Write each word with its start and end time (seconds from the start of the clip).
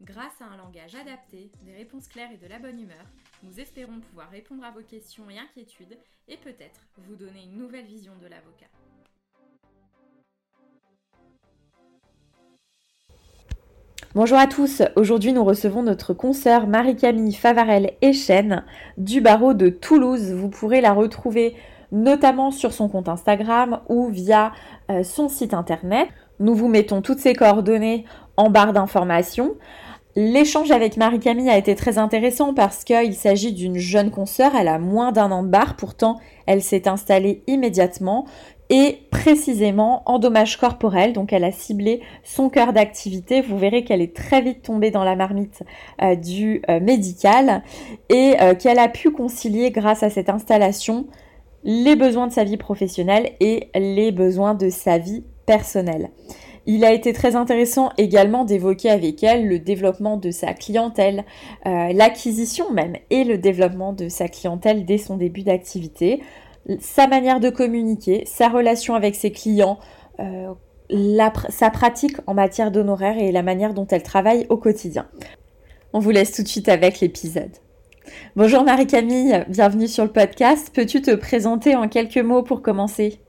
Grâce 0.00 0.40
à 0.40 0.44
un 0.44 0.56
langage 0.56 0.94
adapté, 0.94 1.50
des 1.64 1.72
réponses 1.72 2.06
claires 2.06 2.30
et 2.32 2.36
de 2.36 2.48
la 2.48 2.60
bonne 2.60 2.78
humeur, 2.78 3.04
nous 3.42 3.58
espérons 3.58 3.98
pouvoir 3.98 4.30
répondre 4.30 4.62
à 4.62 4.70
vos 4.70 4.82
questions 4.82 5.24
et 5.28 5.36
inquiétudes 5.36 5.98
et 6.28 6.36
peut-être 6.36 6.80
vous 6.98 7.16
donner 7.16 7.42
une 7.50 7.58
nouvelle 7.58 7.84
vision 7.84 8.12
de 8.22 8.28
l'avocat. 8.28 8.66
Bonjour 14.14 14.38
à 14.38 14.46
tous, 14.46 14.82
aujourd'hui 14.94 15.32
nous 15.32 15.44
recevons 15.44 15.82
notre 15.82 16.14
consoeur 16.14 16.68
Marie-Camille 16.68 17.34
Favarel-Echen 17.34 18.64
du 18.98 19.20
barreau 19.20 19.52
de 19.52 19.68
Toulouse. 19.68 20.30
Vous 20.30 20.48
pourrez 20.48 20.80
la 20.80 20.92
retrouver 20.92 21.56
notamment 21.90 22.52
sur 22.52 22.72
son 22.72 22.88
compte 22.88 23.08
Instagram 23.08 23.80
ou 23.88 24.06
via 24.06 24.52
euh, 24.90 25.02
son 25.02 25.28
site 25.28 25.54
internet. 25.54 26.08
Nous 26.38 26.54
vous 26.54 26.68
mettons 26.68 27.02
toutes 27.02 27.18
ces 27.18 27.34
coordonnées 27.34 28.04
en 28.36 28.48
barre 28.48 28.72
d'informations. 28.72 29.56
L'échange 30.16 30.70
avec 30.70 30.96
Marie-Camille 30.96 31.50
a 31.50 31.58
été 31.58 31.74
très 31.74 31.98
intéressant 31.98 32.54
parce 32.54 32.82
qu'il 32.82 33.14
s'agit 33.14 33.52
d'une 33.52 33.76
jeune 33.76 34.10
consoeur, 34.10 34.52
elle 34.56 34.68
a 34.68 34.78
moins 34.78 35.12
d'un 35.12 35.30
an 35.30 35.42
de 35.42 35.48
barre, 35.48 35.76
pourtant 35.76 36.18
elle 36.46 36.62
s'est 36.62 36.88
installée 36.88 37.42
immédiatement 37.46 38.26
et 38.70 38.98
précisément 39.10 40.02
en 40.06 40.18
dommage 40.18 40.58
corporel, 40.58 41.12
donc 41.12 41.32
elle 41.32 41.44
a 41.44 41.52
ciblé 41.52 42.02
son 42.22 42.50
cœur 42.50 42.72
d'activité. 42.72 43.40
Vous 43.40 43.58
verrez 43.58 43.84
qu'elle 43.84 44.02
est 44.02 44.14
très 44.14 44.42
vite 44.42 44.62
tombée 44.62 44.90
dans 44.90 45.04
la 45.04 45.16
marmite 45.16 45.62
euh, 46.02 46.14
du 46.16 46.62
euh, 46.68 46.80
médical 46.80 47.62
et 48.08 48.34
euh, 48.40 48.54
qu'elle 48.54 48.78
a 48.78 48.88
pu 48.88 49.10
concilier 49.10 49.70
grâce 49.70 50.02
à 50.02 50.10
cette 50.10 50.28
installation 50.28 51.06
les 51.64 51.96
besoins 51.96 52.26
de 52.26 52.32
sa 52.32 52.44
vie 52.44 52.56
professionnelle 52.56 53.32
et 53.40 53.68
les 53.74 54.12
besoins 54.12 54.54
de 54.54 54.68
sa 54.68 54.98
vie 54.98 55.24
personnelle. 55.46 56.10
Il 56.70 56.84
a 56.84 56.92
été 56.92 57.14
très 57.14 57.34
intéressant 57.34 57.92
également 57.96 58.44
d'évoquer 58.44 58.90
avec 58.90 59.24
elle 59.24 59.48
le 59.48 59.58
développement 59.58 60.18
de 60.18 60.30
sa 60.30 60.52
clientèle, 60.52 61.24
euh, 61.64 61.94
l'acquisition 61.94 62.70
même 62.70 62.94
et 63.08 63.24
le 63.24 63.38
développement 63.38 63.94
de 63.94 64.10
sa 64.10 64.28
clientèle 64.28 64.84
dès 64.84 64.98
son 64.98 65.16
début 65.16 65.44
d'activité, 65.44 66.22
sa 66.78 67.06
manière 67.06 67.40
de 67.40 67.48
communiquer, 67.48 68.24
sa 68.26 68.50
relation 68.50 68.94
avec 68.94 69.14
ses 69.14 69.32
clients, 69.32 69.78
euh, 70.20 70.52
sa 71.48 71.70
pratique 71.70 72.18
en 72.26 72.34
matière 72.34 72.70
d'honoraires 72.70 73.16
et 73.16 73.32
la 73.32 73.42
manière 73.42 73.72
dont 73.72 73.86
elle 73.86 74.02
travaille 74.02 74.44
au 74.50 74.58
quotidien. 74.58 75.08
On 75.94 76.00
vous 76.00 76.10
laisse 76.10 76.32
tout 76.32 76.42
de 76.42 76.48
suite 76.48 76.68
avec 76.68 77.00
l'épisode. 77.00 77.56
Bonjour 78.36 78.62
Marie-Camille, 78.62 79.46
bienvenue 79.48 79.88
sur 79.88 80.04
le 80.04 80.12
podcast. 80.12 80.70
Peux-tu 80.74 81.00
te 81.00 81.14
présenter 81.14 81.76
en 81.76 81.88
quelques 81.88 82.18
mots 82.18 82.42
pour 82.42 82.60
commencer? 82.60 83.20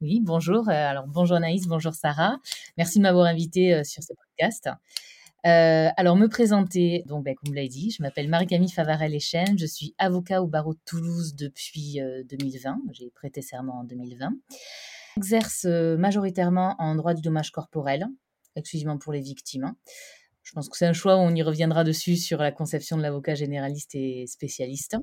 Oui, 0.00 0.20
bonjour. 0.22 0.68
Euh, 0.68 0.72
alors, 0.72 1.06
bonjour 1.06 1.36
Anaïs, 1.36 1.66
bonjour 1.66 1.92
Sarah. 1.92 2.38
Merci 2.78 2.98
de 2.98 3.02
m'avoir 3.02 3.26
invité 3.26 3.74
euh, 3.74 3.84
sur 3.84 4.02
ce 4.02 4.14
podcast. 4.14 4.70
Euh, 5.46 5.88
alors, 5.96 6.16
me 6.16 6.26
présenter, 6.26 7.02
donc, 7.06 7.24
ben, 7.24 7.34
comme 7.34 7.48
vous 7.48 7.54
l'avez 7.54 7.68
dit, 7.68 7.90
je 7.90 8.02
m'appelle 8.02 8.28
Marie-Camille 8.28 8.70
Favarel-Echen, 8.70 9.58
je 9.58 9.66
suis 9.66 9.94
avocat 9.98 10.42
au 10.42 10.46
barreau 10.46 10.74
de 10.74 10.80
Toulouse 10.86 11.34
depuis 11.34 11.98
2020. 12.28 12.78
J'ai 12.92 13.10
prêté 13.10 13.42
serment 13.42 13.80
en 13.80 13.84
2020. 13.84 14.32
J'exerce 15.16 15.64
majoritairement 15.64 16.76
en 16.78 16.94
droit 16.94 17.14
du 17.14 17.22
dommage 17.22 17.50
corporel, 17.50 18.06
exclusivement 18.54 18.98
pour 18.98 19.12
les 19.12 19.20
victimes. 19.20 19.74
Je 20.42 20.52
pense 20.52 20.68
que 20.68 20.76
c'est 20.76 20.86
un 20.86 20.92
choix, 20.92 21.16
on 21.16 21.34
y 21.34 21.42
reviendra 21.42 21.84
dessus 21.84 22.16
sur 22.16 22.38
la 22.38 22.52
conception 22.52 22.96
de 22.96 23.02
l'avocat 23.02 23.34
généraliste 23.34 23.94
et 23.94 24.26
spécialiste. 24.26 24.96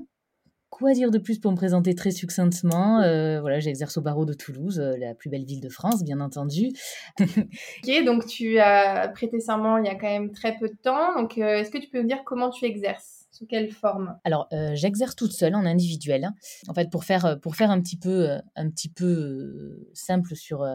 Quoi 0.70 0.92
dire 0.92 1.10
de 1.10 1.18
plus 1.18 1.38
pour 1.38 1.50
me 1.50 1.56
présenter 1.56 1.94
très 1.94 2.10
succinctement? 2.10 3.00
Euh, 3.00 3.40
Voilà, 3.40 3.58
j'exerce 3.58 3.96
au 3.96 4.02
barreau 4.02 4.26
de 4.26 4.34
Toulouse, 4.34 4.78
euh, 4.78 4.96
la 4.98 5.14
plus 5.14 5.30
belle 5.30 5.44
ville 5.44 5.60
de 5.60 5.70
France, 5.70 6.04
bien 6.04 6.20
entendu. 6.20 6.68
ok, 7.20 8.04
donc 8.04 8.26
tu 8.26 8.58
as 8.58 9.08
prêté 9.08 9.40
serment 9.40 9.78
il 9.78 9.86
y 9.86 9.88
a 9.88 9.94
quand 9.94 10.08
même 10.08 10.30
très 10.30 10.58
peu 10.58 10.68
de 10.68 10.76
temps. 10.76 11.14
Donc, 11.14 11.38
euh, 11.38 11.56
est-ce 11.56 11.70
que 11.70 11.78
tu 11.78 11.88
peux 11.88 12.02
me 12.02 12.06
dire 12.06 12.22
comment 12.24 12.50
tu 12.50 12.66
exerces? 12.66 13.26
Sous 13.30 13.46
quelle 13.46 13.70
forme? 13.70 14.18
Alors, 14.24 14.48
j'exerce 14.72 15.14
toute 15.14 15.32
seule 15.32 15.54
en 15.54 15.64
individuel. 15.64 16.30
En 16.66 16.74
fait, 16.74 16.90
pour 16.90 17.04
faire, 17.04 17.38
pour 17.40 17.54
faire 17.54 17.70
un 17.70 17.80
petit 17.80 17.96
peu, 17.96 18.30
un 18.56 18.68
petit 18.68 18.88
peu 18.88 19.86
simple 19.94 20.34
sur, 20.34 20.66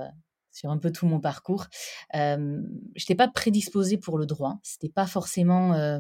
sur 0.52 0.72
un 0.72 0.78
peu 0.78 0.92
tout 0.92 1.06
mon 1.06 1.20
parcours, 1.20 1.66
je 2.14 2.48
n'étais 2.98 3.16
pas 3.16 3.28
prédisposée 3.28 3.98
pour 3.98 4.18
le 4.18 4.26
droit. 4.26 4.60
C'était 4.64 4.88
pas 4.88 5.08
forcément 5.08 6.00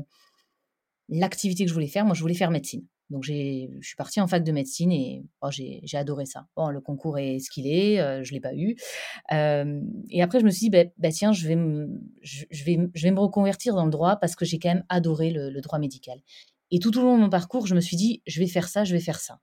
l'activité 1.09 1.65
que 1.65 1.69
je 1.69 1.73
voulais 1.73 1.87
faire. 1.87 2.05
Moi, 2.05 2.13
je 2.15 2.21
voulais 2.21 2.33
faire 2.33 2.51
médecine. 2.51 2.85
Donc 3.09 3.23
je 3.23 3.67
suis 3.81 3.95
partie 3.97 4.21
en 4.21 4.27
fac 4.27 4.43
de 4.43 4.51
médecine 4.51 4.91
et 4.91 5.23
oh, 5.41 5.49
j'ai 5.51 5.97
adoré 5.97 6.25
ça. 6.25 6.47
Bon, 6.55 6.69
le 6.69 6.81
concours 6.81 7.19
est 7.19 7.39
ce 7.39 7.49
qu'il 7.49 7.67
est, 7.67 7.99
euh, 7.99 8.23
je 8.23 8.33
l'ai 8.33 8.39
pas 8.39 8.55
eu. 8.55 8.75
et 9.31 10.21
après 10.21 10.39
je 10.39 10.45
me 10.45 10.49
suis 10.49 10.69
dit, 10.69 10.91
bah, 10.97 11.11
tiens, 11.11 11.31
je 11.31 11.47
vais, 11.47 11.55
me, 11.55 11.87
je, 12.21 12.45
vais, 12.63 12.79
je 12.93 13.03
vais 13.03 13.11
me 13.11 13.19
reconvertir 13.19 13.75
dans 13.75 13.85
le 13.85 13.91
droit 13.91 14.15
parce 14.15 14.35
que 14.35 14.45
j'ai 14.45 14.59
quand 14.59 14.69
même 14.69 14.85
adoré 14.89 15.31
le, 15.31 15.61
droit 15.61 15.79
médical. 15.79 16.19
Et 16.71 16.79
tout 16.79 16.97
au 16.97 17.03
long 17.03 17.17
de 17.17 17.21
mon 17.21 17.29
parcours, 17.29 17.67
je 17.67 17.75
me 17.75 17.81
suis 17.81 17.97
dit, 17.97 18.21
je 18.25 18.39
vais 18.39 18.47
faire 18.47 18.67
ça, 18.67 18.83
je 18.83 18.93
vais 18.93 18.99
faire 18.99 19.19
ça. 19.19 19.39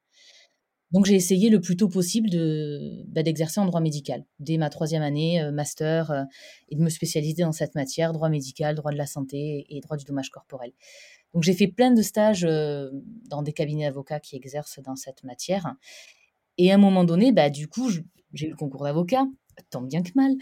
Donc 0.90 1.06
j'ai 1.06 1.14
essayé 1.14 1.50
le 1.50 1.60
plus 1.60 1.76
tôt 1.76 1.88
possible 1.88 2.28
de 2.28 3.04
bah, 3.06 3.22
d'exercer 3.22 3.60
en 3.60 3.66
droit 3.66 3.80
médical 3.80 4.24
dès 4.40 4.58
ma 4.58 4.70
troisième 4.70 5.02
année 5.02 5.40
euh, 5.40 5.52
master 5.52 6.10
euh, 6.10 6.24
et 6.68 6.74
de 6.74 6.82
me 6.82 6.88
spécialiser 6.88 7.42
dans 7.42 7.52
cette 7.52 7.76
matière 7.76 8.12
droit 8.12 8.28
médical, 8.28 8.74
droit 8.74 8.90
de 8.90 8.96
la 8.96 9.06
santé 9.06 9.66
et 9.68 9.80
droit 9.80 9.96
du 9.96 10.04
dommage 10.04 10.30
corporel. 10.30 10.72
Donc 11.34 11.42
j'ai 11.42 11.54
fait 11.54 11.68
plein 11.68 11.92
de 11.92 12.02
stages 12.02 12.44
euh, 12.44 12.90
dans 13.28 13.42
des 13.42 13.52
cabinets 13.52 13.84
d'avocats 13.84 14.20
qui 14.20 14.36
exercent 14.36 14.80
dans 14.80 14.96
cette 14.96 15.22
matière. 15.24 15.74
Et 16.58 16.70
à 16.72 16.74
un 16.74 16.78
moment 16.78 17.04
donné, 17.04 17.32
bah, 17.32 17.50
du 17.50 17.68
coup, 17.68 17.90
j'ai 18.32 18.46
eu 18.46 18.50
le 18.50 18.56
concours 18.56 18.84
d'avocat, 18.84 19.24
tant 19.70 19.82
bien 19.82 20.02
que 20.02 20.10
mal. 20.14 20.32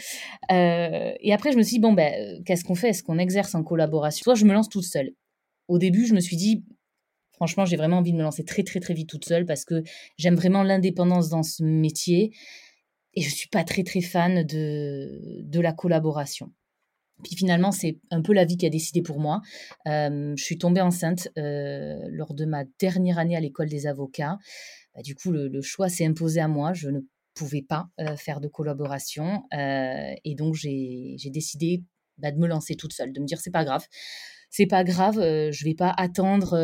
Euh, 0.50 1.14
et 1.20 1.32
après, 1.32 1.52
je 1.52 1.58
me 1.58 1.62
suis 1.62 1.76
dit, 1.76 1.80
bon, 1.80 1.92
bah, 1.92 2.10
qu'est-ce 2.44 2.64
qu'on 2.64 2.74
fait? 2.74 2.88
Est-ce 2.88 3.02
qu'on 3.02 3.18
exerce 3.18 3.54
en 3.54 3.62
collaboration? 3.62 4.24
Soit 4.24 4.34
je 4.34 4.44
me 4.44 4.52
lance 4.52 4.68
toute 4.68 4.84
seule. 4.84 5.10
Au 5.68 5.78
début, 5.78 6.06
je 6.06 6.14
me 6.14 6.20
suis 6.20 6.36
dit, 6.36 6.64
franchement, 7.32 7.64
j'ai 7.64 7.76
vraiment 7.76 7.98
envie 7.98 8.12
de 8.12 8.16
me 8.16 8.22
lancer 8.22 8.44
très, 8.44 8.62
très, 8.62 8.80
très 8.80 8.94
vite 8.94 9.08
toute 9.08 9.24
seule 9.24 9.44
parce 9.44 9.64
que 9.64 9.82
j'aime 10.16 10.34
vraiment 10.34 10.62
l'indépendance 10.62 11.28
dans 11.28 11.42
ce 11.42 11.62
métier. 11.62 12.32
Et 13.14 13.20
je 13.20 13.28
ne 13.28 13.34
suis 13.34 13.48
pas 13.48 13.64
très, 13.64 13.84
très 13.84 14.00
fan 14.00 14.44
de, 14.44 15.42
de 15.42 15.60
la 15.60 15.72
collaboration. 15.72 16.52
Puis 17.24 17.34
finalement, 17.36 17.72
c'est 17.72 17.98
un 18.10 18.22
peu 18.22 18.32
la 18.32 18.44
vie 18.44 18.56
qui 18.56 18.66
a 18.66 18.70
décidé 18.70 19.02
pour 19.02 19.18
moi. 19.20 19.40
je 19.86 20.42
suis 20.42 20.58
tombée 20.58 20.80
enceinte 20.80 21.28
lors 21.36 22.34
de 22.34 22.44
ma 22.44 22.64
dernière 22.78 23.18
année 23.18 23.36
à 23.36 23.40
l'école 23.40 23.68
des 23.68 23.86
avocats. 23.86 24.38
Bah, 24.94 25.02
du 25.02 25.14
coup, 25.14 25.30
le, 25.30 25.60
choix 25.62 25.88
s'est 25.88 26.06
imposé 26.06 26.40
à 26.40 26.48
moi. 26.48 26.72
Je 26.72 26.90
ne 26.90 27.00
pouvais 27.34 27.62
pas 27.62 27.88
faire 28.16 28.40
de 28.40 28.48
collaboration. 28.48 29.42
et 29.52 30.34
donc, 30.36 30.54
j'ai 30.54 31.16
décidé 31.26 31.82
bah, 32.18 32.30
de 32.30 32.38
me 32.38 32.46
lancer 32.46 32.74
toute 32.74 32.92
seule, 32.92 33.12
de 33.12 33.20
me 33.20 33.26
dire, 33.26 33.40
c'est 33.40 33.50
pas 33.50 33.64
grave. 33.64 33.86
C'est 34.50 34.66
pas 34.66 34.82
grave, 34.82 35.16
je 35.16 35.64
vais 35.64 35.74
pas 35.74 35.92
attendre 35.94 36.56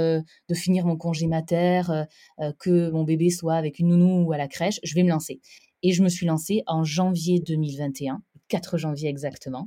de 0.49 0.55
finir 0.55 0.87
mon 0.87 0.97
congé 0.97 1.27
mater, 1.27 1.83
que 2.59 2.91
mon 2.91 3.05
bébé 3.05 3.31
soit 3.31 3.57
avec 3.57 3.79
une 3.79 3.89
nounou 3.89 4.27
ou 4.27 4.33
à 4.33 4.39
la 4.39 4.49
crèche. 4.49 4.81
Je 4.83 4.95
vais 4.95 5.03
me 5.03 5.11
lancer. 5.11 5.41
Et 5.83 5.93
je 5.93 6.03
me 6.03 6.09
suis 6.09 6.25
lancée 6.25 6.63
en 6.67 6.83
janvier 6.83 7.41
2021 7.41 8.23
4 8.49 8.79
janvier 8.79 9.09
exactement. 9.09 9.67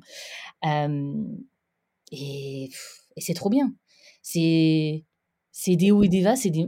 et, 2.11 2.69
c'est 3.17 3.33
trop 3.33 3.49
bien. 3.49 3.73
C'est 4.21 5.75
des 5.75 5.89
hauts 5.89 6.03
et 6.03 6.07
des 6.07 6.21
bas, 6.21 6.35
c'est 6.35 6.51
des, 6.51 6.67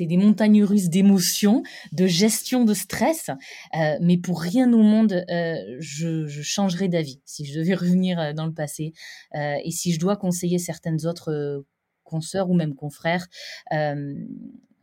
des, 0.00 0.16
montagnes 0.18 0.62
russes 0.62 0.90
d'émotions, 0.90 1.62
de 1.92 2.06
gestion 2.06 2.64
de 2.64 2.74
stress, 2.74 3.30
mais 4.00 4.18
pour 4.18 4.42
rien 4.42 4.70
au 4.72 4.82
monde, 4.82 5.24
je, 5.28 6.26
je, 6.26 6.42
changerais 6.42 6.88
d'avis 6.88 7.22
si 7.24 7.46
je 7.46 7.58
devais 7.58 7.74
revenir 7.84 8.34
dans 8.34 8.46
le 8.46 8.52
passé. 8.52 8.92
et 9.34 9.70
si 9.70 9.92
je 9.92 9.98
dois 9.98 10.16
conseiller 10.16 10.58
certaines 10.58 11.06
autres 11.06 11.64
consoeurs 12.04 12.50
ou 12.50 12.54
même 12.54 12.74
confrères, 12.74 13.26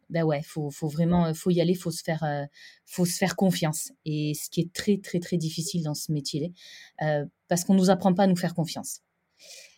ben 0.09 0.24
ouais, 0.24 0.42
faut, 0.44 0.69
faut 0.69 0.88
vraiment, 0.88 1.25
euh, 1.27 1.33
faut 1.33 1.50
y 1.50 1.62
aller, 1.62 1.75
faut 1.75 1.92
se 1.92 2.04
faire, 2.04 2.24
euh, 2.24 2.45
faut 2.86 3.06
se 3.06 3.18
faire 3.18 3.36
confiance. 3.36 3.92
Et 4.06 4.33
ce 4.33 4.50
qui 4.50 4.62
est 4.62 4.74
très, 4.74 4.98
très, 4.98 5.19
très 5.19 5.38
difficile 5.38 5.83
dans 5.83 5.94
ce 5.94 6.12
métier, 6.12 6.54
euh, 7.01 7.25
parce 7.48 7.63
qu'on 7.63 7.75
nous 7.75 7.89
apprend 7.89 8.13
pas 8.13 8.24
à 8.24 8.27
nous 8.27 8.36
faire 8.36 8.56
confiance. 8.56 9.01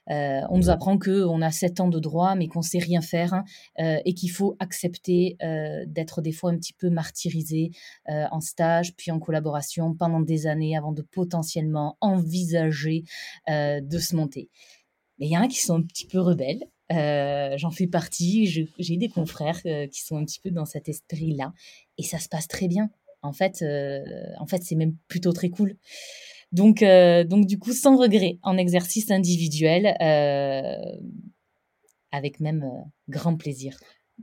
on 0.07 0.57
nous 0.57 0.69
apprend 0.69 0.97
que 0.97 1.23
on 1.23 1.41
a 1.41 1.51
sept 1.51 1.79
ans 1.79 1.87
de 1.87 1.99
droit, 1.99 2.35
mais 2.35 2.47
qu'on 2.47 2.63
sait 2.63 2.79
rien 2.79 3.01
faire 3.01 3.33
hein, 3.33 3.43
et 4.05 4.13
qu'il 4.15 4.31
faut 4.31 4.55
accepter 4.59 5.37
d'être 5.87 6.21
des 6.21 6.31
fois 6.31 6.51
un 6.51 6.57
petit 6.57 6.73
peu 6.73 6.89
martyrisé 6.89 7.71
en 8.07 8.41
stage, 8.41 8.95
puis 8.95 9.11
en 9.11 9.19
collaboration 9.19 9.93
pendant 9.93 10.19
des 10.19 10.47
années 10.47 10.75
avant 10.75 10.93
de 10.93 11.03
potentiellement 11.03 11.95
envisager 12.01 13.03
de 13.47 13.99
se 13.99 14.15
monter. 14.15 14.49
Mais 15.19 15.27
il 15.27 15.31
y 15.31 15.37
en 15.37 15.43
a 15.43 15.47
qui 15.47 15.59
sont 15.61 15.75
un 15.75 15.83
petit 15.83 16.07
peu 16.07 16.19
rebelles 16.19 16.63
J'en 16.91 17.71
fais 17.71 17.87
partie. 17.87 18.47
J'ai 18.77 18.97
des 18.97 19.09
confrères 19.09 19.61
qui 19.61 20.01
sont 20.01 20.17
un 20.17 20.25
petit 20.25 20.39
peu 20.39 20.51
dans 20.51 20.65
cet 20.65 20.89
esprit-là. 20.89 21.53
Et 21.97 22.03
ça 22.03 22.19
se 22.19 22.29
passe 22.29 22.47
très 22.47 22.67
bien. 22.67 22.89
En 23.21 23.33
fait, 23.33 23.63
en 24.39 24.47
fait 24.47 24.63
c'est 24.63 24.75
même 24.75 24.95
plutôt 25.07 25.33
très 25.33 25.49
cool. 25.49 25.75
Donc, 26.51 26.79
donc, 26.79 27.45
du 27.45 27.59
coup, 27.59 27.73
sans 27.73 27.95
regret, 27.95 28.39
en 28.41 28.57
exercice 28.57 29.11
individuel, 29.11 29.95
avec 32.11 32.39
même 32.39 32.65
grand 33.07 33.35
plaisir. 33.35 33.79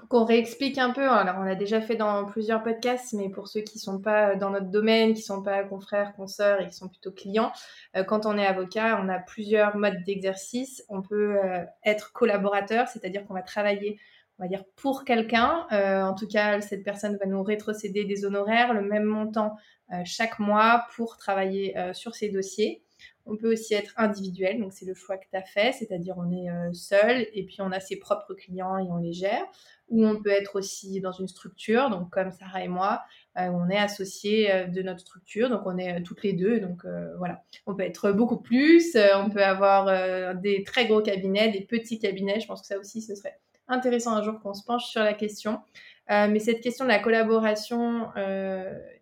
Qu'on 0.09 0.25
réexplique 0.25 0.77
un 0.79 0.91
peu, 0.91 1.09
alors 1.09 1.37
on 1.39 1.43
l'a 1.43 1.55
déjà 1.55 1.81
fait 1.81 1.97
dans 1.97 2.27
plusieurs 2.27 2.63
podcasts, 2.63 3.15
mais 3.15 3.31
pour 3.31 3.49
ceux 3.49 3.63
qui 3.63 3.79
ne 3.79 3.81
sont 3.81 3.99
pas 3.99 4.35
dans 4.37 4.51
notre 4.51 4.71
domaine, 4.71 5.15
qui 5.15 5.21
ne 5.21 5.25
sont 5.25 5.43
pas 5.43 5.65
confrères, 5.65 6.15
consoeurs 6.15 6.61
et 6.61 6.69
qui 6.69 6.75
sont 6.75 6.89
plutôt 6.89 7.13
clients, 7.13 7.51
euh, 7.97 8.05
quand 8.05 8.27
on 8.27 8.37
est 8.37 8.47
avocat, 8.47 9.01
on 9.03 9.09
a 9.09 9.19
plusieurs 9.19 9.77
modes 9.77 10.05
d'exercice. 10.05 10.85
On 10.91 11.01
peut 11.01 11.39
euh, 11.43 11.65
être 11.85 12.13
collaborateur, 12.13 12.89
c'est-à-dire 12.89 13.25
qu'on 13.27 13.35
va 13.35 13.43
travailler, 13.43 13.99
on 14.39 14.43
va 14.45 14.49
dire, 14.49 14.65
pour 14.77 15.05
quelqu'un. 15.05 15.67
Euh, 15.73 16.03
en 16.03 16.15
tout 16.15 16.29
cas, 16.29 16.61
cette 16.61 16.85
personne 16.85 17.17
va 17.17 17.27
nous 17.27 17.43
rétrocéder 17.43 18.05
des 18.05 18.27
honoraires, 18.27 18.75
le 18.75 18.83
même 18.83 19.05
montant 19.05 19.57
chaque 20.05 20.41
mois 20.41 20.87
pour 20.97 21.17
travailler 21.17 21.77
sur 21.93 22.17
ses 22.17 22.29
dossiers. 22.29 22.86
On 23.27 23.37
peut 23.37 23.53
aussi 23.53 23.75
être 23.75 23.93
individuel, 23.97 24.61
donc 24.61 24.73
c'est 24.73 24.87
le 24.87 24.95
choix 24.95 25.19
que 25.19 25.27
tu 25.31 25.37
as 25.37 25.43
fait, 25.43 25.73
c'est-à-dire 25.73 26.15
on 26.17 26.31
est 26.31 26.75
seul 26.75 27.27
et 27.33 27.45
puis 27.45 27.57
on 27.61 27.73
a 27.73 27.81
ses 27.81 27.97
propres 27.97 28.35
clients 28.35 28.79
et 28.79 28.89
on 28.91 28.99
les 28.99 29.13
gère 29.13 29.47
ou 29.89 30.05
on 30.05 30.21
peut 30.21 30.31
être 30.31 30.57
aussi 30.57 31.01
dans 31.01 31.13
une 31.13 31.29
structure, 31.29 31.91
donc 31.91 32.11
comme 32.11 32.33
Sarah 32.33 32.65
et 32.65 32.69
moi, 32.69 33.03
euh, 33.39 33.49
on 33.49 33.69
est 33.69 33.79
associés 33.79 34.53
euh, 34.53 34.67
de 34.67 34.83
notre 34.83 35.01
structure, 35.01 35.49
donc 35.49 35.63
on 35.65 35.79
est 35.79 36.01
euh, 36.01 36.03
toutes 36.03 36.23
les 36.23 36.33
deux, 36.33 36.59
donc 36.61 36.85
voilà. 37.19 37.43
On 37.67 37.75
peut 37.75 37.85
être 37.85 38.13
beaucoup 38.13 38.39
plus, 38.39 38.97
on 39.17 39.31
peut 39.31 39.45
avoir 39.45 40.35
des 40.37 40.63
très 40.65 40.87
gros 40.87 41.03
cabinets, 41.03 41.51
des 41.51 41.63
petits 41.63 41.99
cabinets, 41.99 42.41
je 42.41 42.47
pense 42.47 42.61
que 42.61 42.67
ça 42.67 42.79
aussi, 42.79 43.03
ce 43.03 43.15
serait 43.15 43.39
intéressant 43.69 44.15
un 44.15 44.23
jour 44.23 44.41
qu'on 44.41 44.55
se 44.55 44.65
penche 44.65 44.87
sur 44.87 45.03
la 45.03 45.15
question. 45.15 45.61
mais 46.09 46.39
cette 46.39 46.61
question 46.61 46.85
de 46.85 46.91
la 46.91 46.99
collaboration 46.99 48.09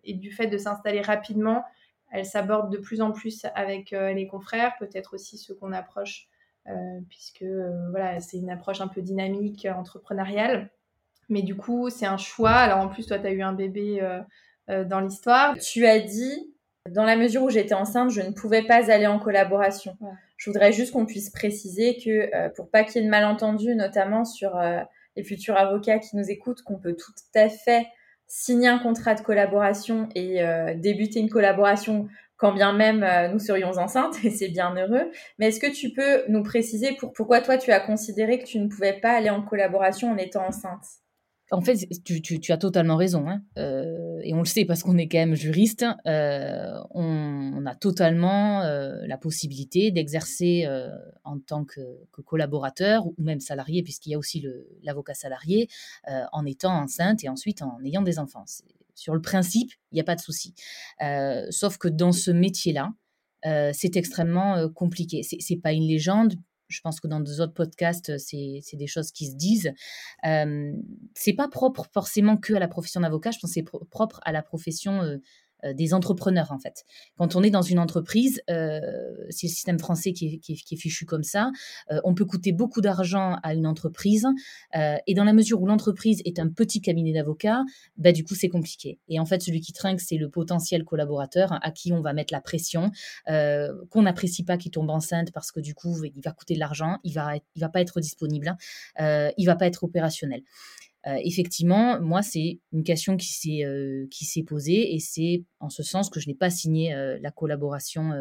et 0.03 0.13
du 0.13 0.31
fait 0.31 0.47
de 0.47 0.57
s'installer 0.57 1.01
rapidement, 1.01 1.63
elle 2.15 2.25
s'aborde 2.25 2.71
de 2.71 2.77
plus 2.77 3.01
en 3.01 3.11
plus 3.11 3.45
avec 3.55 3.91
les 3.91 4.27
confrères, 4.27 4.75
peut-être 4.79 5.13
aussi 5.13 5.37
ceux 5.37 5.55
qu'on 5.55 5.71
approche 5.71 6.29
euh, 6.67 6.99
puisque 7.09 7.43
euh, 7.43 7.89
voilà, 7.91 8.19
c'est 8.19 8.37
une 8.37 8.49
approche 8.49 8.81
un 8.81 8.87
peu 8.87 9.01
dynamique, 9.01 9.67
entrepreneuriale. 9.71 10.69
Mais 11.29 11.43
du 11.43 11.55
coup, 11.55 11.89
c'est 11.89 12.05
un 12.05 12.17
choix. 12.17 12.51
Alors 12.51 12.79
en 12.79 12.87
plus, 12.87 13.05
toi, 13.05 13.19
tu 13.19 13.27
as 13.27 13.31
eu 13.31 13.41
un 13.41 13.53
bébé 13.53 14.01
euh, 14.69 14.83
dans 14.83 14.99
l'histoire. 14.99 15.55
Tu 15.57 15.85
as 15.85 15.99
dit, 15.99 16.53
dans 16.89 17.03
la 17.03 17.15
mesure 17.15 17.43
où 17.43 17.49
j'étais 17.49 17.75
enceinte, 17.75 18.11
je 18.11 18.21
ne 18.21 18.31
pouvais 18.31 18.63
pas 18.63 18.91
aller 18.91 19.07
en 19.07 19.19
collaboration. 19.19 19.97
Je 20.37 20.49
voudrais 20.49 20.71
juste 20.71 20.91
qu'on 20.91 21.05
puisse 21.05 21.29
préciser 21.29 21.97
que 21.97 22.49
pour 22.55 22.69
pas 22.69 22.83
qu'il 22.83 22.97
y 22.97 22.99
ait 22.99 23.05
de 23.05 23.11
malentendus, 23.11 23.75
notamment 23.75 24.25
sur 24.25 24.59
les 25.15 25.23
futurs 25.23 25.57
avocats 25.57 25.99
qui 25.99 26.15
nous 26.15 26.29
écoutent, 26.29 26.61
qu'on 26.61 26.77
peut 26.77 26.95
tout 26.95 27.13
à 27.33 27.49
fait 27.49 27.87
signer 28.27 28.67
un 28.67 28.79
contrat 28.79 29.15
de 29.15 29.21
collaboration 29.21 30.09
et 30.15 30.41
débuter 30.75 31.19
une 31.19 31.29
collaboration 31.29 32.07
quand 32.37 32.53
bien 32.53 32.73
même 32.73 33.03
euh, 33.03 33.27
nous 33.29 33.39
serions 33.39 33.71
enceintes, 33.77 34.23
et 34.23 34.29
c'est 34.29 34.49
bien 34.49 34.75
heureux. 34.75 35.11
Mais 35.39 35.47
est-ce 35.47 35.59
que 35.59 35.71
tu 35.71 35.91
peux 35.91 36.23
nous 36.27 36.43
préciser 36.43 36.95
pour, 36.99 37.13
pourquoi 37.13 37.41
toi 37.41 37.57
tu 37.57 37.71
as 37.71 37.79
considéré 37.79 38.39
que 38.39 38.45
tu 38.45 38.59
ne 38.59 38.67
pouvais 38.67 38.99
pas 38.99 39.11
aller 39.11 39.29
en 39.29 39.41
collaboration 39.41 40.11
en 40.11 40.17
étant 40.17 40.45
enceinte? 40.45 40.85
En 41.51 41.61
fait, 41.61 41.87
tu, 42.03 42.51
as 42.51 42.57
totalement 42.57 42.95
raison, 42.95 43.29
hein. 43.29 43.41
euh, 43.57 44.19
et 44.23 44.33
on 44.33 44.39
le 44.39 44.45
sait 44.45 44.65
parce 44.65 44.81
qu'on 44.83 44.97
est 44.97 45.07
quand 45.07 45.19
même 45.19 45.35
juriste. 45.35 45.85
Euh, 46.07 46.73
on, 46.91 47.65
a 47.65 47.75
totalement 47.75 48.61
la 48.61 49.17
possibilité 49.17 49.91
d'exercer 49.91 50.67
en 51.23 51.39
tant 51.39 51.65
que, 51.65 51.81
que, 52.11 52.21
collaborateur 52.21 53.07
ou 53.07 53.15
même 53.17 53.39
salarié, 53.39 53.81
puisqu'il 53.81 54.11
y 54.11 54.15
a 54.15 54.19
aussi 54.19 54.45
l'avocat 54.83 55.13
salarié, 55.13 55.67
en 56.31 56.45
étant 56.45 56.73
enceinte 56.73 57.23
et 57.23 57.29
ensuite 57.29 57.61
en 57.61 57.79
ayant 57.83 58.03
des 58.03 58.19
enfants. 58.19 58.45
Sur 58.95 59.13
le 59.13 59.21
principe, 59.21 59.71
il 59.91 59.95
n'y 59.95 60.01
a 60.01 60.05
pas 60.05 60.15
de 60.15 60.21
souci. 60.21 60.55
Euh, 61.01 61.45
sauf 61.49 61.77
que 61.77 61.89
dans 61.89 62.13
ce 62.13 62.31
métier-là, 62.31 62.93
euh, 63.45 63.71
c'est 63.73 63.97
extrêmement 63.97 64.55
euh, 64.55 64.69
compliqué. 64.69 65.21
compliqué. 65.21 65.41
C'est 65.41 65.57
pas 65.57 65.73
une 65.73 65.83
légende. 65.83 66.35
Je 66.67 66.81
pense 66.81 66.99
que 66.99 67.07
dans 67.07 67.19
deux 67.19 67.41
autres 67.41 67.53
podcasts, 67.53 68.17
c'est 68.17 68.61
des 68.73 68.87
choses 68.87 69.11
qui 69.11 69.27
se 69.27 69.35
disent. 69.35 69.71
c'est 70.23 71.33
pas 71.33 71.47
propre 71.47 71.85
forcément 71.93 72.37
que 72.37 72.53
à 72.53 72.59
la 72.59 72.67
profession 72.67 73.01
d'avocat. 73.01 73.31
Je 73.31 73.39
pense 73.39 73.51
que 73.51 73.53
c'est 73.53 73.87
propre 73.89 74.19
à 74.23 74.31
la 74.31 74.41
profession 74.41 75.01
euh, 75.01 75.17
des 75.73 75.93
entrepreneurs 75.93 76.51
en 76.51 76.59
fait. 76.59 76.85
Quand 77.17 77.35
on 77.35 77.43
est 77.43 77.49
dans 77.49 77.61
une 77.61 77.79
entreprise, 77.79 78.41
euh, 78.49 78.79
c'est 79.29 79.47
le 79.47 79.51
système 79.51 79.79
français 79.79 80.13
qui 80.13 80.41
est, 80.47 80.75
fichu 80.75 81.05
comme 81.05 81.23
ça, 81.23 81.51
euh, 81.91 81.99
on 82.03 82.13
peut 82.13 82.25
coûter 82.25 82.51
beaucoup 82.51 82.81
d'argent 82.81 83.37
à 83.43 83.53
une 83.53 83.67
entreprise 83.67 84.27
et 85.07 85.13
dans 85.13 85.23
la 85.23 85.33
mesure 85.33 85.61
où 85.61 85.65
l'entreprise 85.65 86.21
est 86.25 86.39
un 86.39 86.49
petit 86.49 86.81
cabinet 86.81 87.13
d'avocats, 87.13 87.63
bah, 87.97 88.11
du 88.11 88.23
coup 88.23 88.35
c'est 88.35 88.49
compliqué. 88.49 88.99
Et 89.07 89.19
en 89.19 89.25
fait 89.25 89.41
celui 89.41 89.61
qui 89.61 89.73
trinque 89.73 90.01
c'est 90.01 90.17
le 90.17 90.29
potentiel 90.29 90.83
collaborateur 90.83 91.57
à 91.61 91.71
qui 91.71 91.93
on 91.93 92.01
va 92.01 92.13
mettre 92.13 92.33
la 92.33 92.41
pression, 92.41 92.91
qu'on 93.25 94.01
n'apprécie 94.01 94.43
pas 94.43 94.57
qui 94.57 94.71
tombe 94.71 94.89
enceinte 94.89 95.31
parce 95.31 95.51
que 95.51 95.59
du 95.59 95.73
coup 95.73 96.03
il 96.03 96.21
va 96.23 96.31
coûter 96.31 96.55
de 96.55 96.59
l'argent, 96.59 96.97
il 97.03 97.13
va, 97.13 97.35
il 97.35 97.61
va 97.61 97.69
pas 97.69 97.81
être 97.81 97.99
disponible, 97.99 98.55
il 98.99 99.45
va 99.45 99.55
pas 99.55 99.67
être 99.67 99.83
opérationnel. 99.83 100.41
Euh, 101.07 101.17
effectivement, 101.23 101.99
moi, 102.01 102.21
c'est 102.21 102.59
une 102.71 102.83
question 102.83 103.17
qui 103.17 103.27
s'est 103.27 103.63
euh, 103.63 104.07
qui 104.09 104.25
s'est 104.25 104.43
posée 104.43 104.95
et 104.95 104.99
c'est 104.99 105.43
en 105.59 105.69
ce 105.69 105.83
sens 105.83 106.09
que 106.09 106.19
je 106.19 106.27
n'ai 106.27 106.33
pas 106.33 106.49
signé 106.49 106.93
euh, 106.93 107.19
la 107.21 107.31
collaboration 107.31 108.11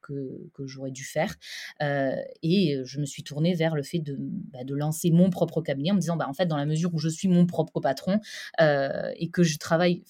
que, 0.00 0.66
j'aurais 0.66 0.90
dû 0.90 1.04
faire. 1.04 1.34
Et 1.80 2.76
je 2.84 3.00
me 3.00 3.06
suis 3.06 3.22
tournée 3.22 3.54
vers 3.54 3.74
le 3.74 3.82
fait 3.82 3.98
de, 3.98 4.16
bah, 4.18 4.60
lancer 4.68 5.10
mon 5.10 5.30
propre 5.30 5.62
cabinet 5.62 5.90
en 5.90 5.94
me 5.94 6.00
disant 6.00 6.16
bah, 6.16 6.28
en 6.28 6.34
fait 6.34 6.46
dans 6.46 6.56
la 6.56 6.66
mesure 6.66 6.92
où 6.94 6.98
je 6.98 7.08
suis 7.08 7.28
mon 7.28 7.46
propre 7.46 7.80
patron 7.80 8.20
et 8.60 9.30
que 9.30 9.42
je 9.42 9.58
travaille 9.58 10.02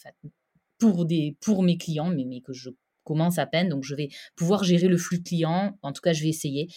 pour 0.79 1.63
mes 1.63 1.77
clients 1.79 2.11
mais, 2.11 2.25
mais 2.25 2.41
que 2.41 2.53
je 2.53 2.71
commence 3.05 3.39
à 3.39 3.47
peine 3.47 3.69
donc 3.69 3.85
je 3.85 3.95
vais 3.95 4.09
pouvoir 4.37 4.65
gérer 4.65 4.89
le 4.89 4.97
flux 4.97 5.23
client 5.23 5.79
en 5.83 5.93
tout 5.93 6.01
cas 6.01 6.13
je 6.13 6.23
vais 6.23 6.29
essayer. 6.29 6.69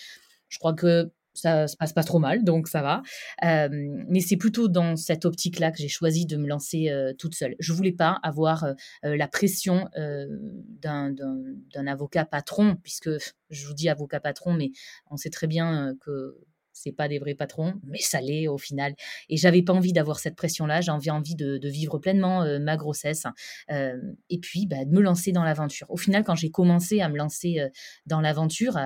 Je 0.50 0.60
crois 0.60 0.74
que 0.74 1.12
ça 1.38 1.68
se 1.68 1.76
passe 1.78 1.94
pas 1.94 2.04
trop 2.04 2.20
mal, 2.20 2.44
donc 2.44 2.68
ça 2.68 2.82
va. 2.82 3.02
mais 3.42 4.20
c'est 4.20 4.38
plutôt 4.38 4.68
dans 4.68 4.96
cette 4.96 5.26
optique-là 5.26 5.72
que 5.72 5.78
j'ai 5.78 5.88
choisi 5.88 6.26
de 6.26 6.38
me 6.38 6.48
lancer 6.48 6.92
toute 7.18 7.36
seule. 7.36 7.56
Je 7.60 7.74
voulais 7.74 7.92
pas 7.92 8.20
avoir 8.24 8.66
la 9.04 9.28
pression 9.28 9.88
d'un 10.82 11.88
avocat 11.88 12.26
patron, 12.26 12.76
puisque 12.84 13.10
je 13.50 13.68
vous 13.68 13.74
dis 13.74 13.90
avocat 13.90 14.20
patron, 14.20 14.54
mais 14.54 14.72
on 15.10 15.18
sait 15.18 15.30
très 15.30 15.48
bien 15.48 15.96
que 16.02 16.38
c'est 16.78 16.92
pas 16.92 17.08
des 17.08 17.20
vrais 17.20 17.34
patrons, 17.34 17.74
mais 17.84 18.00
ça 18.00 18.22
l'est 18.22 18.48
au 18.48 18.58
final. 18.58 18.94
Et 19.30 19.38
j'avais 19.38 19.64
pas 19.64 19.74
envie 19.74 19.94
d'avoir 19.94 20.20
cette 20.20 20.36
pression-là. 20.36 20.82
J'avais 20.82 21.10
envie 21.10 21.36
de, 21.36 21.60
vivre 21.68 21.98
pleinement 21.98 22.46
ma 22.60 22.78
grossesse 22.78 23.26
et 23.70 24.40
puis 24.40 24.68
bah, 24.68 24.86
de 24.86 24.92
me 24.92 25.02
lancer 25.02 25.32
dans 25.32 25.44
l'aventure. 25.44 25.88
Au 25.90 25.98
final, 25.98 26.24
quand 26.24 26.36
j'ai 26.36 26.52
commencé 26.52 27.02
à 27.02 27.10
me 27.10 27.18
lancer 27.18 27.60
dans 28.06 28.22
l'aventure, 28.22 28.78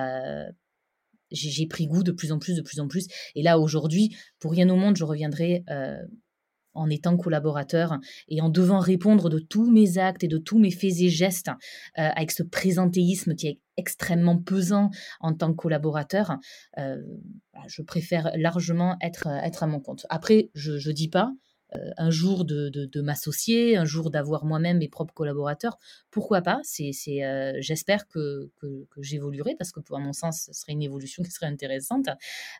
j'ai 1.32 1.66
pris 1.66 1.86
goût 1.86 2.02
de 2.02 2.12
plus 2.12 2.32
en 2.32 2.38
plus, 2.38 2.56
de 2.56 2.62
plus 2.62 2.80
en 2.80 2.88
plus. 2.88 3.06
Et 3.34 3.42
là, 3.42 3.58
aujourd'hui, 3.58 4.16
pour 4.38 4.52
rien 4.52 4.68
au 4.70 4.76
monde, 4.76 4.96
je 4.96 5.04
reviendrai 5.04 5.64
euh, 5.70 5.96
en 6.74 6.88
étant 6.88 7.16
collaborateur 7.16 7.98
et 8.28 8.40
en 8.40 8.48
devant 8.48 8.78
répondre 8.78 9.28
de 9.28 9.38
tous 9.38 9.70
mes 9.70 9.98
actes 9.98 10.24
et 10.24 10.28
de 10.28 10.38
tous 10.38 10.58
mes 10.58 10.70
faits 10.70 11.00
et 11.00 11.08
gestes 11.08 11.48
euh, 11.48 11.52
avec 11.96 12.30
ce 12.30 12.42
présentéisme 12.42 13.34
qui 13.34 13.48
est 13.48 13.60
extrêmement 13.76 14.38
pesant 14.38 14.90
en 15.20 15.34
tant 15.34 15.50
que 15.50 15.56
collaborateur. 15.56 16.36
Euh, 16.78 16.96
je 17.68 17.82
préfère 17.82 18.30
largement 18.36 18.96
être, 19.02 19.26
être 19.26 19.62
à 19.62 19.66
mon 19.66 19.80
compte. 19.80 20.06
Après, 20.08 20.50
je 20.54 20.72
ne 20.72 20.92
dis 20.92 21.08
pas 21.08 21.32
un 21.96 22.10
jour 22.10 22.44
de, 22.44 23.00
m'associer, 23.00 23.76
un 23.76 23.84
jour 23.84 24.10
d'avoir 24.10 24.44
moi-même 24.44 24.78
mes 24.78 24.88
propres 24.88 25.14
collaborateurs. 25.14 25.78
Pourquoi 26.10 26.42
pas? 26.42 26.60
C'est, 26.62 26.92
euh, 27.24 27.52
J'espère 27.60 28.06
que, 28.08 28.50
que, 28.60 28.86
j'évoluerai 28.98 29.54
parce 29.58 29.72
que, 29.72 29.80
pour 29.80 29.98
mon 29.98 30.12
sens, 30.12 30.44
ce 30.46 30.52
serait 30.52 30.72
une 30.72 30.82
évolution 30.82 31.22
qui 31.22 31.30
serait 31.30 31.46
intéressante. 31.46 32.08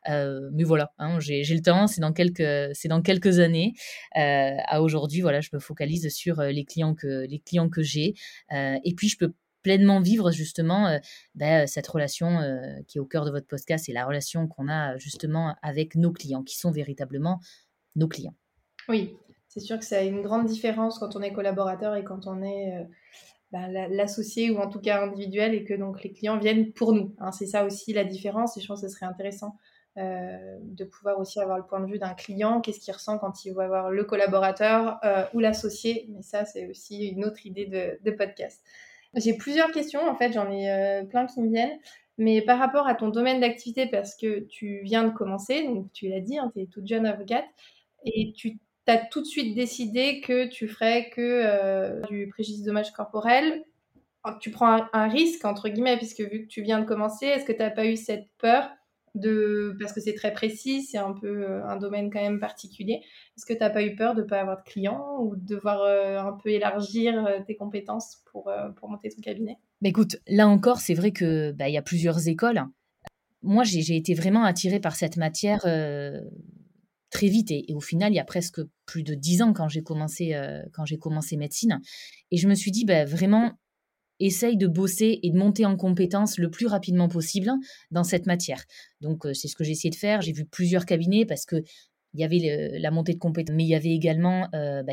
Euh, 0.09 0.51
mais 0.53 0.65
voilà, 0.65 0.93
hein, 0.99 1.21
j'ai, 1.21 1.43
le 1.43 1.63
temps, 1.63 1.87
c'est 1.87 2.01
dans 2.01 2.13
quelques, 2.13 2.75
c'est 2.75 2.89
dans 2.89 3.03
quelques 3.03 3.39
années. 3.39 3.75
à 4.15 4.83
aujourd'hui, 4.83 5.21
voilà, 5.21 5.41
je 5.41 5.51
me 5.53 5.59
focalise 5.59 6.09
sur 6.09 6.43
les 6.43 6.65
clients 6.65 6.95
que, 6.95 7.27
les 7.27 7.39
clients 7.39 7.69
que 7.69 7.83
j'ai. 7.83 8.15
et 8.51 8.95
puis, 8.97 9.09
je 9.09 9.17
peux 9.19 9.33
pleinement 9.63 10.01
vivre 10.01 10.33
justement 10.33 10.99
ben, 11.37 11.69
cette 11.69 11.87
relation 11.87 12.41
qui 12.89 12.99
est 12.99 13.01
au 13.01 13.07
cœur 13.07 13.25
de 13.25 13.31
votre 13.31 13.47
podcast 13.47 13.89
et 13.89 13.93
la 13.93 14.05
relation 14.05 14.49
qu'on 14.49 14.69
a 14.69 14.97
justement 14.97 15.55
avec 15.63 15.95
nos 15.95 16.13
clients, 16.13 16.43
qui 16.43 16.57
sont 16.57 16.73
véritablement 16.73 17.41
nos 17.95 18.09
clients. 18.09 18.35
Oui, 18.89 19.17
c'est 19.49 19.61
sûr 19.61 19.79
que 19.79 19.85
ça 19.85 19.99
a 19.99 20.03
une 20.03 20.23
grande 20.23 20.47
différence 20.47 20.99
quand 20.99 21.15
on 21.15 21.21
est 21.21 21.33
collaborateur 21.33 21.95
et 21.95 22.05
quand 22.05 22.27
on 22.27 22.43
est 22.43 22.75
euh, 22.75 22.85
bah, 23.51 23.69
l'associé 23.69 24.51
ou 24.51 24.59
en 24.59 24.69
tout 24.69 24.81
cas 24.81 25.03
individuel 25.03 25.55
et 25.55 25.65
que 25.65 25.75
donc 25.75 26.03
les 26.03 26.13
clients 26.13 26.39
viennent 26.39 26.73
pour 26.73 26.95
nous. 26.95 27.15
Hein. 27.19 27.33
c'est 27.33 27.47
ça 27.47 27.67
aussi 27.67 27.93
la 27.93 28.05
différence 28.05 28.57
et 28.57 28.61
je 28.61 28.67
pense 28.67 28.81
que 28.81 28.89
ce 28.89 28.95
serait 28.95 29.05
intéressant 29.05 29.57
euh, 29.99 30.59
de 30.63 30.85
pouvoir 30.85 31.19
aussi 31.19 31.39
avoir 31.39 31.59
le 31.59 31.65
point 31.65 31.81
de 31.81 31.87
vue 31.87 31.99
d'un 31.99 32.15
client, 32.15 32.63
qu'est-ce 32.63 32.81
qu'il 32.81 32.95
ressent 32.95 33.19
quand 33.19 33.45
il 33.45 33.53
va 33.53 33.67
voir 33.69 33.91
le 33.91 34.05
collaborateur 34.05 34.99
euh, 35.05 35.25
ou 35.35 35.41
l'associé. 35.41 36.07
Mais 36.09 36.23
ça, 36.23 36.47
c'est 36.47 36.67
aussi 36.69 37.09
une 37.09 37.27
autre 37.27 37.45
idée 37.45 37.67
de, 37.67 38.11
podcast. 38.11 38.63
J'ai 39.15 39.35
plusieurs 39.37 39.71
questions, 39.71 40.01
en 40.09 40.17
fait, 40.17 40.33
j'en 40.33 40.51
ai 40.51 41.05
plein 41.11 41.27
qui 41.27 41.43
me 41.43 41.51
viennent. 41.51 41.79
Mais 42.17 42.41
par 42.41 42.59
rapport 42.59 42.87
à 42.87 42.95
ton 42.95 43.09
domaine 43.09 43.41
d'activité, 43.41 43.87
parce 43.87 44.17
que 44.17 44.41
tu 44.41 44.81
viens 44.83 45.05
de 45.05 45.11
commencer, 45.11 45.67
donc 45.67 45.93
tu 45.93 46.09
l'as 46.09 46.21
dit, 46.21 46.39
hein, 46.39 46.51
tu 46.55 46.63
es 46.63 46.67
toute 46.67 46.87
jeune 46.87 47.05
avocate, 47.05 47.45
et 48.05 48.33
tu 48.35 48.59
as 48.91 48.99
tout 48.99 49.21
de 49.21 49.27
suite 49.27 49.55
décidé 49.55 50.21
que 50.21 50.47
tu 50.47 50.69
ferais 50.69 51.11
que 51.11 51.21
euh, 51.21 52.01
du 52.03 52.29
préjudice 52.29 52.63
dommage 52.63 52.93
corporel. 52.93 53.65
Tu 54.41 54.51
prends 54.51 54.87
un, 54.93 55.09
risque, 55.09 55.45
entre 55.45 55.69
guillemets, 55.69 55.97
puisque 55.97 56.21
vu 56.21 56.43
que 56.43 56.47
tu 56.47 56.63
viens 56.63 56.79
de 56.79 56.85
commencer, 56.85 57.27
est-ce 57.27 57.45
que 57.45 57.53
tu 57.53 57.59
n'as 57.59 57.71
pas 57.71 57.87
eu 57.87 57.97
cette 57.97 58.29
peur 58.39 58.71
de 59.15 59.77
parce 59.79 59.93
que 59.93 60.01
c'est 60.01 60.15
très 60.15 60.33
précis, 60.33 60.85
c'est 60.85 60.97
un 60.97 61.13
peu 61.13 61.43
euh, 61.43 61.67
un 61.67 61.77
domaine 61.77 62.09
quand 62.11 62.23
même 62.23 62.39
particulier. 62.39 63.01
Est-ce 63.37 63.45
que 63.45 63.53
tu 63.53 63.59
n'as 63.59 63.69
pas 63.69 63.83
eu 63.83 63.95
peur 63.95 64.15
de 64.15 64.23
ne 64.23 64.27
pas 64.27 64.41
avoir 64.41 64.59
de 64.59 64.63
clients 64.63 65.19
ou 65.21 65.37
de 65.37 65.45
devoir 65.45 65.83
euh, 65.83 66.19
un 66.19 66.33
peu 66.33 66.51
élargir 66.51 67.29
tes 67.47 67.57
compétences 67.57 68.23
pour, 68.31 68.51
pour 68.77 68.89
monter 68.89 69.11
ton 69.11 69.21
cabinet? 69.21 69.59
Bah, 69.83 69.89
écoute, 69.89 70.17
là 70.29 70.49
encore, 70.49 70.79
c'est 70.79 70.95
vrai 70.95 71.11
que 71.11 71.51
bah, 71.51 71.69
y 71.69 71.77
a 71.77 71.83
plusieurs 71.83 72.29
écoles. 72.29 72.65
Moi, 73.43 73.65
j'ai 73.65 73.97
été 73.97 74.15
vraiment 74.15 74.45
attirée 74.45 74.79
par 74.79 74.95
cette 74.95 75.17
matière 75.17 75.67
très 77.13 77.29
vite 77.29 77.53
et, 77.53 77.73
au 77.75 77.81
final, 77.81 78.13
il 78.13 78.17
y 78.17 78.21
a 78.21 78.25
presque 78.25 78.61
plus 78.87 79.05
de 79.05 79.15
dix 79.15 79.43
ans 79.43 79.53
quand 79.53 79.69
j'ai 79.69 79.83
commencé 79.83 80.35
quand 80.73 80.85
j'ai 80.85 80.99
commencé 80.99 81.37
médecine 81.37 81.81
et 82.31 82.37
je 82.37 82.49
me 82.49 82.55
suis 82.55 82.73
dit 82.73 82.85
bah, 82.85 83.05
vraiment 83.05 83.53
essaye 84.19 84.57
de 84.57 84.67
bosser 84.67 85.21
et 85.23 85.31
de 85.31 85.37
monter 85.37 85.65
en 85.65 85.77
compétences 85.77 86.39
le 86.39 86.51
plus 86.51 86.67
rapidement 86.67 87.09
possible 87.09 87.51
dans 87.91 88.05
cette 88.05 88.27
matière. 88.27 88.65
Donc 89.01 89.27
c'est 89.35 89.49
ce 89.49 89.55
que 89.55 89.65
j'ai 89.65 89.73
essayé 89.73 89.91
de 89.91 89.97
faire. 89.97 90.23
J'ai 90.23 90.33
vu 90.33 90.45
plusieurs 90.45 90.87
cabinets 90.87 91.27
parce 91.27 91.45
que 91.45 91.57
il 92.15 92.21
y 92.21 92.25
avait 92.25 92.79
la 92.79 92.91
montée 92.91 93.15
de 93.15 93.19
compétences, 93.19 93.57
mais 93.57 93.65
il 93.65 93.71
y 93.71 93.75
avait 93.75 93.91
également 93.91 94.49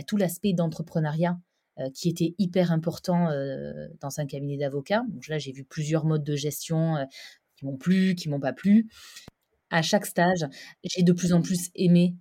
tout 0.07 0.17
l'aspect 0.17 0.53
d'entrepreneuriat 0.53 1.37
euh, 1.79 1.89
qui 1.93 2.09
était 2.09 2.35
hyper 2.37 2.71
important 2.71 3.29
euh, 3.29 3.87
dans 4.01 4.19
un 4.19 4.25
cabinet 4.25 4.57
d'avocats. 4.57 5.03
là, 5.29 5.37
j'ai 5.37 5.53
vu 5.53 5.63
plusieurs 5.63 6.03
modes 6.03 6.23
de 6.23 6.35
gestion 6.35 6.97
euh, 6.97 7.05
qui 7.55 7.65
m'ont 7.65 7.77
plu, 7.77 8.15
qui 8.15 8.27
m'ont 8.27 8.39
pas 8.39 8.51
plu. 8.51 8.89
À 9.69 9.81
chaque 9.81 10.05
stage, 10.05 10.45
j'ai 10.83 11.03
de 11.03 11.11
plus 11.11 11.33
en 11.33 11.41
plus 11.41 11.69
aimé 11.75 12.15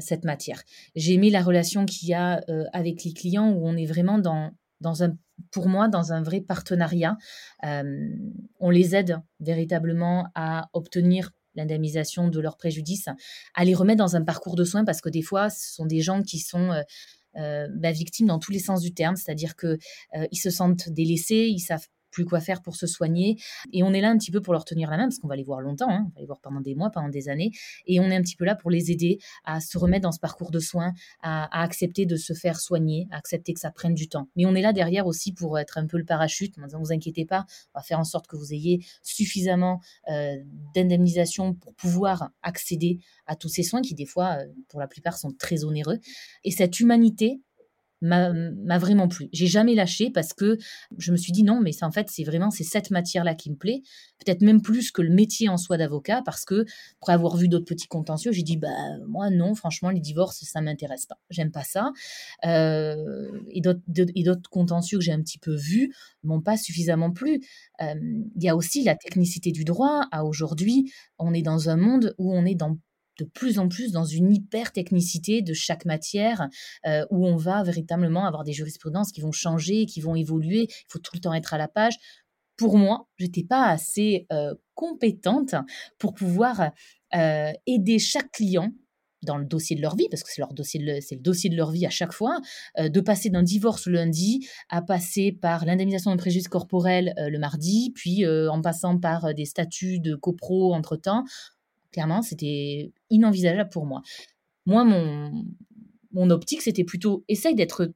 cette 0.00 0.24
matière. 0.24 0.62
J'ai 0.94 1.14
aimé 1.14 1.30
la 1.30 1.42
relation 1.42 1.86
qu'il 1.86 2.08
y 2.08 2.14
a 2.14 2.44
avec 2.72 3.04
les 3.04 3.12
clients 3.12 3.50
où 3.50 3.66
on 3.66 3.76
est 3.76 3.86
vraiment 3.86 4.18
dans, 4.18 4.52
un, 5.02 5.16
pour 5.52 5.68
moi, 5.68 5.88
dans 5.88 6.12
un 6.12 6.22
vrai 6.22 6.40
partenariat. 6.40 7.16
on 7.62 8.70
les 8.70 8.96
aide 8.96 9.18
véritablement 9.40 10.28
à 10.34 10.68
obtenir 10.72 11.30
l'indemnisation 11.54 12.26
de 12.26 12.40
leurs 12.40 12.56
préjudices, 12.56 13.08
à 13.54 13.64
les 13.64 13.74
remettre 13.74 13.98
dans 13.98 14.16
un 14.16 14.24
parcours 14.24 14.56
de 14.56 14.64
soins 14.64 14.84
parce 14.84 15.00
que 15.00 15.08
des 15.08 15.22
fois, 15.22 15.50
ce 15.50 15.72
sont 15.72 15.86
des 15.86 16.00
gens 16.00 16.22
qui 16.22 16.40
sont 16.40 16.72
euh, 17.36 17.66
bah, 17.74 17.90
victimes 17.90 18.28
dans 18.28 18.38
tous 18.38 18.52
les 18.52 18.60
sens 18.60 18.80
du 18.80 18.94
terme, 18.94 19.16
c'est-à-dire 19.16 19.56
que 19.56 19.78
euh, 20.14 20.26
ils 20.30 20.38
se 20.38 20.50
sentent 20.50 20.88
délaissés, 20.88 21.48
ils 21.50 21.60
savent 21.60 21.86
plus 22.14 22.24
quoi 22.24 22.40
faire 22.40 22.62
pour 22.62 22.76
se 22.76 22.86
soigner. 22.86 23.36
Et 23.72 23.82
on 23.82 23.92
est 23.92 24.00
là 24.00 24.08
un 24.08 24.16
petit 24.16 24.30
peu 24.30 24.40
pour 24.40 24.52
leur 24.52 24.64
tenir 24.64 24.88
la 24.90 24.96
main, 24.96 25.04
parce 25.04 25.18
qu'on 25.18 25.28
va 25.28 25.36
les 25.36 25.42
voir 25.42 25.60
longtemps, 25.60 25.90
hein. 25.90 26.06
on 26.06 26.14
va 26.14 26.20
les 26.20 26.26
voir 26.26 26.40
pendant 26.40 26.60
des 26.60 26.74
mois, 26.74 26.90
pendant 26.90 27.08
des 27.08 27.28
années. 27.28 27.50
Et 27.86 27.98
on 28.00 28.04
est 28.04 28.16
un 28.16 28.22
petit 28.22 28.36
peu 28.36 28.44
là 28.44 28.54
pour 28.54 28.70
les 28.70 28.92
aider 28.92 29.18
à 29.44 29.60
se 29.60 29.76
remettre 29.76 30.02
dans 30.02 30.12
ce 30.12 30.20
parcours 30.20 30.52
de 30.52 30.60
soins, 30.60 30.92
à, 31.22 31.62
accepter 31.62 32.06
de 32.06 32.16
se 32.16 32.32
faire 32.32 32.60
soigner, 32.60 33.08
à 33.10 33.16
accepter 33.16 33.52
que 33.52 33.60
ça 33.60 33.72
prenne 33.72 33.94
du 33.94 34.08
temps. 34.08 34.28
Mais 34.36 34.46
on 34.46 34.54
est 34.54 34.62
là 34.62 34.72
derrière 34.72 35.06
aussi 35.06 35.32
pour 35.32 35.58
être 35.58 35.76
un 35.76 35.86
peu 35.86 35.98
le 35.98 36.04
parachute, 36.04 36.54
en 36.58 36.66
disant, 36.66 36.78
vous 36.78 36.92
inquiétez 36.92 37.26
pas, 37.26 37.46
on 37.74 37.80
va 37.80 37.82
faire 37.82 37.98
en 37.98 38.04
sorte 38.04 38.28
que 38.28 38.36
vous 38.36 38.54
ayez 38.54 38.84
suffisamment 39.02 39.80
euh, 40.08 40.36
d'indemnisation 40.74 41.54
pour 41.54 41.74
pouvoir 41.74 42.30
accéder 42.42 43.00
à 43.26 43.34
tous 43.34 43.48
ces 43.48 43.64
soins 43.64 43.82
qui, 43.82 43.94
des 43.94 44.06
fois, 44.06 44.38
euh, 44.38 44.46
pour 44.68 44.78
la 44.78 44.86
plupart, 44.86 45.18
sont 45.18 45.32
très 45.32 45.64
onéreux. 45.64 45.98
Et 46.44 46.52
cette 46.52 46.78
humanité, 46.78 47.40
m'a 48.04 48.78
vraiment 48.78 49.08
plu. 49.08 49.28
J'ai 49.32 49.46
jamais 49.46 49.74
lâché 49.74 50.10
parce 50.10 50.32
que 50.32 50.58
je 50.98 51.12
me 51.12 51.16
suis 51.16 51.32
dit 51.32 51.42
non, 51.42 51.60
mais 51.60 51.72
en 51.82 51.90
fait, 51.90 52.08
c'est 52.10 52.24
vraiment 52.24 52.50
c'est 52.50 52.64
cette 52.64 52.90
matière-là 52.90 53.34
qui 53.34 53.50
me 53.50 53.56
plaît, 53.56 53.82
peut-être 54.24 54.42
même 54.42 54.62
plus 54.62 54.90
que 54.90 55.02
le 55.02 55.10
métier 55.10 55.48
en 55.48 55.56
soi 55.56 55.76
d'avocat, 55.76 56.22
parce 56.24 56.44
que 56.44 56.64
après 57.00 57.12
avoir 57.12 57.36
vu 57.36 57.48
d'autres 57.48 57.64
petits 57.64 57.88
contentieux, 57.88 58.32
j'ai 58.32 58.42
dit 58.42 58.56
bah 58.56 58.68
moi 59.08 59.30
non, 59.30 59.54
franchement 59.54 59.90
les 59.90 60.00
divorces 60.00 60.44
ça 60.44 60.60
m'intéresse 60.60 61.06
pas, 61.06 61.18
j'aime 61.30 61.50
pas 61.50 61.64
ça. 61.64 61.92
Euh, 62.44 63.30
et 63.50 63.60
d'autres 63.60 64.50
contentieux 64.50 64.98
que 64.98 65.04
j'ai 65.04 65.12
un 65.12 65.20
petit 65.20 65.38
peu 65.38 65.54
vus 65.54 65.94
m'ont 66.22 66.40
pas 66.40 66.56
suffisamment 66.56 67.10
plu. 67.12 67.40
Euh, 67.82 67.94
il 68.36 68.42
y 68.42 68.48
a 68.48 68.56
aussi 68.56 68.84
la 68.84 68.94
technicité 68.94 69.52
du 69.52 69.64
droit. 69.64 70.06
À 70.10 70.24
aujourd'hui, 70.24 70.92
on 71.18 71.34
est 71.34 71.42
dans 71.42 71.68
un 71.68 71.76
monde 71.76 72.14
où 72.18 72.32
on 72.34 72.44
est 72.44 72.54
dans 72.54 72.78
de 73.18 73.24
plus 73.24 73.58
en 73.58 73.68
plus 73.68 73.92
dans 73.92 74.04
une 74.04 74.32
hyper 74.32 74.72
technicité 74.72 75.42
de 75.42 75.52
chaque 75.52 75.84
matière 75.84 76.48
euh, 76.86 77.06
où 77.10 77.26
on 77.26 77.36
va 77.36 77.62
véritablement 77.62 78.26
avoir 78.26 78.44
des 78.44 78.52
jurisprudences 78.52 79.12
qui 79.12 79.20
vont 79.20 79.32
changer, 79.32 79.86
qui 79.86 80.00
vont 80.00 80.14
évoluer. 80.14 80.66
Il 80.68 80.86
faut 80.88 80.98
tout 80.98 81.12
le 81.14 81.20
temps 81.20 81.34
être 81.34 81.54
à 81.54 81.58
la 81.58 81.68
page. 81.68 81.94
Pour 82.56 82.78
moi, 82.78 83.08
j'étais 83.18 83.44
pas 83.44 83.66
assez 83.66 84.26
euh, 84.32 84.54
compétente 84.74 85.54
pour 85.98 86.14
pouvoir 86.14 86.70
euh, 87.14 87.52
aider 87.66 87.98
chaque 87.98 88.30
client 88.32 88.72
dans 89.24 89.38
le 89.38 89.46
dossier 89.46 89.74
de 89.74 89.80
leur 89.80 89.96
vie, 89.96 90.06
parce 90.10 90.22
que 90.22 90.28
c'est 90.30 90.42
leur 90.42 90.52
dossier, 90.52 91.00
c'est 91.00 91.14
le 91.14 91.22
dossier 91.22 91.48
de 91.48 91.56
leur 91.56 91.70
vie 91.70 91.86
à 91.86 91.90
chaque 91.90 92.12
fois, 92.12 92.40
de 92.78 93.00
passer 93.00 93.30
d'un 93.30 93.42
divorce 93.42 93.86
lundi 93.86 94.46
à 94.68 94.82
passer 94.82 95.32
par 95.32 95.64
l'indemnisation 95.64 96.10
de 96.10 96.18
préjudice 96.18 96.46
corporel 96.46 97.14
le 97.16 97.38
mardi, 97.38 97.90
puis 97.94 98.26
en 98.26 98.60
passant 98.60 98.98
par 98.98 99.32
des 99.32 99.46
statuts 99.46 99.98
de 99.98 100.14
copro 100.14 100.74
entre 100.74 100.96
temps, 100.96 101.24
Clairement, 101.94 102.22
c'était 102.22 102.92
inenvisageable 103.08 103.70
pour 103.70 103.86
moi. 103.86 104.02
Moi, 104.66 104.82
mon, 104.84 105.44
mon 106.10 106.28
optique, 106.30 106.60
c'était 106.60 106.82
plutôt 106.82 107.24
essaye 107.28 107.54
d'être 107.54 107.92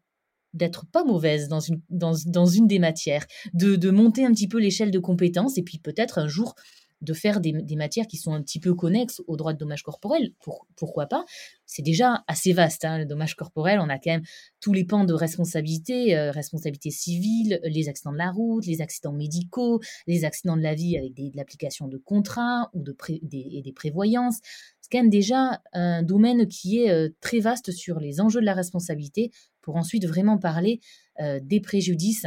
d'être 0.55 0.87
pas 0.87 1.05
mauvaise 1.05 1.49
dans 1.49 1.59
une, 1.59 1.83
dans, 1.91 2.15
dans 2.27 2.47
une 2.47 2.69
des 2.69 2.79
matières, 2.79 3.27
de, 3.55 3.75
de 3.75 3.91
monter 3.91 4.25
un 4.25 4.31
petit 4.31 4.47
peu 4.47 4.59
l'échelle 4.59 4.93
de 4.93 4.99
compétences 5.01 5.59
et 5.59 5.63
puis 5.63 5.79
peut-être 5.79 6.19
un 6.19 6.29
jour 6.29 6.55
de 7.01 7.13
faire 7.13 7.41
des, 7.41 7.53
matières 7.77 8.07
qui 8.07 8.17
sont 8.17 8.33
un 8.33 8.43
petit 8.43 8.59
peu 8.59 8.75
connexes 8.75 9.23
au 9.27 9.37
droit 9.37 9.53
de 9.53 9.59
dommage 9.59 9.83
corporel. 9.83 10.33
Pour, 10.41 10.67
pourquoi 10.77 11.07
pas? 11.07 11.25
C'est 11.65 11.83
déjà 11.83 12.25
assez 12.27 12.53
vaste, 12.53 12.85
hein, 12.85 12.99
le 12.99 13.07
dommage 13.07 13.37
corporel. 13.37 13.79
On 13.79 13.89
a 13.89 13.99
quand 13.99 14.11
même 14.11 14.25
tous 14.61 14.73
les 14.73 14.85
pans 14.85 15.05
de 15.05 15.13
responsabilité, 15.13 16.17
euh, 16.17 16.31
responsabilité 16.31 16.91
civile, 16.91 17.61
les 17.63 17.89
accidents 17.89 18.13
de 18.13 18.19
la 18.19 18.31
route, 18.31 18.67
les 18.67 18.81
accidents 18.81 19.13
médicaux, 19.13 19.81
les 20.07 20.25
accidents 20.25 20.57
de 20.57 20.63
la 20.63 20.75
vie 20.75 20.97
avec 20.97 21.15
de 21.15 21.37
l'application 21.37 21.87
de 21.87 21.99
contrats 21.99 22.71
ou 22.73 22.83
de 22.83 22.97
des, 23.23 23.47
et 23.53 23.63
des 23.63 23.73
prévoyances. 23.73 24.39
C'est 24.81 24.91
quand 24.91 25.03
même 25.03 25.11
déjà 25.11 25.61
un 25.73 26.03
domaine 26.03 26.49
qui 26.49 26.81
est 26.81 26.91
euh, 26.91 27.11
très 27.21 27.41
vaste 27.41 27.71
sur 27.71 28.01
les 28.01 28.21
enjeux 28.21 28.41
de 28.41 28.47
la 28.47 28.55
responsabilité 28.55 29.31
pour 29.61 29.77
ensuite 29.77 30.07
vraiment 30.07 30.39
parler 30.39 30.81
euh, 31.21 31.41
des 31.43 31.61
préjudices 31.61 32.27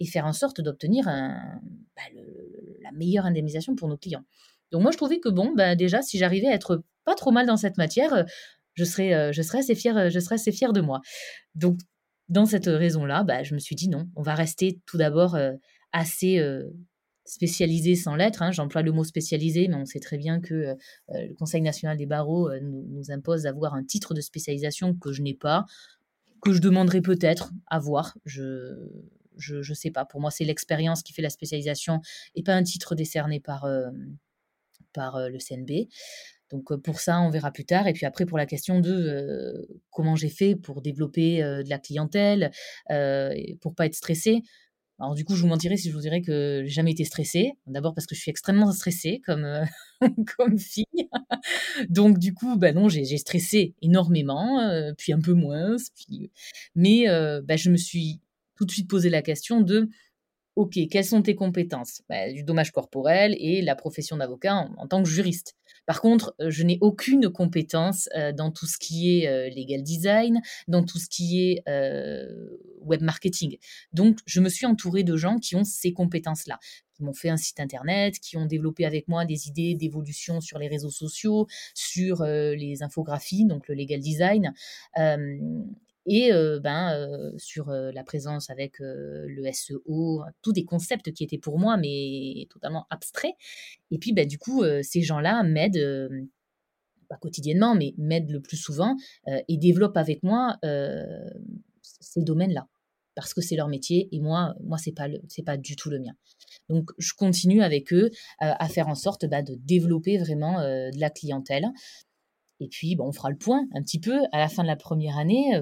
et 0.00 0.06
faire 0.06 0.26
en 0.26 0.32
sorte 0.32 0.60
d'obtenir 0.60 1.04
bah, 1.04 2.02
la 2.82 2.92
meilleure 2.92 3.26
indemnisation 3.26 3.76
pour 3.76 3.88
nos 3.88 3.96
clients. 3.96 4.24
Donc 4.72 4.82
moi, 4.82 4.90
je 4.90 4.96
trouvais 4.96 5.20
que 5.20 5.28
bon, 5.28 5.52
bah, 5.54 5.74
déjà, 5.74 6.02
si 6.02 6.18
j'arrivais 6.18 6.46
à 6.46 6.54
être 6.54 6.82
pas 7.04 7.14
trop 7.14 7.30
mal 7.30 7.46
dans 7.46 7.56
cette 7.56 7.76
matière, 7.76 8.12
euh, 8.12 8.22
je 8.74 8.84
serais, 8.84 9.14
euh, 9.14 9.32
je 9.32 9.42
serais 9.42 9.58
assez 9.58 9.74
fière, 9.74 9.96
euh, 9.96 10.10
je 10.10 10.20
serais 10.20 10.36
assez 10.36 10.52
fière 10.52 10.72
de 10.72 10.80
moi. 10.80 11.00
Donc 11.54 11.78
dans 12.28 12.46
cette 12.46 12.66
raison-là, 12.66 13.24
bah, 13.24 13.42
je 13.42 13.54
me 13.54 13.58
suis 13.58 13.74
dit 13.74 13.88
non, 13.88 14.08
on 14.16 14.22
va 14.22 14.34
rester 14.34 14.80
tout 14.86 14.96
d'abord 14.96 15.36
assez 15.90 16.40
spécialisé 17.24 17.96
sans 17.96 18.14
l'être. 18.14 18.40
Hein. 18.40 18.52
J'emploie 18.52 18.82
le 18.82 18.92
mot 18.92 19.02
spécialisé, 19.02 19.66
mais 19.66 19.74
on 19.74 19.84
sait 19.84 19.98
très 19.98 20.16
bien 20.16 20.40
que 20.40 20.76
le 21.08 21.34
Conseil 21.34 21.60
national 21.60 21.96
des 21.96 22.06
barreaux 22.06 22.48
nous, 22.60 22.86
nous, 22.88 23.10
impose 23.10 23.42
d'avoir 23.42 23.74
un 23.74 23.82
titre 23.82 24.14
de 24.14 24.20
spécialisation 24.20 24.94
que 24.94 25.12
je 25.12 25.22
n'ai 25.22 25.34
pas, 25.34 25.66
que 26.40 26.52
je 26.52 26.60
demanderai 26.60 27.00
peut-être 27.00 27.50
à 27.66 27.80
voir. 27.80 28.16
Je 28.24 28.76
je 29.36 29.56
ne 29.56 29.74
sais 29.74 29.90
pas. 29.90 30.04
Pour 30.04 30.20
moi, 30.20 30.30
c'est 30.30 30.44
l'expérience 30.44 31.02
qui 31.02 31.12
fait 31.12 31.22
la 31.22 31.30
spécialisation 31.30 32.00
et 32.34 32.42
pas 32.42 32.54
un 32.54 32.62
titre 32.62 32.94
décerné 32.94 33.40
par, 33.40 33.64
euh, 33.64 33.90
par 34.92 35.16
euh, 35.16 35.28
le 35.28 35.38
CNB. 35.38 35.88
Donc 36.50 36.72
euh, 36.72 36.78
pour 36.78 37.00
ça, 37.00 37.20
on 37.20 37.30
verra 37.30 37.52
plus 37.52 37.64
tard. 37.64 37.86
Et 37.86 37.92
puis 37.92 38.06
après, 38.06 38.26
pour 38.26 38.38
la 38.38 38.46
question 38.46 38.80
de 38.80 39.68
comment 39.90 40.16
j'ai 40.16 40.30
fait 40.30 40.56
pour 40.56 40.82
développer 40.82 41.42
de 41.42 41.68
la 41.68 41.78
clientèle, 41.78 42.50
pour 43.60 43.74
pas 43.74 43.86
être 43.86 43.94
stressée. 43.94 44.42
Alors 44.98 45.14
du 45.14 45.24
coup, 45.24 45.34
je 45.34 45.40
vous 45.40 45.48
mentirais 45.48 45.78
si 45.78 45.88
je 45.88 45.94
vous 45.94 46.02
dirais 46.02 46.20
que 46.20 46.60
j'ai 46.64 46.72
jamais 46.72 46.90
été 46.90 47.04
stressée. 47.04 47.52
D'abord 47.66 47.94
parce 47.94 48.06
que 48.06 48.14
je 48.14 48.20
suis 48.20 48.30
extrêmement 48.30 48.70
stressée 48.70 49.22
comme, 49.24 49.64
comme 50.36 50.58
fille. 50.58 50.84
Donc 51.88 52.18
du 52.18 52.34
coup, 52.34 52.56
bah 52.56 52.72
non, 52.72 52.90
j'ai 52.90 53.16
stressé 53.16 53.74
énormément, 53.80 54.92
puis 54.98 55.14
un 55.14 55.20
peu 55.20 55.32
moins. 55.32 55.76
Mais 56.74 57.06
bah, 57.44 57.56
je 57.56 57.70
me 57.70 57.76
suis 57.76 58.20
tout 58.60 58.66
de 58.66 58.72
suite 58.72 58.90
poser 58.90 59.08
la 59.08 59.22
question 59.22 59.62
de 59.62 59.88
OK, 60.54 60.78
quelles 60.90 61.06
sont 61.06 61.22
tes 61.22 61.34
compétences? 61.34 62.02
Bah, 62.10 62.30
Du 62.30 62.42
dommage 62.42 62.72
corporel 62.72 63.34
et 63.38 63.62
la 63.62 63.74
profession 63.74 64.18
d'avocat 64.18 64.68
en, 64.76 64.86
tant 64.86 65.02
que 65.02 65.08
juriste. 65.08 65.56
Par 65.86 66.02
contre, 66.02 66.34
euh, 66.42 66.50
je 66.50 66.62
n'ai 66.62 66.76
aucune 66.82 67.30
compétence 67.30 68.10
euh, 68.14 68.32
dans 68.32 68.50
tout 68.50 68.66
ce 68.66 68.76
qui 68.76 69.22
est 69.22 69.28
euh, 69.28 69.48
legal 69.48 69.82
design, 69.82 70.42
dans 70.68 70.84
tout 70.84 70.98
ce 70.98 71.08
qui 71.08 71.40
est 71.40 71.64
web 72.82 73.00
marketing. 73.00 73.56
Donc, 73.94 74.18
je 74.26 74.40
me 74.40 74.50
suis 74.50 74.66
entourée 74.66 75.04
de 75.04 75.16
gens 75.16 75.38
qui 75.38 75.56
ont 75.56 75.64
ces 75.64 75.94
compétences-là, 75.94 76.58
qui 76.94 77.04
m'ont 77.04 77.14
fait 77.14 77.30
un 77.30 77.38
site 77.38 77.60
internet, 77.60 78.18
qui 78.18 78.36
ont 78.36 78.44
développé 78.44 78.84
avec 78.84 79.08
moi 79.08 79.24
des 79.24 79.48
idées 79.48 79.74
d'évolution 79.74 80.42
sur 80.42 80.58
les 80.58 80.68
réseaux 80.68 80.90
sociaux, 80.90 81.46
sur 81.74 82.24
les 82.24 82.82
infographies, 82.82 83.46
donc 83.46 83.68
le 83.68 83.74
legal 83.74 84.00
design. 84.00 84.52
Et 86.12 86.32
ben, 86.60 87.32
sur 87.38 87.70
la 87.70 88.02
présence 88.02 88.50
avec 88.50 88.78
le 88.80 89.52
SEO, 89.52 90.24
tous 90.42 90.52
des 90.52 90.64
concepts 90.64 91.12
qui 91.12 91.22
étaient 91.22 91.38
pour 91.38 91.60
moi, 91.60 91.76
mais 91.76 92.48
totalement 92.50 92.86
abstraits. 92.90 93.34
Et 93.92 93.98
puis, 93.98 94.12
ben, 94.12 94.26
du 94.26 94.36
coup, 94.36 94.64
ces 94.82 95.02
gens-là 95.02 95.44
m'aident 95.44 96.28
pas 97.08 97.16
quotidiennement, 97.16 97.76
mais 97.76 97.94
m'aident 97.96 98.30
le 98.30 98.40
plus 98.40 98.56
souvent 98.56 98.96
et 99.46 99.56
développent 99.56 99.96
avec 99.96 100.24
moi 100.24 100.58
ces 101.82 102.22
domaines-là 102.22 102.66
parce 103.14 103.34
que 103.34 103.40
c'est 103.40 103.56
leur 103.56 103.68
métier 103.68 104.08
et 104.12 104.20
moi, 104.20 104.54
moi 104.62 104.78
c'est 104.78 104.92
pas 104.92 105.06
c'est 105.28 105.44
pas 105.44 105.56
du 105.56 105.76
tout 105.76 105.90
le 105.90 106.00
mien. 106.00 106.14
Donc 106.68 106.90
je 106.98 107.12
continue 107.14 107.62
avec 107.62 107.92
eux 107.92 108.10
à 108.40 108.68
faire 108.68 108.88
en 108.88 108.94
sorte 108.94 109.26
bah, 109.26 109.42
de 109.42 109.54
développer 109.54 110.18
vraiment 110.18 110.60
de 110.60 110.98
la 110.98 111.10
clientèle. 111.10 111.66
Et 112.60 112.68
puis, 112.68 112.94
bon, 112.96 113.08
on 113.08 113.12
fera 113.12 113.30
le 113.30 113.36
point 113.36 113.66
un 113.74 113.82
petit 113.82 113.98
peu 113.98 114.18
à 114.32 114.38
la 114.38 114.48
fin 114.48 114.62
de 114.62 114.68
la 114.68 114.76
première 114.76 115.18
année, 115.18 115.60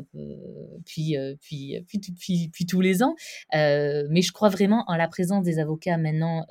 puis, 0.85 1.17
puis, 1.41 1.81
puis, 1.87 2.51
puis, 2.53 2.67
tous 2.67 2.81
les 2.81 3.03
ans. 3.03 3.15
mais 3.53 4.23
je 4.23 4.33
crois 4.33 4.49
vraiment 4.49 4.85
en 4.89 4.97
la 4.97 5.09
présence 5.09 5.45
des 5.45 5.59
avocats 5.59 5.97
maintenant 5.97 6.45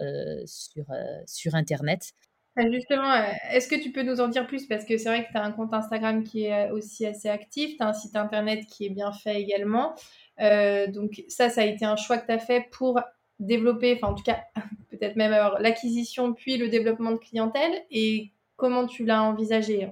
sur, 0.46 0.86
sur 1.26 1.56
Internet. 1.56 2.14
Bah, 2.58 2.64
justement, 2.72 3.14
est-ce 3.52 3.68
que 3.68 3.76
tu 3.76 3.92
peux 3.92 4.02
nous 4.02 4.20
en 4.20 4.30
dire 4.30 4.48
plus? 4.48 4.66
Parce 4.66 4.84
que 4.84 4.98
c'est 4.98 5.10
vrai 5.10 5.26
que 5.26 5.32
tu 5.32 5.38
as 5.38 5.44
un 5.44 5.52
compte 5.52 5.76
Instagram 5.76 6.24
qui 6.24 6.46
est 6.46 6.72
aussi 6.72 7.06
assez 7.06 7.30
actif, 7.30 7.78
tu 7.78 7.84
as 7.84 7.88
un 7.90 7.94
site 7.94 8.16
Internet 8.16 8.66
qui 8.66 8.88
est 8.88 8.90
bien 8.90 9.12
fait 9.12 9.40
également. 9.40 9.94
Euh, 10.40 10.88
donc 10.88 11.24
ça, 11.28 11.52
ça 11.52 11.62
a 11.62 11.66
été 11.66 11.86
un 11.86 11.96
choix 11.96 12.18
que 12.18 12.26
tu 12.26 12.32
as 12.32 12.40
fait 12.40 12.66
pour 12.72 13.00
développer, 13.40 13.94
enfin 13.96 14.12
en 14.12 14.16
tout 14.16 14.24
cas 14.24 14.40
peut-être 14.90 15.16
même 15.18 15.32
l'acquisition 15.60 16.34
puis 16.34 16.58
le 16.58 16.68
développement 16.68 17.12
de 17.12 17.18
clientèle. 17.18 17.84
Et 17.92 18.32
comment 18.56 18.88
tu 18.88 19.06
l'as 19.06 19.22
envisagé? 19.22 19.92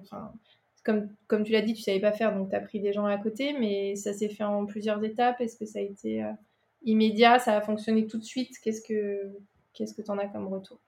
Comme, 0.86 1.44
tu 1.44 1.52
l'as 1.52 1.62
dit, 1.62 1.74
tu 1.74 1.82
savais 1.82 2.00
pas 2.00 2.12
faire, 2.12 2.36
donc 2.36 2.50
tu 2.50 2.56
as 2.56 2.62
pris 2.62 2.80
des 2.80 2.94
gens 2.94 3.06
à 3.06 3.18
côté, 3.18 3.54
mais 3.60 3.96
ça 3.96 4.14
s'est 4.14 4.30
fait 4.30 4.44
en 4.44 4.66
plusieurs 4.66 5.04
étapes. 5.04 5.42
Est-ce 5.42 5.58
que 5.58 5.66
ça 5.66 5.80
a 5.80 5.82
été 5.82 6.24
euh, 6.24 6.32
immédiat? 6.84 7.40
Ça 7.40 7.58
a 7.58 7.62
fonctionné 7.62 8.06
tout 8.06 8.20
de 8.20 8.24
suite? 8.24 8.56
Qu'est-ce 8.64 8.82
que 8.82 9.32
qu'est-ce 9.74 9.94
que 9.94 10.02
tu 10.02 10.12
en 10.12 10.18
as 10.18 10.28
comme 10.28 10.48
retour? 10.48 10.80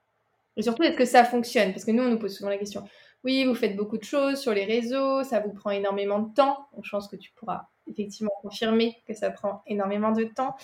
Et 0.55 0.61
surtout, 0.61 0.83
est-ce 0.83 0.95
que 0.95 1.05
ça 1.05 1.23
fonctionne? 1.23 1.71
Parce 1.71 1.83
que 1.83 1.91
nous, 1.91 2.03
on 2.03 2.09
nous 2.09 2.19
pose 2.19 2.35
souvent 2.35 2.49
la 2.49 2.57
question. 2.57 2.83
Oui, 3.23 3.43
vous 3.45 3.55
faites 3.55 3.75
beaucoup 3.75 3.97
de 3.97 4.03
choses 4.03 4.39
sur 4.39 4.53
les 4.53 4.65
réseaux, 4.65 5.23
ça 5.23 5.39
vous 5.39 5.51
prend 5.51 5.71
énormément 5.71 6.19
de 6.19 6.33
temps. 6.33 6.67
Donc, 6.73 6.85
je 6.85 6.91
pense 6.91 7.07
que 7.07 7.15
tu 7.15 7.31
pourras 7.31 7.67
effectivement 7.87 8.31
confirmer 8.41 8.95
que 9.07 9.13
ça 9.13 9.31
prend 9.31 9.61
énormément 9.67 10.11
de 10.11 10.23
temps. 10.23 10.55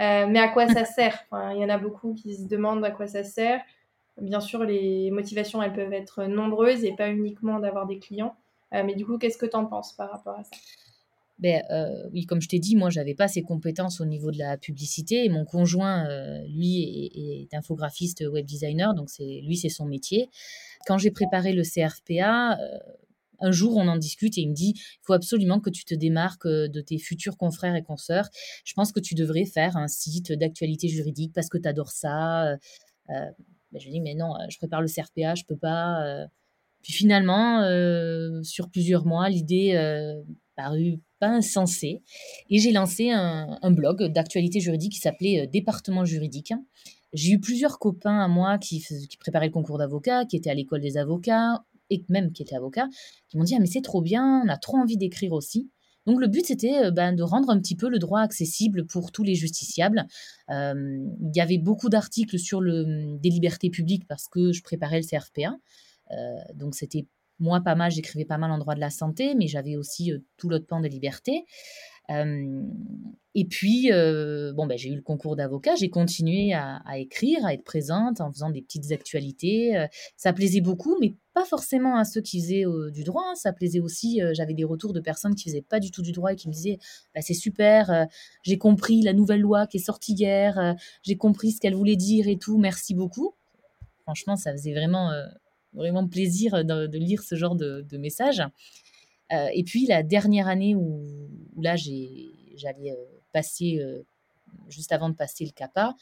Euh, 0.00 0.26
mais 0.26 0.38
à 0.38 0.48
quoi 0.48 0.68
ça 0.68 0.84
sert? 0.84 1.26
Il 1.32 1.60
y 1.60 1.64
en 1.64 1.68
a 1.68 1.78
beaucoup 1.78 2.14
qui 2.14 2.34
se 2.34 2.46
demandent 2.46 2.84
à 2.84 2.90
quoi 2.90 3.06
ça 3.06 3.24
sert. 3.24 3.60
Bien 4.16 4.40
sûr, 4.40 4.64
les 4.64 5.10
motivations, 5.10 5.62
elles 5.62 5.72
peuvent 5.72 5.92
être 5.92 6.24
nombreuses 6.24 6.84
et 6.84 6.94
pas 6.94 7.08
uniquement 7.08 7.58
d'avoir 7.58 7.86
des 7.86 7.98
clients. 7.98 8.36
Euh, 8.74 8.82
mais 8.84 8.94
du 8.94 9.04
coup, 9.06 9.18
qu'est-ce 9.18 9.38
que 9.38 9.46
tu 9.46 9.56
en 9.56 9.66
penses 9.66 9.92
par 9.94 10.10
rapport 10.10 10.38
à 10.38 10.44
ça? 10.44 10.50
Ben, 11.38 11.62
euh, 11.70 12.08
oui, 12.12 12.26
comme 12.26 12.40
je 12.40 12.48
t'ai 12.48 12.58
dit, 12.58 12.74
moi, 12.74 12.90
j'avais 12.90 13.14
pas 13.14 13.28
ces 13.28 13.42
compétences 13.42 14.00
au 14.00 14.04
niveau 14.04 14.32
de 14.32 14.38
la 14.38 14.56
publicité. 14.56 15.28
Mon 15.28 15.44
conjoint, 15.44 16.08
lui, 16.48 17.10
est, 17.14 17.54
infographiste, 17.54 18.24
web 18.28 18.44
designer, 18.44 18.92
donc 18.94 19.08
c'est 19.08 19.40
lui, 19.42 19.56
c'est 19.56 19.68
son 19.68 19.86
métier. 19.86 20.30
Quand 20.86 20.98
j'ai 20.98 21.12
préparé 21.12 21.52
le 21.52 21.62
CRPA, 21.62 22.58
un 23.40 23.50
jour, 23.50 23.76
on 23.76 23.86
en 23.88 23.96
discute 23.96 24.36
et 24.38 24.42
il 24.42 24.48
me 24.48 24.54
dit, 24.54 24.74
il 24.76 25.00
faut 25.02 25.12
absolument 25.12 25.60
que 25.60 25.70
tu 25.70 25.84
te 25.84 25.94
démarques 25.94 26.46
euh, 26.46 26.68
de 26.68 26.80
tes 26.80 26.98
futurs 26.98 27.36
confrères 27.36 27.74
et 27.74 27.82
consoeurs. 27.82 28.28
Je 28.64 28.74
pense 28.74 28.92
que 28.92 29.00
tu 29.00 29.14
devrais 29.14 29.44
faire 29.44 29.76
un 29.76 29.88
site 29.88 30.32
d'actualité 30.32 30.88
juridique 30.88 31.32
parce 31.34 31.48
que 31.48 31.58
tu 31.58 31.68
adores 31.68 31.90
ça. 31.90 32.46
Euh, 32.46 32.56
euh, 33.10 33.30
ben, 33.72 33.80
je 33.80 33.84
lui 33.84 33.92
dis, 33.92 34.00
mais 34.00 34.14
non, 34.14 34.34
je 34.48 34.56
prépare 34.58 34.80
le 34.80 34.88
CRPA, 34.88 35.34
je 35.34 35.44
peux 35.44 35.56
pas. 35.56 36.26
Puis 36.82 36.92
finalement, 36.92 37.62
sur 38.42 38.70
plusieurs 38.70 39.04
mois, 39.04 39.28
l'idée 39.28 39.74
parut 40.56 41.00
pas 41.20 41.28
insensée. 41.28 42.02
Et 42.50 42.58
j'ai 42.58 42.72
lancé 42.72 43.10
un, 43.10 43.70
blog 43.70 44.04
d'actualité 44.12 44.60
juridique 44.60 44.92
qui 44.92 45.00
s'appelait 45.00 45.46
Département 45.46 46.04
juridique. 46.04 46.52
J'ai 47.12 47.32
eu 47.32 47.40
plusieurs 47.40 47.78
copains 47.78 48.20
à 48.20 48.28
moi 48.28 48.58
qui, 48.58 48.84
préparaient 49.18 49.46
le 49.46 49.52
concours 49.52 49.78
d'avocat, 49.78 50.24
qui 50.26 50.36
étaient 50.36 50.50
à 50.50 50.54
l'école 50.54 50.80
des 50.80 50.96
avocats 50.96 51.64
et 51.90 52.04
même 52.08 52.32
qui 52.32 52.42
étaient 52.42 52.56
avocats, 52.56 52.88
qui 53.28 53.38
m'ont 53.38 53.44
dit 53.44 53.54
ah 53.54 53.60
mais 53.60 53.66
c'est 53.66 53.80
trop 53.80 54.02
bien, 54.02 54.42
on 54.44 54.48
a 54.48 54.58
trop 54.58 54.76
envie 54.76 54.98
d'écrire 54.98 55.32
aussi. 55.32 55.70
Donc 56.06 56.20
le 56.20 56.26
but 56.26 56.44
c'était 56.44 56.84
euh, 56.84 56.90
ben, 56.90 57.14
de 57.14 57.22
rendre 57.22 57.50
un 57.50 57.58
petit 57.58 57.76
peu 57.76 57.88
le 57.88 57.98
droit 57.98 58.20
accessible 58.20 58.86
pour 58.86 59.10
tous 59.10 59.22
les 59.22 59.34
justiciables. 59.34 60.06
Euh, 60.50 60.74
il 61.20 61.36
y 61.36 61.40
avait 61.40 61.58
beaucoup 61.58 61.88
d'articles 61.88 62.38
sur 62.38 62.60
le, 62.60 63.16
des 63.18 63.30
libertés 63.30 63.70
publiques 63.70 64.06
parce 64.06 64.28
que 64.28 64.52
je 64.52 64.62
préparais 64.62 65.00
le 65.00 65.06
CRPA. 65.06 65.56
Euh, 66.12 66.36
donc 66.54 66.74
c'était 66.74 67.06
moi 67.38 67.60
pas 67.60 67.74
mal, 67.74 67.90
j'écrivais 67.90 68.24
pas 68.24 68.38
mal 68.38 68.50
en 68.50 68.58
droit 68.58 68.74
de 68.74 68.80
la 68.80 68.90
santé, 68.90 69.34
mais 69.34 69.46
j'avais 69.46 69.76
aussi 69.76 70.12
tout 70.36 70.48
l'autre 70.48 70.66
pan 70.66 70.80
des 70.80 70.88
libertés 70.88 71.44
et 73.34 73.44
puis, 73.44 73.90
bon, 73.90 74.66
ben, 74.66 74.78
j'ai 74.78 74.88
eu 74.88 74.96
le 74.96 75.02
concours 75.02 75.36
d'avocat, 75.36 75.74
j'ai 75.76 75.90
continué 75.90 76.54
à, 76.54 76.80
écrire, 76.96 77.44
à 77.44 77.52
être 77.52 77.64
présente 77.64 78.22
en 78.22 78.32
faisant 78.32 78.50
des 78.50 78.62
petites 78.62 78.92
actualités. 78.92 79.86
ça 80.16 80.32
plaisait 80.32 80.62
beaucoup, 80.62 80.96
mais 81.00 81.16
pas 81.34 81.44
forcément 81.44 81.96
à 81.98 82.04
ceux 82.04 82.22
qui 82.22 82.40
faisaient 82.40 82.64
du 82.92 83.04
droit. 83.04 83.24
Hein. 83.26 83.34
Ça 83.34 83.52
plaisait 83.52 83.80
aussi, 83.80 84.20
j'avais 84.32 84.54
des 84.54 84.64
retours 84.64 84.94
de 84.94 85.00
personnes 85.00 85.34
qui 85.34 85.50
faisaient 85.50 85.62
pas 85.62 85.80
du 85.80 85.90
tout 85.90 86.00
du 86.00 86.12
droit 86.12 86.32
et 86.32 86.36
qui 86.36 86.48
me 86.48 86.52
disaient 86.54 86.78
bah, 87.14 87.20
c'est 87.20 87.34
super, 87.34 88.06
j'ai 88.42 88.56
compris 88.56 89.02
la 89.02 89.12
nouvelle 89.12 89.40
loi 89.40 89.66
qui 89.66 89.76
est 89.76 89.84
sortie 89.84 90.14
hier, 90.14 90.74
j'ai 91.02 91.18
compris 91.18 91.52
ce 91.52 91.60
qu'elle 91.60 91.74
voulait 91.74 91.96
dire 91.96 92.26
et 92.26 92.38
tout, 92.38 92.56
merci 92.56 92.94
beaucoup. 92.94 93.34
Franchement, 94.04 94.36
ça 94.36 94.52
faisait 94.52 94.72
vraiment, 94.72 95.12
vraiment 95.72 96.06
plaisir 96.06 96.64
de, 96.64 96.98
lire 96.98 97.22
ce 97.22 97.34
genre 97.34 97.56
de, 97.56 97.96
messages. 97.96 98.42
Euh, 99.32 99.48
et 99.52 99.62
puis 99.64 99.86
la 99.86 100.02
dernière 100.02 100.48
année 100.48 100.74
où, 100.74 101.06
là 101.60 101.76
j'allais 101.76 102.92
euh, 102.92 103.04
passer, 103.32 103.78
euh, 103.78 104.02
juste 104.68 104.92
avant 104.92 105.10
de 105.10 105.14
passer 105.14 105.44
le 105.44 105.50
CAPA, 105.50 105.94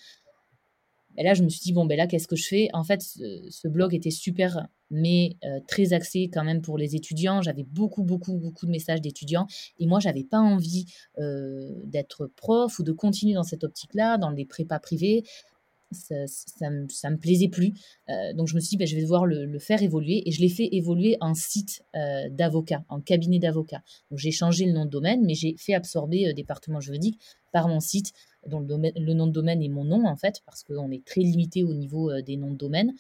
ben 1.16 1.24
là, 1.24 1.32
je 1.32 1.42
me 1.42 1.48
suis 1.48 1.60
dit, 1.60 1.72
bon, 1.72 1.86
ben 1.86 1.96
là, 1.96 2.06
qu'est-ce 2.06 2.28
que 2.28 2.36
je 2.36 2.46
fais? 2.46 2.68
En 2.74 2.84
fait, 2.84 3.00
ce, 3.00 3.68
blog 3.68 3.94
était 3.94 4.10
super, 4.10 4.68
mais 4.90 5.30
très 5.66 5.94
axé 5.94 6.28
quand 6.30 6.44
même 6.44 6.60
pour 6.60 6.76
les 6.76 6.94
étudiants. 6.94 7.40
J'avais 7.40 7.62
beaucoup, 7.62 8.02
beaucoup, 8.02 8.34
beaucoup 8.36 8.66
de 8.66 8.70
messages 8.70 9.00
d'étudiants. 9.00 9.46
Et 9.78 9.86
moi, 9.86 9.98
j'avais 9.98 10.24
pas 10.24 10.40
envie 10.40 10.84
d'être 11.16 12.26
prof 12.36 12.78
ou 12.78 12.82
de 12.82 12.92
continuer 12.92 13.32
dans 13.32 13.44
cette 13.44 13.64
optique-là, 13.64 14.18
dans 14.18 14.28
les 14.28 14.44
prépas 14.44 14.78
privés 14.78 15.24
ça, 15.92 16.26
ça, 16.26 16.70
me, 16.70 17.16
plaisait 17.16 17.48
plus. 17.48 17.72
Euh, 18.08 18.32
donc 18.34 18.48
je 18.48 18.54
me 18.54 18.60
suis 18.60 18.70
dit, 18.70 18.76
ben, 18.76 18.86
je 18.86 18.96
vais 18.96 19.02
devoir 19.02 19.26
le, 19.26 19.58
faire 19.58 19.82
évoluer 19.82 20.22
et 20.26 20.32
je 20.32 20.40
l'ai 20.40 20.48
fait 20.48 20.68
évoluer 20.72 21.16
en 21.20 21.34
site 21.34 21.84
euh, 21.94 22.28
d'avocat, 22.30 22.84
en 22.88 23.00
cabinet 23.00 23.38
d'avocat. 23.38 23.82
Donc 24.10 24.18
j'ai 24.18 24.30
changé 24.30 24.64
le 24.64 24.72
nom 24.72 24.84
de 24.84 24.90
domaine, 24.90 25.24
mais 25.24 25.34
j'ai 25.34 25.56
fait 25.58 25.74
absorber 25.74 26.28
euh, 26.28 26.32
département 26.32 26.80
juridique 26.80 27.18
par 27.52 27.68
mon 27.68 27.80
site, 27.80 28.12
dont 28.46 28.60
le, 28.60 28.76
le, 28.96 29.14
nom 29.14 29.26
de 29.26 29.32
domaine 29.32 29.62
est 29.62 29.68
mon 29.68 29.84
nom 29.84 30.06
en 30.06 30.16
fait, 30.16 30.42
parce 30.44 30.62
qu'on 30.62 30.90
est 30.90 31.04
très 31.04 31.22
limité 31.22 31.64
au 31.64 31.72
niveau 31.72 32.12
des 32.20 32.36
noms 32.36 32.50
de 32.50 32.56
domaine. 32.56 32.92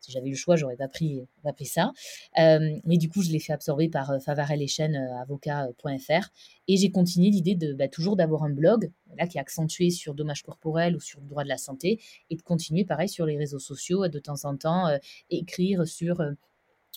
Si 0.00 0.12
j'avais 0.12 0.28
eu 0.28 0.32
le 0.32 0.36
choix, 0.36 0.56
j'aurais 0.56 0.76
pas 0.76 0.88
pris, 0.88 1.22
pas 1.42 1.52
pris 1.52 1.66
ça. 1.66 1.92
Euh, 2.38 2.78
mais 2.84 2.96
du 2.96 3.08
coup, 3.08 3.22
je 3.22 3.30
l'ai 3.30 3.38
fait 3.38 3.52
absorber 3.52 3.88
par 3.88 4.10
euh, 4.10 4.18
Favarel 4.18 4.62
et 4.62 4.66
Chaîne 4.66 4.96
euh, 4.96 5.20
avocat.fr. 5.20 6.30
Et 6.68 6.76
j'ai 6.76 6.90
continué 6.90 7.30
l'idée 7.30 7.54
de 7.54 7.74
bah, 7.74 7.88
toujours 7.88 8.16
d'avoir 8.16 8.44
un 8.44 8.50
blog, 8.50 8.90
là, 9.18 9.26
qui 9.26 9.38
est 9.38 9.40
accentué 9.40 9.90
sur 9.90 10.14
dommages 10.14 10.42
corporels 10.42 10.96
ou 10.96 11.00
sur 11.00 11.20
le 11.20 11.26
droit 11.26 11.44
de 11.44 11.48
la 11.48 11.58
santé, 11.58 12.00
et 12.30 12.36
de 12.36 12.42
continuer 12.42 12.84
pareil 12.84 13.08
sur 13.08 13.26
les 13.26 13.36
réseaux 13.36 13.58
sociaux, 13.58 14.08
de 14.08 14.18
temps 14.18 14.44
en 14.44 14.56
temps, 14.56 14.86
écrire 15.30 15.86
sur 15.86 16.22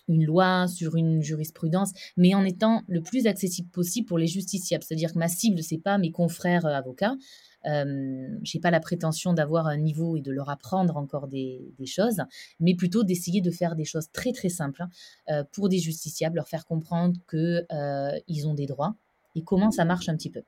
une 0.07 0.25
loi, 0.25 0.67
sur 0.67 0.95
une 0.95 1.21
jurisprudence, 1.21 1.91
mais 2.17 2.33
en 2.35 2.43
étant 2.43 2.81
le 2.87 3.01
plus 3.01 3.27
accessible 3.27 3.69
possible 3.69 4.07
pour 4.07 4.17
les 4.17 4.27
justiciables. 4.27 4.83
C'est-à-dire 4.83 5.13
que 5.13 5.19
ma 5.19 5.27
cible, 5.27 5.63
c'est 5.63 5.77
pas 5.77 5.97
mes 5.97 6.11
confrères 6.11 6.65
avocats, 6.65 7.15
euh, 7.65 8.27
j'ai 8.43 8.59
pas 8.59 8.71
la 8.71 8.79
prétention 8.79 9.33
d'avoir 9.33 9.67
un 9.67 9.77
niveau 9.77 10.17
et 10.17 10.21
de 10.21 10.31
leur 10.31 10.49
apprendre 10.49 10.97
encore 10.97 11.27
des, 11.27 11.73
choses, 11.85 12.21
mais 12.59 12.75
plutôt 12.75 13.03
d'essayer 13.03 13.41
de 13.41 13.51
faire 13.51 13.75
des 13.75 13.85
choses 13.85 14.09
très 14.11 14.31
très 14.31 14.49
simples 14.49 14.83
hein, 14.83 14.89
euh, 15.29 15.43
pour 15.51 15.69
des 15.69 15.79
justiciables, 15.79 16.37
leur 16.37 16.47
faire 16.47 16.65
comprendre 16.65 17.19
que 17.27 17.65
euh, 17.71 18.45
ont 18.45 18.53
des 18.53 18.65
droits 18.65 18.95
et 19.35 19.43
comment 19.43 19.71
ça 19.71 19.85
marche 19.85 20.09
un 20.09 20.15
petit 20.15 20.29
peu. 20.29 20.43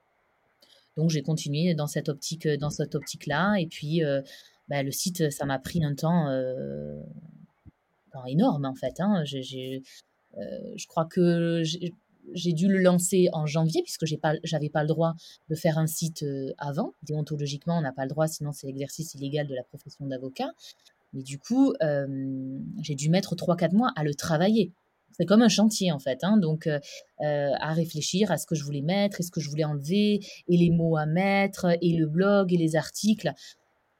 Donc 0.97 1.09
j'ai 1.09 1.21
continué 1.21 1.73
dans 1.73 1.87
cette 1.87 2.09
optique, 2.09 2.47
dans 2.47 2.69
cette 2.69 2.95
optique-là, 2.95 3.55
et 3.55 3.67
puis 3.67 4.01
bah, 4.69 4.81
le 4.81 4.91
site, 4.91 5.29
ça 5.29 5.45
m'a 5.45 5.59
pris 5.59 5.83
un 5.83 5.93
temps, 5.93 6.29
énorme 8.27 8.65
en 8.65 8.75
fait. 8.75 8.99
Hein. 8.99 9.23
je 9.25 10.87
crois 10.87 11.05
que 11.05 11.63
j'ai 12.33 12.53
dû 12.53 12.67
le 12.67 12.79
lancer 12.79 13.29
en 13.33 13.45
janvier 13.45 13.81
puisque 13.83 14.05
j'ai 14.05 14.17
pas, 14.17 14.33
j'avais 14.43 14.69
pas 14.69 14.81
le 14.81 14.87
droit 14.87 15.15
de 15.49 15.55
faire 15.55 15.77
un 15.77 15.87
site 15.87 16.23
euh, 16.23 16.53
avant. 16.57 16.93
Déontologiquement, 17.03 17.77
on 17.77 17.81
n'a 17.81 17.91
pas 17.91 18.03
le 18.03 18.09
droit, 18.09 18.27
sinon 18.27 18.51
c'est 18.51 18.67
l'exercice 18.67 19.13
illégal 19.15 19.47
de 19.47 19.55
la 19.55 19.63
profession 19.63 20.05
d'avocat. 20.05 20.51
Mais 21.13 21.23
du 21.23 21.39
coup, 21.39 21.73
euh, 21.81 22.59
j'ai 22.81 22.95
dû 22.95 23.09
mettre 23.09 23.35
3-4 23.35 23.73
mois 23.73 23.91
à 23.95 24.03
le 24.03 24.13
travailler. 24.13 24.71
C'est 25.11 25.25
comme 25.25 25.41
un 25.41 25.49
chantier 25.49 25.93
en 25.93 25.99
fait, 25.99 26.23
hein. 26.23 26.35
donc 26.35 26.67
euh, 26.67 26.79
à 27.19 27.73
réfléchir 27.73 28.31
à 28.31 28.37
ce 28.37 28.45
que 28.45 28.53
je 28.53 28.65
voulais 28.65 28.81
mettre, 28.81 29.21
et 29.21 29.23
ce 29.23 29.31
que 29.31 29.39
je 29.39 29.49
voulais 29.49 29.63
enlever, 29.63 30.19
et 30.49 30.57
les 30.57 30.71
mots 30.71 30.97
à 30.97 31.05
mettre, 31.05 31.77
et 31.81 31.93
le 31.93 32.05
blog, 32.05 32.51
et 32.51 32.57
les 32.57 32.75
articles. 32.75 33.31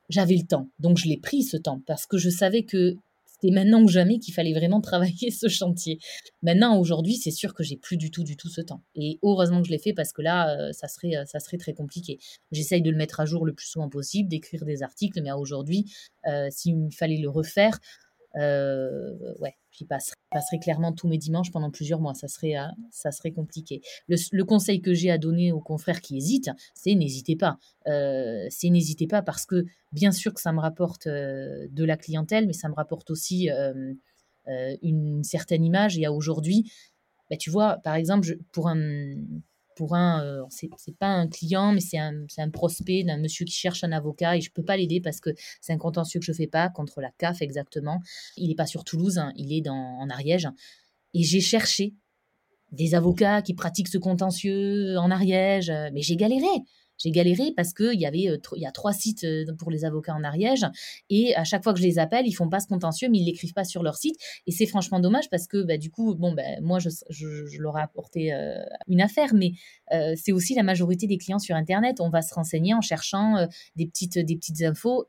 J'avais 0.10 0.36
le 0.36 0.46
temps, 0.46 0.68
donc 0.78 0.98
je 0.98 1.08
l'ai 1.08 1.18
pris 1.18 1.42
ce 1.42 1.58
temps 1.58 1.82
parce 1.88 2.06
que 2.06 2.18
je 2.18 2.30
savais 2.30 2.64
que 2.64 2.98
c'était 3.36 3.54
maintenant 3.54 3.82
ou 3.82 3.88
jamais 3.88 4.20
qu'il 4.20 4.34
fallait 4.34 4.54
vraiment 4.54 4.82
travailler 4.82 5.32
ce 5.32 5.48
chantier. 5.48 6.00
Maintenant, 6.42 6.80
aujourd'hui, 6.80 7.16
c'est 7.16 7.32
sûr 7.32 7.54
que 7.54 7.64
j'ai 7.64 7.78
plus 7.78 7.98
du 7.98 8.12
tout, 8.12 8.24
du 8.24 8.38
tout 8.38 8.50
ce 8.50 8.62
temps. 8.62 8.82
Et 8.96 9.20
heureusement 9.24 9.62
que 9.62 9.68
je 9.68 9.72
l'ai 9.72 9.80
fait 9.80 9.94
parce 9.94 10.14
que 10.14 10.22
là, 10.22 10.56
euh, 10.58 10.72
ça, 10.72 10.88
serait, 10.88 11.16
euh, 11.16 11.26
ça 11.26 11.40
serait 11.40 11.58
très 11.58 11.74
compliqué. 11.74 12.20
J'essaye 12.52 12.82
de 12.82 12.90
le 12.90 12.98
mettre 12.98 13.20
à 13.20 13.26
jour 13.26 13.46
le 13.46 13.54
plus 13.54 13.68
souvent 13.68 13.90
possible, 13.90 14.30
d'écrire 14.30 14.66
des 14.66 14.84
articles, 14.84 15.22
mais 15.22 15.32
aujourd'hui, 15.32 15.86
euh, 16.28 16.48
s'il 16.50 16.90
fallait 16.94 17.18
le 17.18 17.30
refaire, 17.30 17.80
ouais, 18.36 19.56
j'y 19.78 19.86
passerai 19.86 20.60
clairement 20.62 20.92
tous 20.92 21.08
mes 21.08 21.18
dimanches 21.18 21.52
pendant 21.52 21.72
plusieurs 21.72 22.00
mois. 22.00 22.14
Ça 22.14 22.28
serait, 22.28 22.56
ça 22.92 23.12
serait 23.12 23.32
compliqué. 23.32 23.82
Le, 24.08 24.44
conseil 24.44 24.82
que 24.82 24.94
j'ai 24.94 25.12
à 25.12 25.18
donner 25.18 25.52
aux 25.52 25.62
confrères 25.62 26.02
qui 26.02 26.18
hésitent, 26.18 26.52
c'est 26.74 26.96
n'hésitez 26.96 27.36
pas. 27.36 27.58
c'est 27.86 28.70
n'hésitez 28.70 29.08
pas 29.08 29.22
parce 29.22 29.46
que 29.46 29.66
bien 29.92 30.12
sûr 30.12 30.34
que 30.34 30.42
ça 30.42 30.52
me 30.52 30.60
rapporte 30.60 31.08
de 31.08 31.84
la 31.84 31.98
clientèle, 31.98 32.48
mais 32.48 32.54
ça 32.54 32.70
me 32.70 32.76
rapporte 32.76 33.10
aussi 33.12 33.50
une 34.48 35.24
certaine 35.24 35.64
image. 35.64 35.98
Et 35.98 36.06
à 36.06 36.12
aujourd'hui, 36.12 36.72
bah, 37.30 37.38
tu 37.38 37.50
vois, 37.50 37.78
par 37.78 37.96
exemple, 37.96 38.38
pour 38.52 38.68
un 38.68 39.16
pour 39.76 39.96
un, 39.96 40.24
euh, 40.24 40.44
c'est 40.50 40.98
pas 40.98 41.08
un 41.08 41.28
client, 41.28 41.74
mais 41.74 41.82
c'est 41.82 41.98
un, 41.98 42.26
un, 42.38 42.50
prospect 42.50 43.04
d'un 43.04 43.18
monsieur 43.18 43.46
qui 43.46 43.54
cherche 43.54 43.84
un 43.84 43.92
avocat 43.92 44.38
et 44.38 44.42
je 44.42 44.52
peux 44.52 44.64
pas 44.64 44.78
l'aider 44.78 45.02
parce 45.02 45.20
que 45.20 45.30
c'est 45.62 45.74
un 45.74 45.78
contentieux 45.78 46.20
que 46.20 46.26
je 46.26 46.34
fais 46.34 46.48
pas 46.48 46.70
contre 46.70 47.02
la 47.02 47.12
CAF 47.18 47.42
exactement. 47.42 48.02
Il 48.38 48.48
n'est 48.50 48.56
pas 48.56 48.66
sur 48.66 48.84
Toulouse, 48.84 49.18
hein, 49.18 49.34
il 49.36 49.54
est 49.54 49.62
dans, 49.62 49.76
en 49.76 50.10
Ariège. 50.10 50.48
Et 51.14 51.24
j'ai 51.24 51.42
cherché 51.42 51.94
des 52.72 52.96
avocats 52.96 53.42
qui 53.42 53.54
pratiquent 53.54 53.88
ce 53.88 53.98
contentieux 53.98 54.98
en 54.98 55.12
Ariège, 55.12 55.72
mais 55.94 56.02
j'ai 56.02 56.16
galéré 56.16 56.48
j'ai 56.98 57.12
galéré 57.12 57.54
parce 57.56 57.74
qu'il 57.74 58.00
y 58.00 58.06
avait 58.06 58.30
euh, 58.30 58.38
il 58.56 58.62
y 58.62 58.66
a 58.66 58.72
trois 58.72 58.94
sites 58.94 59.24
euh, 59.24 59.46
pour 59.58 59.72
les 59.72 59.86
avocats 59.86 60.14
en 60.14 60.24
Ariège 60.24 60.66
et 61.10 61.36
à 61.36 61.44
chaque 61.44 61.64
fois 61.64 61.74
que 61.74 61.80
je 61.80 61.86
les 61.86 62.00
appelle, 62.00 62.28
ils 62.28 62.34
font 62.34 62.50
pas 62.50 62.60
ce 62.60 62.68
contentieux, 62.68 63.10
mais 63.10 63.20
ils 63.20 63.26
l'écrivent 63.26 63.54
pas 63.54 63.64
sur 63.64 63.84
leur 63.84 63.96
site 63.96 64.16
et 64.48 64.52
c'est 64.52 64.66
franchement 64.66 65.00
dommage 65.00 65.30
parce 65.30 65.48
que 65.48 65.64
bah, 65.64 65.78
du 65.78 65.90
coup, 65.90 66.16
bon, 66.16 66.34
ben 66.34 66.62
moi 66.62 66.80
je, 66.80 66.90
je, 67.10 67.62
leur 67.62 67.78
ai 67.78 67.82
apporté 67.82 68.34
euh, 68.34 68.58
une 68.88 69.02
affaire, 69.02 69.34
mais 69.34 69.54
c'est 70.16 70.32
aussi 70.32 70.56
la 70.56 70.64
majorité 70.64 71.08
des 71.08 71.18
clients 71.18 71.40
sur 71.40 71.56
Internet. 71.56 72.02
On 72.02 72.10
va 72.10 72.22
se 72.22 72.34
renseigner 72.34 72.74
en 72.74 72.82
cherchant 72.82 73.48
des 73.76 73.86
petites 73.86 74.18
des 74.18 74.36
petites 74.36 74.62
infos 74.64 75.06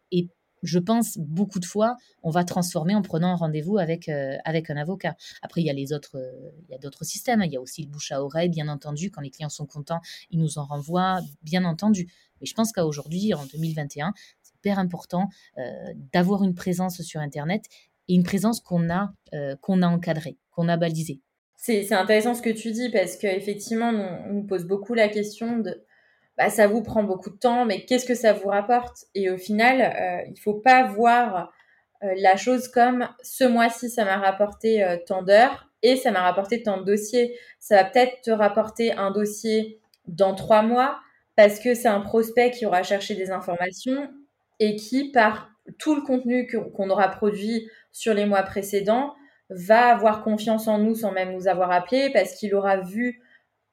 je 0.66 0.78
pense 0.78 1.16
beaucoup 1.18 1.60
de 1.60 1.64
fois, 1.64 1.96
on 2.22 2.30
va 2.30 2.44
transformer 2.44 2.94
en 2.94 3.02
prenant 3.02 3.28
un 3.28 3.36
rendez-vous 3.36 3.78
avec, 3.78 4.08
euh, 4.08 4.36
avec 4.44 4.68
un 4.70 4.76
avocat. 4.76 5.16
Après, 5.42 5.60
il 5.60 5.66
y 5.66 5.70
a 5.70 5.72
les 5.72 5.92
autres, 5.92 6.16
euh, 6.16 6.50
il 6.68 6.72
y 6.72 6.74
a 6.74 6.78
d'autres 6.78 7.04
systèmes. 7.04 7.42
Il 7.42 7.52
y 7.52 7.56
a 7.56 7.60
aussi 7.60 7.82
le 7.82 7.88
bouche 7.88 8.12
à 8.12 8.22
oreille, 8.22 8.48
bien 8.48 8.68
entendu. 8.68 9.10
Quand 9.10 9.20
les 9.20 9.30
clients 9.30 9.48
sont 9.48 9.66
contents, 9.66 10.00
ils 10.30 10.38
nous 10.38 10.58
en 10.58 10.64
renvoient, 10.64 11.20
bien 11.42 11.64
entendu. 11.64 12.12
Mais 12.40 12.46
je 12.46 12.54
pense 12.54 12.72
qu'à 12.72 12.84
aujourd'hui, 12.84 13.32
en 13.32 13.44
2021, 13.46 14.12
c'est 14.42 14.54
hyper 14.56 14.78
important 14.78 15.28
euh, 15.58 15.72
d'avoir 16.12 16.42
une 16.44 16.54
présence 16.54 17.00
sur 17.02 17.20
Internet 17.20 17.64
et 18.08 18.14
une 18.14 18.24
présence 18.24 18.60
qu'on 18.60 18.88
a, 18.88 19.12
qu'on 19.60 19.82
a 19.82 19.88
encadrée, 19.88 20.38
qu'on 20.50 20.68
a 20.68 20.76
balisée. 20.76 21.20
C'est 21.56 21.92
intéressant 21.92 22.34
ce 22.34 22.42
que 22.42 22.50
tu 22.50 22.70
dis 22.70 22.88
parce 22.90 23.16
qu'effectivement, 23.16 23.90
on 23.90 24.32
nous 24.32 24.44
pose 24.44 24.64
beaucoup 24.64 24.94
la 24.94 25.08
question 25.08 25.58
de 25.58 25.84
bah, 26.36 26.50
ça 26.50 26.66
vous 26.66 26.82
prend 26.82 27.02
beaucoup 27.02 27.30
de 27.30 27.36
temps, 27.36 27.64
mais 27.64 27.84
qu'est-ce 27.84 28.04
que 28.04 28.14
ça 28.14 28.32
vous 28.32 28.48
rapporte? 28.48 29.04
Et 29.14 29.30
au 29.30 29.38
final, 29.38 29.80
euh, 29.80 30.30
il 30.30 30.38
faut 30.38 30.54
pas 30.54 30.84
voir 30.84 31.52
euh, 32.02 32.12
la 32.16 32.36
chose 32.36 32.68
comme 32.68 33.08
ce 33.22 33.44
mois-ci, 33.44 33.88
ça 33.88 34.04
m'a 34.04 34.18
rapporté 34.18 34.84
euh, 34.84 34.98
tant 35.06 35.22
d'heures 35.22 35.70
et 35.82 35.96
ça 35.96 36.10
m'a 36.10 36.20
rapporté 36.20 36.62
tant 36.62 36.78
de 36.78 36.84
dossiers. 36.84 37.38
Ça 37.58 37.76
va 37.76 37.84
peut-être 37.84 38.20
te 38.22 38.30
rapporter 38.30 38.92
un 38.92 39.10
dossier 39.10 39.80
dans 40.06 40.34
trois 40.34 40.62
mois 40.62 40.98
parce 41.36 41.58
que 41.58 41.74
c'est 41.74 41.88
un 41.88 42.00
prospect 42.00 42.50
qui 42.50 42.66
aura 42.66 42.82
cherché 42.82 43.14
des 43.14 43.30
informations 43.30 44.10
et 44.60 44.76
qui, 44.76 45.10
par 45.10 45.50
tout 45.78 45.94
le 45.94 46.02
contenu 46.02 46.48
qu'on 46.74 46.90
aura 46.90 47.08
produit 47.08 47.68
sur 47.92 48.14
les 48.14 48.26
mois 48.26 48.42
précédents, 48.42 49.14
va 49.48 49.88
avoir 49.88 50.22
confiance 50.22 50.68
en 50.68 50.78
nous 50.78 50.94
sans 50.94 51.12
même 51.12 51.32
nous 51.32 51.48
avoir 51.48 51.70
appelé 51.70 52.10
parce 52.12 52.34
qu'il 52.34 52.54
aura 52.54 52.78
vu 52.78 53.22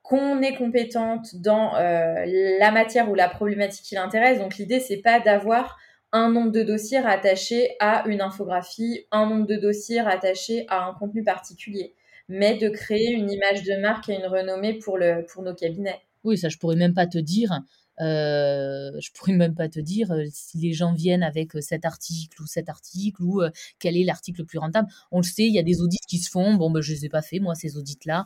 qu'on 0.04 0.42
est 0.42 0.56
compétente 0.56 1.36
dans 1.38 1.76
euh, 1.76 2.26
la 2.60 2.72
matière 2.72 3.10
ou 3.10 3.16
la 3.16 3.30
problématique 3.30 3.86
qui 3.86 3.96
l'intéresse. 3.96 4.38
Donc 4.38 4.58
l'idée, 4.58 4.80
c'est 4.80 4.98
pas 4.98 5.20
d'avoir 5.20 5.78
un 6.12 6.30
nombre 6.30 6.52
de 6.52 6.62
dossiers 6.62 7.00
rattachés 7.00 7.76
à 7.80 8.04
une 8.08 8.22
infographie, 8.22 9.08
un 9.12 9.28
nombre 9.28 9.48
de 9.48 9.56
dossiers 9.56 10.02
rattachés 10.02 10.66
à 10.70 10.86
un 10.86 10.94
contenu 10.94 11.24
particulier, 11.24 11.96
mais 12.28 12.56
de 12.56 12.70
créer 12.70 13.12
une 13.14 13.32
image 13.32 13.64
de 13.64 13.82
marque 13.82 14.10
et 14.10 14.16
une 14.16 14.28
renommée 14.28 14.74
pour, 14.74 15.00
pour 15.32 15.42
nos 15.42 15.56
cabinets. 15.56 16.02
Oui, 16.24 16.38
ça, 16.38 16.50
je 16.50 16.58
pourrais 16.58 16.76
même 16.76 16.94
pas 16.94 17.08
te 17.08 17.18
dire. 17.18 17.62
Euh, 18.02 18.92
je 19.00 19.12
pourrais 19.12 19.34
même 19.34 19.54
pas 19.54 19.70
te 19.70 19.80
dire 19.80 20.12
euh, 20.12 20.26
si 20.32 20.58
les 20.58 20.74
gens 20.74 20.94
viennent 20.94 21.22
avec 21.22 21.56
euh, 21.56 21.62
cet 21.62 21.86
article 21.86 22.42
ou 22.42 22.48
cet 22.48 22.68
article 22.70 23.22
ou 23.22 23.42
quel 23.80 23.98
est 23.98 24.04
l'article 24.04 24.42
le 24.42 24.46
plus 24.46 24.58
rentable. 24.58 24.88
On 25.12 25.18
le 25.18 25.24
sait, 25.24 25.44
il 25.44 25.54
y 25.54 25.60
a 25.60 25.64
des 25.64 25.82
audits 25.82 26.00
qui 26.08 26.18
se 26.18 26.30
font. 26.30 26.56
Bon, 26.56 26.72
ben, 26.72 26.82
je 26.82 26.92
les 26.94 27.06
ai 27.06 27.10
pas 27.10 27.22
fait, 27.22 27.40
moi, 27.40 27.56
ces 27.56 27.78
audits-là. 27.78 28.26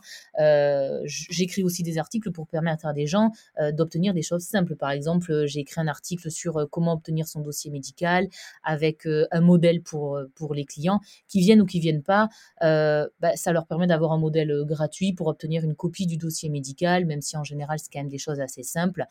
J'écris 1.04 1.62
aussi 1.62 1.82
des 1.82 1.98
articles 1.98 2.30
pour 2.30 2.46
permettre 2.46 2.86
à 2.86 2.92
des 2.92 3.06
gens 3.06 3.32
d'obtenir 3.72 4.14
des 4.14 4.22
choses 4.22 4.42
simples. 4.42 4.76
Par 4.76 4.90
exemple, 4.90 5.46
j'ai 5.46 5.60
écrit 5.60 5.80
un 5.80 5.88
article 5.88 6.30
sur 6.30 6.68
comment 6.70 6.92
obtenir 6.92 7.26
son 7.26 7.40
dossier 7.40 7.70
médical 7.70 8.28
avec 8.62 9.06
un 9.06 9.40
modèle 9.40 9.82
pour, 9.82 10.20
pour 10.34 10.54
les 10.54 10.64
clients 10.64 11.00
qui 11.28 11.40
viennent 11.40 11.60
ou 11.60 11.66
qui 11.66 11.80
viennent 11.80 12.02
pas. 12.02 12.28
Bah, 12.60 13.36
ça 13.36 13.52
leur 13.52 13.66
permet 13.66 13.86
d'avoir 13.86 14.12
un 14.12 14.18
modèle 14.18 14.64
gratuit 14.64 15.12
pour 15.12 15.26
obtenir 15.28 15.64
une 15.64 15.74
copie 15.74 16.06
du 16.06 16.16
dossier 16.16 16.48
médical, 16.48 17.04
même 17.04 17.22
si 17.22 17.36
en 17.36 17.44
général, 17.44 17.78
c'est 17.78 17.90
quand 17.92 18.00
même 18.00 18.08
des 18.08 18.18
choses 18.18 18.40
assez 18.40 18.62
simples. 18.62 19.04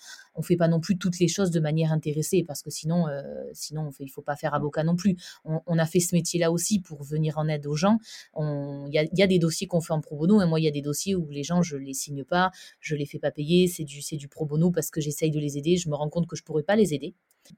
Fait 0.47 0.57
pas 0.57 0.67
non 0.67 0.79
plus 0.79 0.97
toutes 0.97 1.19
les 1.19 1.27
choses 1.27 1.51
de 1.51 1.59
manière 1.59 1.91
intéressée 1.91 2.43
parce 2.45 2.61
que 2.61 2.69
sinon, 2.69 3.07
euh, 3.07 3.21
sinon 3.53 3.89
il 3.99 4.09
faut 4.09 4.21
pas 4.21 4.35
faire 4.35 4.53
avocat 4.53 4.83
non 4.83 4.95
plus. 4.95 5.15
On, 5.45 5.77
a 5.77 5.85
fait 5.85 5.99
ce 5.99 6.15
métier-là 6.15 6.51
aussi 6.51 6.79
pour 6.79 7.03
venir 7.03 7.37
en 7.37 7.47
aide 7.47 7.67
aux 7.67 7.75
gens. 7.75 7.99
Il 8.37 8.89
y 8.91 8.97
a, 8.97 9.05
y 9.13 9.21
a, 9.21 9.27
des 9.27 9.39
dossiers 9.39 9.67
qu'on 9.67 9.81
fait 9.81 9.93
en 9.93 10.01
pro 10.01 10.17
bono 10.17 10.41
et 10.41 10.45
moi 10.45 10.59
il 10.59 10.63
y 10.63 10.67
a 10.67 10.71
des 10.71 10.81
dossiers 10.81 11.15
où 11.15 11.29
les 11.29 11.43
gens 11.43 11.61
je 11.61 11.77
les 11.77 11.93
signe 11.93 12.23
pas, 12.23 12.51
je 12.79 12.95
les 12.95 13.05
fais 13.05 13.19
pas 13.19 13.31
payer, 13.31 13.67
c'est 13.67 13.83
du 13.83 14.01
c'est 14.01 14.17
du 14.17 14.27
pro 14.27 14.45
bono 14.45 14.71
parce 14.71 14.89
que 14.89 15.01
j'essaye 15.01 15.31
de 15.31 15.39
les 15.39 15.57
aider. 15.57 15.77
Je 15.77 15.89
me 15.89 15.95
rends 15.95 16.09
compte 16.09 16.27
que 16.27 16.35
je 16.35 16.43
pourrais 16.43 16.63
pas 16.63 16.75
les 16.75 16.93
aider. 16.93 17.13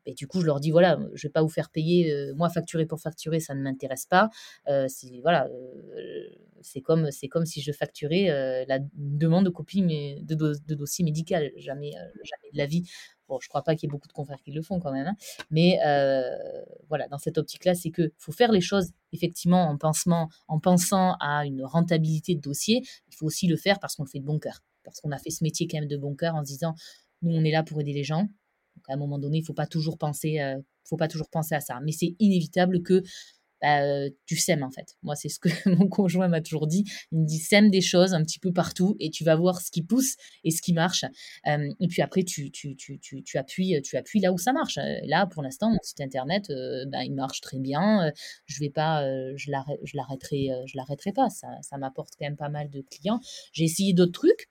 Et 0.06 0.14
du 0.14 0.28
coup, 0.28 0.42
je 0.42 0.46
leur 0.46 0.60
dis 0.60 0.72
voilà, 0.72 1.00
je 1.14 1.28
vais 1.28 1.32
pas 1.32 1.42
vous 1.42 1.50
faire 1.50 1.70
payer, 1.70 2.32
moi 2.36 2.50
facturer 2.50 2.86
pour 2.86 3.00
facturer, 3.00 3.40
ça 3.40 3.54
ne 3.56 3.62
m'intéresse 3.62 4.06
pas. 4.06 4.30
Euh, 4.68 4.88
voilà, 5.22 5.48
c'est 6.62 6.82
comme 6.82 7.12
c'est 7.12 7.28
comme 7.28 7.46
si 7.46 7.62
je 7.62 7.72
facturais 7.72 8.66
la 8.68 8.80
demande 8.94 9.46
de 9.46 9.50
copie 9.50 9.82
de, 9.82 10.36
de, 10.36 10.76
dossier 10.76 11.04
médical. 11.04 11.52
Jamais, 11.58 11.92
jamais 11.92 12.52
de 12.54 12.58
la 12.58 12.66
vie. 12.66 12.84
Bon, 13.28 13.40
je 13.40 13.48
crois 13.48 13.62
pas 13.64 13.76
qu'il 13.76 13.88
y 13.88 13.90
ait 13.90 13.92
beaucoup 13.92 14.08
de 14.08 14.14
confrères 14.14 14.42
qui 14.42 14.52
le 14.52 14.64
font 14.64 14.80
quand 14.80 14.92
même, 14.92 15.06
hein. 15.06 15.16
mais 15.52 15.78
voilà, 16.88 17.08
dans 17.08 17.20
cette 17.20 17.38
optique-là, 17.38 17.76
c'est 17.76 17.92
que 17.92 18.12
faut 18.18 18.32
faire 18.32 18.52
les 18.52 18.62
choses 18.62 18.92
effectivement 19.12 19.70
en 19.70 19.78
pensant, 19.78 20.30
en 20.48 20.60
pensant 20.60 21.16
à 21.20 21.46
une 21.46 21.64
rentabilité 21.64 22.36
de 22.36 22.42
dossier. 22.42 22.82
Il 23.08 23.16
faut 23.16 23.26
aussi 23.26 23.48
le 23.48 23.58
faire 23.58 23.80
parce 23.80 23.96
qu'on 23.96 24.04
le 24.04 24.10
fait 24.10 24.20
de 24.20 24.26
bon 24.26 24.40
cœur, 24.40 24.64
parce 24.84 25.00
qu'on 25.00 25.12
a 25.12 25.18
fait 25.18 25.30
ce 25.30 25.44
métier 25.44 25.68
quand 25.68 25.80
même 25.80 25.88
de 25.88 25.98
bon 25.98 26.16
cœur 26.16 26.36
en 26.36 26.44
se 26.44 26.50
disant 26.50 26.74
nous 27.22 27.36
on 27.36 27.44
est 27.44 27.52
là 27.52 27.64
pour 27.64 27.80
aider 27.82 27.94
les 27.94 28.04
gens, 28.04 28.28
à 28.90 28.94
un 28.94 28.98
moment 28.98 29.20
donné, 29.20 29.38
il 29.38 29.46
faut 29.46 29.54
pas 29.54 29.68
toujours 29.68 29.98
penser, 29.98 30.40
euh, 30.40 30.58
faut 30.84 30.98
pas 30.98 31.08
toujours 31.08 31.30
penser 31.30 31.56
à 31.56 31.62
ça. 31.62 31.80
Mais 31.84 31.92
c'est 31.92 32.16
inévitable 32.20 32.82
que 32.82 33.04
bah, 33.62 33.82
tu 34.26 34.38
sèmes 34.38 34.64
en 34.64 34.72
fait. 34.72 34.96
Moi, 35.04 35.16
c'est 35.16 35.28
ce 35.28 35.38
que 35.38 35.50
mon 35.70 35.88
conjoint 35.90 36.30
m'a 36.30 36.42
toujours 36.42 36.66
dit. 36.66 36.86
Il 37.12 37.20
me 37.20 37.26
dit 37.26 37.40
sème 37.40 37.70
des 37.70 37.82
choses 37.82 38.14
un 38.14 38.24
petit 38.24 38.40
peu 38.40 38.54
partout 38.54 38.96
et 39.00 39.10
tu 39.10 39.24
vas 39.24 39.36
voir 39.36 39.62
ce 39.62 39.70
qui 39.70 39.84
pousse 39.84 40.16
et 40.44 40.52
ce 40.52 40.62
qui 40.62 40.74
marche. 40.74 41.04
Et 41.46 41.88
puis 41.90 42.02
après, 42.02 42.24
tu, 42.24 42.52
appuies, 43.36 43.82
tu 43.84 43.98
appuies 43.98 44.20
là 44.22 44.32
où 44.32 44.38
ça 44.38 44.54
marche. 44.54 44.80
Là, 45.04 45.28
pour 45.28 45.44
l'instant, 45.44 45.70
mon 45.70 45.80
site 45.84 46.02
internet, 46.02 46.52
bah, 46.88 47.04
il 47.04 47.14
marche 47.14 47.42
très 47.42 47.60
bien. 47.60 48.12
Je 48.46 48.60
vais 48.62 48.70
pas, 48.70 49.04
je 49.36 49.52
l'arrêterai, 49.52 50.50
je 50.66 50.78
l'arrêterai 50.78 51.12
pas. 51.12 51.28
Ça 51.30 51.78
m'apporte 51.78 52.14
quand 52.18 52.26
même 52.26 52.38
pas 52.38 52.50
mal 52.50 52.70
de 52.70 52.82
clients. 52.82 53.20
J'ai 53.52 53.66
essayé 53.66 53.94
d'autres 53.94 54.14
trucs 54.14 54.50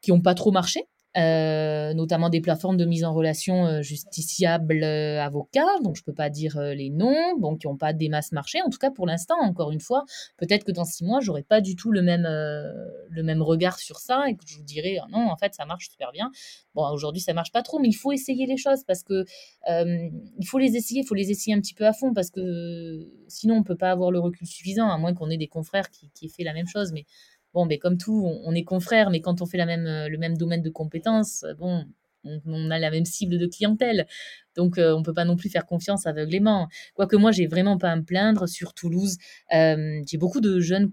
qui 0.00 0.12
n'ont 0.12 0.20
pas 0.22 0.34
trop 0.34 0.52
marché. 0.52 0.84
Euh, 1.18 1.94
notamment 1.94 2.28
des 2.28 2.40
plateformes 2.40 2.76
de 2.76 2.84
mise 2.84 3.04
en 3.04 3.12
relation 3.12 3.66
euh, 3.66 3.82
justiciables 3.82 4.84
euh, 4.84 5.20
avocats, 5.20 5.80
donc 5.82 5.96
je 5.96 6.04
peux 6.04 6.12
pas 6.12 6.30
dire 6.30 6.60
les 6.60 6.90
noms, 6.90 7.36
donc 7.38 7.60
qui 7.60 7.66
n'ont 7.66 7.76
pas 7.76 7.92
des 7.92 8.08
masses 8.08 8.30
marché. 8.30 8.60
En 8.62 8.70
tout 8.70 8.78
cas, 8.78 8.90
pour 8.90 9.06
l'instant, 9.06 9.34
encore 9.40 9.72
une 9.72 9.80
fois, 9.80 10.04
peut-être 10.36 10.64
que 10.64 10.70
dans 10.70 10.84
six 10.84 11.04
mois, 11.04 11.20
j'aurai 11.20 11.42
pas 11.42 11.60
du 11.60 11.74
tout 11.74 11.90
le 11.90 12.02
même 12.02 12.22
le 12.22 13.22
même 13.22 13.42
regard 13.42 13.78
sur 13.78 13.98
ça 13.98 14.28
et 14.28 14.34
que 14.36 14.44
je 14.46 14.56
vous 14.56 14.62
dirai 14.62 14.98
ah 15.02 15.06
non, 15.10 15.28
en 15.28 15.36
fait, 15.36 15.54
ça 15.54 15.64
marche 15.64 15.88
super 15.88 16.12
bien. 16.12 16.30
Bon, 16.74 16.88
aujourd'hui, 16.92 17.20
ça 17.20 17.32
marche 17.32 17.50
pas 17.50 17.62
trop, 17.62 17.78
mais 17.78 17.88
il 17.88 17.94
faut 17.94 18.12
essayer 18.12 18.46
les 18.46 18.56
choses 18.56 18.84
parce 18.86 19.02
que 19.02 19.24
il 19.66 20.46
faut 20.46 20.58
les 20.58 20.76
essayer, 20.76 21.00
il 21.00 21.06
faut 21.06 21.14
les 21.14 21.30
essayer 21.30 21.56
un 21.56 21.60
petit 21.60 21.74
peu 21.74 21.86
à 21.86 21.92
fond 21.92 22.12
parce 22.12 22.30
que 22.30 23.10
sinon, 23.28 23.56
on 23.56 23.62
peut 23.62 23.76
pas 23.76 23.90
avoir 23.90 24.10
le 24.10 24.20
recul 24.20 24.46
suffisant, 24.46 24.88
à 24.88 24.98
moins 24.98 25.14
qu'on 25.14 25.30
ait 25.30 25.38
des 25.38 25.48
confrères 25.48 25.90
qui, 25.90 26.10
qui 26.14 26.26
aient 26.26 26.30
fait 26.36 26.44
la 26.44 26.52
même 26.52 26.68
chose, 26.68 26.92
mais 26.92 27.06
bon, 27.58 27.66
mais 27.66 27.78
comme 27.78 27.98
tout, 27.98 28.24
on, 28.44 28.54
est 28.54 28.62
confrères, 28.62 29.10
mais 29.10 29.20
quand 29.20 29.42
on 29.42 29.46
fait 29.46 29.58
la 29.58 29.66
même, 29.66 29.86
euh, 29.86 30.08
le 30.08 30.16
même 30.16 30.36
domaine 30.36 30.62
de 30.62 30.70
compétences, 30.70 31.42
euh, 31.42 31.54
bon, 31.54 31.84
on, 32.24 32.70
a 32.70 32.78
la 32.78 32.90
même 32.90 33.04
cible 33.04 33.36
de 33.36 33.46
clientèle. 33.46 34.06
Donc, 34.54 34.74
on 34.78 34.80
euh, 34.80 34.94
on 34.94 35.02
peut 35.02 35.14
pas 35.14 35.24
non 35.24 35.34
plus 35.34 35.48
faire 35.48 35.66
confiance 35.66 36.06
aveuglément. 36.06 36.68
Quoique 36.94 37.16
moi, 37.16 37.32
j'ai 37.32 37.48
vraiment 37.48 37.76
pas 37.76 37.90
à 37.90 37.96
me 37.96 38.04
plaindre 38.04 38.48
sur 38.48 38.74
Toulouse. 38.74 39.16
j'ai 39.50 40.18
beaucoup 40.18 40.40
de 40.40 40.60
jeunes 40.60 40.92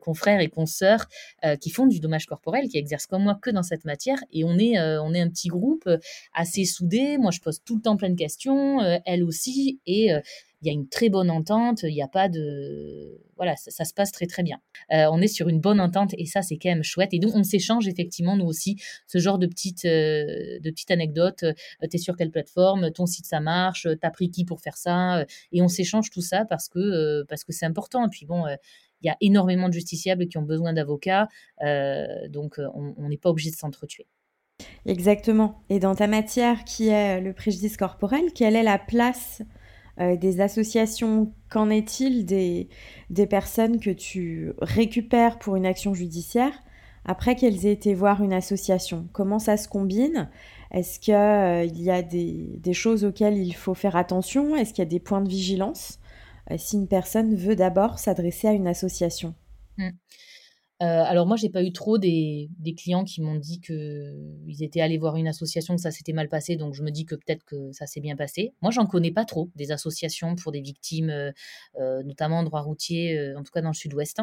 confrères 0.00 0.40
et 0.40 0.48
consoeurs 0.48 1.06
qui 1.60 1.70
font 1.70 1.86
du 1.86 2.00
dommage 2.00 2.26
corporel, 2.26 2.68
qui 2.68 2.78
exercent 2.78 3.06
comme 3.06 3.24
moi 3.24 3.38
que 3.40 3.50
dans 3.50 3.62
cette 3.62 3.84
matière. 3.84 4.18
Et 4.32 4.44
on 4.44 4.58
est, 4.58 4.78
on 4.78 5.12
est 5.14 5.20
un 5.20 5.28
petit 5.28 5.48
groupe 5.48 5.88
assez 6.32 6.64
soudé. 6.64 7.18
Moi, 7.18 7.30
je 7.30 7.40
pose 7.40 7.60
tout 7.64 7.76
le 7.76 7.82
temps 7.82 7.96
plein 7.96 8.10
de 8.10 8.16
questions, 8.16 8.80
elle 9.04 9.24
aussi. 9.24 9.80
Et 9.86 10.10
il 10.64 10.68
y 10.68 10.70
a 10.70 10.72
une 10.72 10.88
très 10.88 11.10
bonne 11.10 11.30
entente, 11.30 11.82
il 11.82 11.92
n'y 11.92 12.02
a 12.02 12.08
pas 12.08 12.30
de... 12.30 13.20
Voilà, 13.36 13.54
ça, 13.56 13.84
se 13.84 13.92
passe 13.92 14.12
très 14.12 14.26
très 14.26 14.42
bien. 14.42 14.60
Euh, 14.92 15.08
on 15.12 15.20
est 15.20 15.28
sur 15.28 15.48
une 15.48 15.60
bonne 15.60 15.80
entente 15.80 16.14
et 16.16 16.24
ça 16.24 16.40
c'est 16.40 16.56
quand 16.56 16.70
même 16.70 16.84
chouette. 16.84 17.12
Et 17.12 17.18
donc 17.18 17.34
on 17.34 17.42
s'échange 17.42 17.86
effectivement 17.86 18.36
nous 18.36 18.46
aussi 18.46 18.76
ce 19.06 19.18
genre 19.18 19.38
de 19.38 19.46
petites, 19.46 19.84
euh, 19.84 20.58
de 20.60 20.70
petites 20.70 20.90
anecdotes. 20.90 21.42
Euh, 21.42 21.52
tu 21.82 21.96
es 21.96 21.98
sur 21.98 22.16
quelle 22.16 22.30
plateforme? 22.30 22.92
Ton 22.92 23.06
site 23.06 23.26
ça 23.26 23.40
marche? 23.40 23.86
T'as 24.00 24.10
pris 24.10 24.30
qui 24.30 24.44
pour 24.44 24.60
faire 24.60 24.76
ça? 24.76 25.26
Et 25.52 25.60
on 25.60 25.68
s'échange 25.68 26.10
tout 26.10 26.22
ça 26.22 26.44
parce 26.44 26.68
que 26.68 27.24
parce 27.24 27.44
que 27.44 27.52
c'est 27.52 27.66
important. 27.66 28.06
Et 28.06 28.08
puis 28.08 28.24
bon, 28.24 28.44
il 29.02 29.06
y 29.06 29.10
a 29.10 29.16
énormément 29.20 29.68
de 29.68 29.74
justiciables 29.74 30.28
qui 30.28 30.38
ont 30.38 30.42
besoin 30.42 30.72
d'avocats, 30.72 31.28
donc 32.30 32.58
on 32.74 33.08
n'est 33.08 33.18
pas 33.18 33.30
obligé 33.30 33.50
de 33.50 33.56
s'entretuer. 33.56 34.06
Exactement. 34.86 35.62
Et 35.70 35.78
dans 35.78 35.94
ta 35.94 36.06
matière 36.06 36.64
qui 36.64 36.88
est 36.88 37.20
le 37.20 37.32
préjudice 37.32 37.76
corporel, 37.76 38.32
quelle 38.34 38.56
est 38.56 38.62
la 38.62 38.78
place 38.78 39.42
euh, 40.00 40.16
des 40.16 40.40
associations? 40.40 41.32
Qu'en 41.48 41.70
est-il 41.70 42.26
des, 42.26 42.68
des 43.10 43.26
personnes 43.26 43.80
que 43.80 43.90
tu 43.90 44.52
récupères 44.60 45.38
pour 45.38 45.56
une 45.56 45.66
action 45.66 45.94
judiciaire? 45.94 46.52
Après 47.06 47.34
qu'elles 47.36 47.66
aient 47.66 47.72
été 47.72 47.94
voir 47.94 48.22
une 48.22 48.32
association 48.32 49.08
Comment 49.12 49.38
ça 49.38 49.56
se 49.56 49.68
combine? 49.68 50.30
Est-ce 50.70 50.98
qu'il 50.98 51.14
euh, 51.14 51.64
y 51.64 51.90
a 51.90 52.02
des, 52.02 52.58
des, 52.58 52.72
choses 52.72 53.04
auxquelles 53.04 53.38
il 53.38 53.52
faut 53.52 53.74
faire 53.74 53.96
attention? 53.96 54.56
Est-ce 54.56 54.72
qu'il 54.72 54.82
y 54.82 54.86
a 54.86 54.90
des 54.90 55.00
points 55.00 55.20
de 55.20 55.28
vigilance? 55.28 55.98
euh, 55.98 56.03
si 56.56 56.76
une 56.76 56.88
personne 56.88 57.34
veut 57.34 57.56
d'abord 57.56 57.98
s'adresser 57.98 58.48
à 58.48 58.52
une 58.52 58.66
association 58.66 59.34
mmh. 59.78 59.90
Euh, 60.82 61.02
alors 61.04 61.26
moi, 61.26 61.36
j'ai 61.36 61.50
pas 61.50 61.62
eu 61.62 61.72
trop 61.72 61.98
des, 61.98 62.50
clients 62.76 63.04
qui 63.04 63.22
m'ont 63.22 63.36
dit 63.36 63.60
qu'ils 63.60 64.62
étaient 64.62 64.80
allés 64.80 64.98
voir 64.98 65.16
une 65.16 65.28
association, 65.28 65.76
que 65.76 65.80
ça 65.80 65.90
s'était 65.90 66.12
mal 66.12 66.28
passé, 66.28 66.56
donc 66.56 66.74
je 66.74 66.82
me 66.82 66.90
dis 66.90 67.06
que 67.06 67.14
peut-être 67.14 67.44
que 67.44 67.72
ça 67.72 67.86
s'est 67.86 68.00
bien 68.00 68.16
passé. 68.16 68.54
Moi, 68.60 68.72
j'en 68.72 68.86
connais 68.86 69.12
pas 69.12 69.24
trop 69.24 69.50
des 69.54 69.70
associations 69.70 70.34
pour 70.34 70.52
des 70.52 70.60
victimes, 70.60 71.10
euh, 71.10 71.30
euh, 71.80 72.02
notamment 72.02 72.40
en 72.40 72.42
droit 72.42 72.60
routier, 72.60 73.34
en 73.36 73.42
tout 73.44 73.52
cas 73.52 73.62
dans 73.62 73.70
le 73.70 73.74
sud-ouest. 73.74 74.20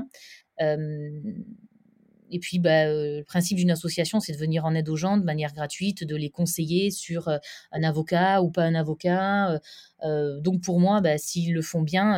Hein. 2.31 2.35
et 2.35 2.39
puis, 2.39 2.59
bah, 2.59 2.85
le 2.87 3.23
principe 3.23 3.57
d'une 3.57 3.71
association, 3.71 4.19
c'est 4.19 4.33
de 4.33 4.37
venir 4.37 4.65
en 4.65 4.73
aide 4.75 4.89
aux 4.89 4.95
gens 4.95 5.17
de 5.17 5.23
manière 5.23 5.53
gratuite, 5.53 6.03
de 6.03 6.15
les 6.15 6.29
conseiller 6.29 6.91
sur 6.91 7.29
un 7.71 7.83
avocat 7.83 8.41
ou 8.41 8.49
pas 8.49 8.63
un 8.63 8.75
avocat. 8.75 9.59
donc 10.03 10.61
pour 10.61 10.79
moi, 10.79 11.01
bah, 11.01 11.17
s'ils 11.17 11.53
le 11.53 11.61
font 11.61 11.81
bien, 11.81 12.17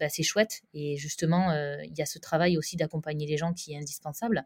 bah, 0.00 0.08
c'est 0.08 0.22
chouette. 0.22 0.62
Et 0.72 0.96
justement, 0.96 1.50
euh, 1.50 1.76
il 1.84 1.96
y 1.96 2.02
a 2.02 2.06
ce 2.06 2.18
travail 2.18 2.56
aussi 2.56 2.76
d'accompagner 2.76 3.26
les 3.26 3.36
gens 3.36 3.52
qui 3.52 3.74
est 3.74 3.76
indispensable. 3.76 4.44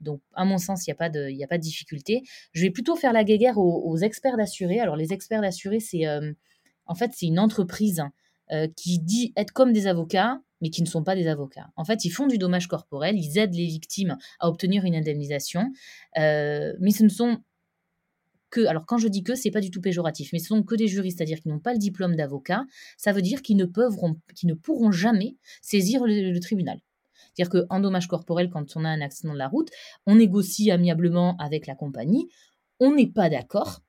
Donc, 0.00 0.20
à 0.34 0.44
mon 0.44 0.58
sens, 0.58 0.86
il 0.86 0.90
n'y 0.90 0.92
a, 0.92 0.96
pas 0.96 1.08
de, 1.08 1.56
difficulté. 1.56 2.22
Je 2.52 2.62
vais 2.62 2.70
plutôt 2.70 2.94
faire 2.94 3.12
la 3.12 3.24
guéguerre 3.24 3.56
aux, 3.56 3.96
experts 3.96 4.36
d'assurés. 4.36 4.80
Alors, 4.80 4.96
les 4.96 5.12
experts 5.12 5.40
d'assurés, 5.40 5.80
c'est 5.80 6.06
euh, 6.06 6.32
en 6.86 6.94
fait, 6.94 7.12
c'est 7.14 7.26
une 7.26 7.38
entreprise 7.38 8.02
euh, 8.50 8.66
qui 8.76 8.98
dit 8.98 9.32
être 9.36 9.52
comme 9.52 9.72
des 9.72 9.86
avocats, 9.86 10.40
mais 10.60 10.70
qui 10.70 10.82
ne 10.82 10.86
sont 10.86 11.02
pas 11.02 11.14
des 11.14 11.26
avocats. 11.26 11.68
En 11.76 11.84
fait, 11.84 12.04
ils 12.04 12.10
font 12.10 12.26
du 12.26 12.38
dommage 12.38 12.68
corporel, 12.68 13.16
ils 13.18 13.38
aident 13.38 13.54
les 13.54 13.66
victimes 13.66 14.16
à 14.38 14.48
obtenir 14.48 14.84
une 14.84 14.94
indemnisation, 14.94 15.72
mais 16.16 16.90
ce 16.92 17.02
ne 17.02 17.08
sont 17.08 17.42
alors 18.60 18.86
quand 18.86 18.98
je 18.98 19.08
dis 19.08 19.22
que, 19.22 19.34
c'est 19.34 19.50
pas 19.50 19.60
du 19.60 19.70
tout 19.70 19.80
péjoratif, 19.80 20.32
mais 20.32 20.38
ce 20.38 20.48
sont 20.48 20.62
que 20.62 20.74
des 20.74 20.88
juristes, 20.88 21.18
c'est-à-dire 21.18 21.40
qu'ils 21.40 21.52
n'ont 21.52 21.60
pas 21.60 21.72
le 21.72 21.78
diplôme 21.78 22.16
d'avocat, 22.16 22.64
ça 22.96 23.12
veut 23.12 23.22
dire 23.22 23.42
qu'ils 23.42 23.56
ne, 23.56 23.64
peuvent, 23.64 23.96
ne 24.44 24.54
pourront 24.54 24.92
jamais 24.92 25.36
saisir 25.60 26.02
le, 26.04 26.38
tribunal. 26.40 26.78
C'est-à-dire 27.34 27.66
qu'en 27.66 27.80
dommage 27.80 28.08
corporel, 28.08 28.50
quand 28.50 28.76
on 28.76 28.84
a 28.84 28.88
un 28.88 29.00
accident 29.00 29.32
de 29.32 29.38
la 29.38 29.48
route, 29.48 29.70
on 30.06 30.16
négocie 30.16 30.70
amiablement 30.70 31.36
avec 31.38 31.66
la 31.66 31.74
compagnie, 31.74 32.28
on 32.78 32.94
n'est 32.94 33.10
pas 33.10 33.30
d'accord, 33.30 33.80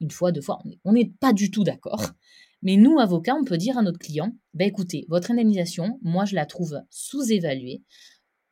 une 0.00 0.10
fois, 0.10 0.32
deux 0.32 0.40
fois, 0.40 0.58
on 0.84 0.92
n'est 0.92 1.12
pas 1.20 1.32
du 1.32 1.50
tout 1.50 1.64
d'accord. 1.64 2.10
Mais 2.62 2.76
nous, 2.76 2.98
avocats, 2.98 3.34
on 3.34 3.44
peut 3.44 3.58
dire 3.58 3.76
à 3.76 3.82
notre 3.82 3.98
client, 3.98 4.32
bah 4.54 4.64
écoutez, 4.64 5.04
votre 5.08 5.30
indemnisation, 5.30 5.98
moi 6.02 6.24
je 6.24 6.34
la 6.34 6.46
trouve 6.46 6.80
sous-évaluée 6.90 7.82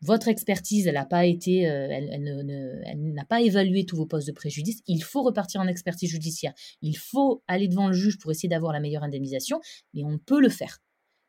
votre 0.03 0.29
expertise, 0.29 0.87
elle 0.87 0.95
n'a 0.95 1.05
pas 1.05 1.27
été, 1.27 1.69
euh, 1.69 1.89
elle, 1.91 3.13
n'a 3.13 3.25
pas 3.25 3.43
évalué 3.43 3.85
tous 3.85 3.97
vos 3.97 4.07
postes 4.07 4.27
de 4.27 4.33
préjudice. 4.33 4.81
Il 4.87 5.03
faut 5.03 5.23
repartir 5.23 5.61
en 5.61 5.67
expertise 5.67 6.11
judiciaire. 6.11 6.55
Il 6.81 6.97
faut 6.97 7.43
aller 7.47 7.69
devant 7.69 7.89
le 7.89 7.93
juge 7.93 8.19
pour 8.19 8.31
essayer 8.31 8.49
d'avoir 8.49 8.73
la 8.73 8.81
meilleure 8.81 9.03
indemnisation, 9.03 9.61
mais 9.95 10.03
on 10.05 10.19
peut 10.19 10.41
le 10.41 10.49
faire. 10.49 10.79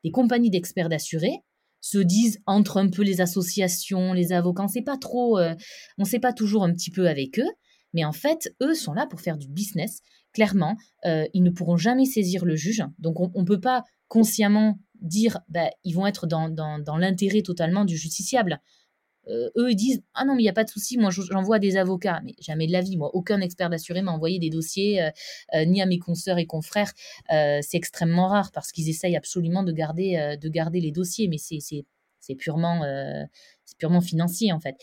Les 0.04 0.10
compagnies 0.10 0.50
d'experts 0.50 0.88
d'assurés 0.88 1.40
se 1.80 1.98
disent 1.98 2.38
entre 2.46 2.78
un 2.78 2.88
peu 2.88 3.02
les 3.02 3.20
associations, 3.20 4.14
les 4.14 4.32
avocats, 4.32 4.64
on 4.64 4.68
sait 4.68 4.82
pas 4.82 4.96
trop, 4.96 5.38
euh, 5.38 5.54
on 5.98 6.04
sait 6.04 6.20
pas 6.20 6.32
toujours 6.32 6.64
un 6.64 6.72
petit 6.72 6.90
peu 6.90 7.08
avec 7.08 7.38
eux, 7.38 7.50
mais 7.92 8.04
en 8.04 8.12
fait, 8.12 8.54
eux 8.62 8.74
sont 8.74 8.94
là 8.94 9.06
pour 9.06 9.20
faire 9.20 9.36
du 9.36 9.48
business. 9.48 10.00
Clairement, 10.32 10.76
euh, 11.04 11.26
ils 11.34 11.42
ne 11.42 11.50
pourront 11.50 11.76
jamais 11.76 12.06
saisir 12.06 12.44
le 12.44 12.56
juge, 12.56 12.82
donc 12.98 13.20
on 13.20 13.40
ne 13.40 13.46
peut 13.46 13.60
pas 13.60 13.84
consciemment 14.08 14.78
dire 15.00 15.40
bah, 15.48 15.70
ils 15.84 15.94
vont 15.94 16.06
être 16.06 16.26
dans, 16.26 16.48
l'intérêt 16.98 17.42
totalement 17.42 17.84
du 17.84 17.96
justiciable. 17.96 18.60
Euh, 19.28 19.50
eux, 19.56 19.74
disent 19.74 20.02
Ah 20.14 20.24
non, 20.24 20.34
mais 20.34 20.42
il 20.42 20.46
n'y 20.46 20.50
a 20.50 20.54
pas 20.54 20.64
de 20.64 20.70
souci, 20.70 20.98
moi 20.98 21.10
j'envoie 21.10 21.58
des 21.58 21.76
avocats. 21.76 22.20
Mais 22.24 22.34
jamais 22.40 22.66
de 22.66 22.72
la 22.72 22.80
vie, 22.80 22.96
moi, 22.96 23.10
aucun 23.14 23.40
expert 23.40 23.68
d'assuré 23.70 24.02
m'a 24.02 24.10
envoyé 24.10 24.38
des 24.38 24.50
dossiers, 24.50 25.02
euh, 25.54 25.64
ni 25.66 25.82
à 25.82 25.86
mes 25.86 25.98
consoeurs 25.98 26.38
et 26.38 26.46
confrères. 26.46 26.92
c'est 27.28 27.74
extrêmement 27.74 28.28
rare 28.28 28.50
parce 28.52 28.72
qu'ils 28.72 28.88
essayent 28.88 29.16
absolument 29.16 29.62
de 29.62 29.72
garder, 29.72 30.36
de 30.40 30.48
garder 30.48 30.80
les 30.80 30.92
dossiers, 30.92 31.28
mais 31.28 31.38
c'est 31.38 32.34
purement, 32.36 32.82
c'est 33.64 33.76
purement 33.76 34.00
financier 34.00 34.52
en 34.52 34.60
fait 34.60 34.76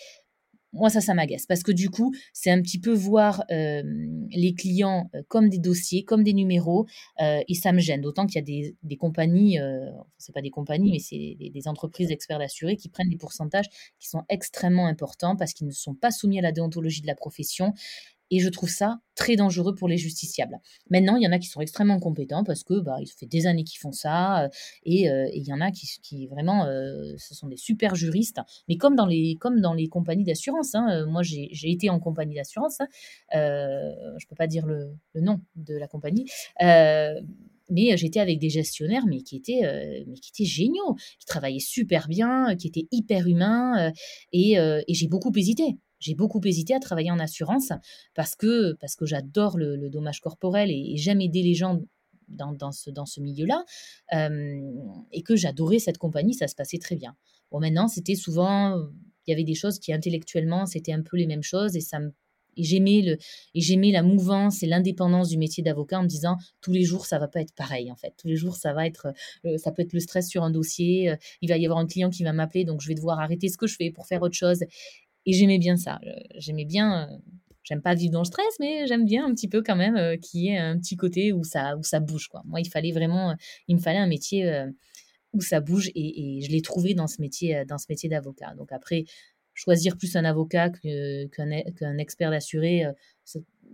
moi, 0.74 0.90
ça, 0.90 1.02
ça 1.02 1.14
m'agace 1.14 1.46
parce 1.46 1.64
que 1.64 1.72
du 1.72 1.90
coup, 1.90 2.14
c'est 2.34 2.52
un 2.52 2.62
petit 2.62 2.80
peu 2.80 2.94
voir 2.94 3.44
les 3.50 4.54
clients 4.58 5.10
comme 5.28 5.50
des 5.50 5.60
dossiers, 5.60 6.04
comme 6.04 6.24
des 6.24 6.34
numéros, 6.34 6.86
et 7.20 7.56
ça 7.56 7.72
me 7.72 7.80
gêne. 7.80 8.02
D'autant 8.02 8.26
qu'il 8.26 8.36
y 8.36 8.40
a 8.40 8.44
des, 8.44 8.76
des 8.84 8.98
compagnies, 8.98 9.60
euh, 9.60 9.90
c'est 10.18 10.34
pas 10.34 10.42
des 10.42 10.50
compagnies, 10.50 10.92
mais 10.92 11.00
c'est 11.00 11.36
des, 11.40 11.50
des, 11.50 11.68
entreprises 11.68 12.08
d'experts 12.10 12.40
d'assurés 12.40 12.76
qui 12.76 12.90
prennent 12.90 13.10
des 13.10 13.18
pourcentages 13.18 13.68
qui 14.00 14.08
sont 14.08 14.24
extrêmement 14.30 14.88
importants 14.88 15.36
parce 15.36 15.54
qu'ils 15.54 15.68
ne 15.68 15.72
sont 15.72 15.96
pas 15.96 16.12
soumis 16.12 16.40
à 16.40 16.42
la 16.42 16.52
déontologie 16.52 17.02
de 17.02 17.08
la 17.08 17.16
profession 17.16 17.74
et 18.32 18.40
je 18.40 18.50
trouve 18.50 18.70
ça 18.70 19.00
très 19.20 19.36
dangereux 19.36 19.76
pour 19.76 19.90
les 19.90 19.98
justiciables. 19.98 20.60
Maintenant, 20.90 21.18
il 21.18 21.24
y 21.24 21.28
en 21.28 21.32
a 21.34 21.40
qui 21.40 21.48
sont 21.48 21.60
extrêmement 21.60 22.00
compétents 22.00 22.46
parce 22.46 22.64
que 22.64 22.80
bah, 22.80 22.96
il 23.02 23.08
fait 23.08 23.26
des 23.26 23.48
années 23.48 23.66
qu'ils 23.66 23.80
font 23.80 23.92
ça, 23.92 24.44
euh, 24.44 24.46
euh, 24.46 24.50
et, 24.86 25.38
il 25.38 25.46
y 25.46 25.52
en 25.52 25.60
a 25.60 25.72
qui, 25.72 26.28
vraiment, 26.28 26.66
euh, 26.66 27.14
ce 27.18 27.36
sont 27.36 27.48
des 27.48 27.58
super 27.58 27.96
juristes. 27.96 28.40
Mais 28.70 28.78
comme 28.78 28.96
dans 28.96 29.06
les, 29.06 29.36
comme 29.40 29.60
dans 29.60 29.74
les 29.74 29.90
compagnies 29.90 30.24
d'assurance, 30.24 30.74
hein, 30.74 31.06
moi 31.06 31.22
j'ai 31.22 31.50
été 31.70 31.90
en 31.90 32.00
compagnie 32.00 32.36
d'assurance, 32.36 32.80
hein, 32.80 32.88
je 33.34 34.26
peux 34.28 34.36
pas 34.36 34.48
dire 34.48 34.66
le, 34.66 34.94
nom 35.16 35.42
de 35.56 35.76
la 35.76 35.88
compagnie 35.88 36.26
mais 37.72 37.96
j'étais 37.98 38.20
avec 38.20 38.40
des 38.40 38.50
gestionnaires 38.50 39.06
mais 39.06 39.22
qui 39.22 39.36
étaient 39.36 39.62
mais 40.08 40.16
qui 40.16 40.32
étaient 40.34 40.50
géniaux 40.50 40.96
qui 41.20 41.26
travaillaient 41.26 41.60
super 41.60 42.08
bien 42.08 42.56
qui 42.56 42.68
étaient 42.68 42.88
hyper 42.92 43.28
humains 43.28 43.92
et 44.32 44.56
j'ai 44.88 45.08
beaucoup 45.08 45.32
hésité 45.36 45.78
j'ai 46.00 46.16
beaucoup 46.16 46.42
hésité 46.44 46.74
à 46.74 46.80
travailler 46.80 47.12
en 47.12 47.20
assurance 47.20 47.72
parce 48.16 48.36
que, 48.36 48.74
parce 48.74 48.96
que 48.96 49.06
j'adore 49.06 49.58
le, 49.58 49.90
dommage 49.90 50.22
corporel 50.22 50.72
et, 50.72 50.98
j'aime 50.98 51.22
aider 51.22 51.44
les 51.44 51.54
gens 51.54 51.82
dans, 52.28 52.54
dans 52.54 52.72
ce, 52.72 52.90
dans 52.90 53.06
ce 53.06 53.22
milieu-là 53.22 53.66
euh, 54.14 54.62
et 55.12 55.24
que 55.24 55.36
j'adorais 55.36 55.80
cette 55.80 55.98
compagnie, 55.98 56.34
ça 56.34 56.48
se 56.48 56.56
passait 56.56 56.78
très 56.78 56.96
bien. 56.96 57.16
Bon, 57.52 57.60
maintenant, 57.60 57.88
c'était 57.88 58.16
souvent, 58.16 58.78
il 59.26 59.32
y 59.32 59.34
avait 59.34 59.44
des 59.44 59.56
choses 59.56 59.80
qui 59.80 59.92
intellectuellement, 59.94 60.66
c'était 60.66 60.94
un 60.94 61.02
peu 61.02 61.18
les 61.18 61.28
mêmes 61.28 61.44
choses 61.44 61.76
et 61.76 61.82
ça 61.82 62.00
et 62.60 62.64
j'aimais 62.64 63.02
le 63.02 63.18
et 63.56 63.62
j'aimais 63.62 63.92
la 63.92 64.04
mouvance 64.04 64.64
et 64.64 64.68
l'indépendance 64.68 65.30
du 65.30 65.38
métier 65.38 65.64
d'avocat 65.64 66.00
en 66.00 66.04
me 66.04 66.08
disant 66.08 66.38
tous 66.62 66.72
les 66.72 66.84
jours 66.84 67.06
ça 67.06 67.18
va 67.18 67.28
pas 67.28 67.42
être 67.42 67.54
pareil 67.54 67.92
en 67.92 67.96
fait 67.96 68.14
tous 68.18 68.28
les 68.28 68.36
jours 68.36 68.56
ça 68.56 68.74
va 68.74 68.86
être 68.86 69.14
euh, 69.46 69.58
ça 69.58 69.72
peut 69.72 69.82
être 69.82 69.94
le 69.94 70.00
stress 70.00 70.28
sur 70.28 70.44
un 70.44 70.52
dossier 70.52 71.10
euh, 71.10 71.16
il 71.42 71.50
va 71.50 71.58
y 71.58 71.66
avoir 71.66 71.80
un 71.80 71.88
client 71.88 72.10
qui 72.10 72.24
va 72.24 72.34
m'appeler 72.34 72.66
donc 72.66 72.82
je 72.82 72.88
vais 72.88 72.96
devoir 72.96 73.20
arrêter 73.20 73.50
ce 73.50 73.58
que 73.58 73.68
je 73.68 73.76
fais 73.76 73.92
pour 73.92 74.08
faire 74.08 74.22
autre 74.22 74.36
chose 74.36 74.64
et 75.30 75.34
j'aimais 75.34 75.60
bien 75.60 75.78
ça. 75.78 76.00
J'aimais 76.36 76.66
bien. 76.66 77.08
Euh, 77.08 77.18
j'aime 77.62 77.84
pas 77.84 77.94
vivre 77.94 78.14
dans 78.14 78.22
le 78.22 78.26
stress, 78.26 78.56
mais 78.60 78.88
j'aime 78.88 79.06
bien 79.06 79.26
un 79.28 79.34
petit 79.36 79.48
peu 79.48 79.62
quand 79.62 79.76
même 79.76 79.96
euh, 79.96 80.18
qu'il 80.18 80.42
y 80.42 80.48
ait 80.48 80.58
un 80.58 80.80
petit 80.80 80.98
côté 80.98 81.32
où 81.34 81.44
ça, 81.44 81.78
où 81.78 81.84
ça 81.84 82.00
bouge. 82.00 82.28
Quoi. 82.30 82.42
Moi, 82.46 82.62
il 82.62 82.70
fallait 82.70 82.92
vraiment. 82.92 83.36
Il 83.68 83.76
me 83.76 83.82
fallait 83.82 84.00
un 84.00 84.08
métier 84.08 84.50
euh, 84.50 84.66
où 85.34 85.42
ça 85.42 85.60
bouge 85.60 85.92
et, 85.94 86.42
je 86.42 86.50
l'ai 86.50 86.64
trouvé 86.64 86.96
dans 86.96 87.06
ce 87.06 87.22
métier, 87.22 87.64
dans 87.66 87.78
ce 87.78 87.86
métier 87.90 88.10
d'avocat. 88.10 88.56
Donc 88.56 88.72
après, 88.72 89.06
choisir 89.54 89.98
plus 89.98 90.16
un 90.16 90.26
avocat 90.26 90.72
qu'un 90.72 91.98
expert 92.00 92.32
d'assuré, 92.32 92.86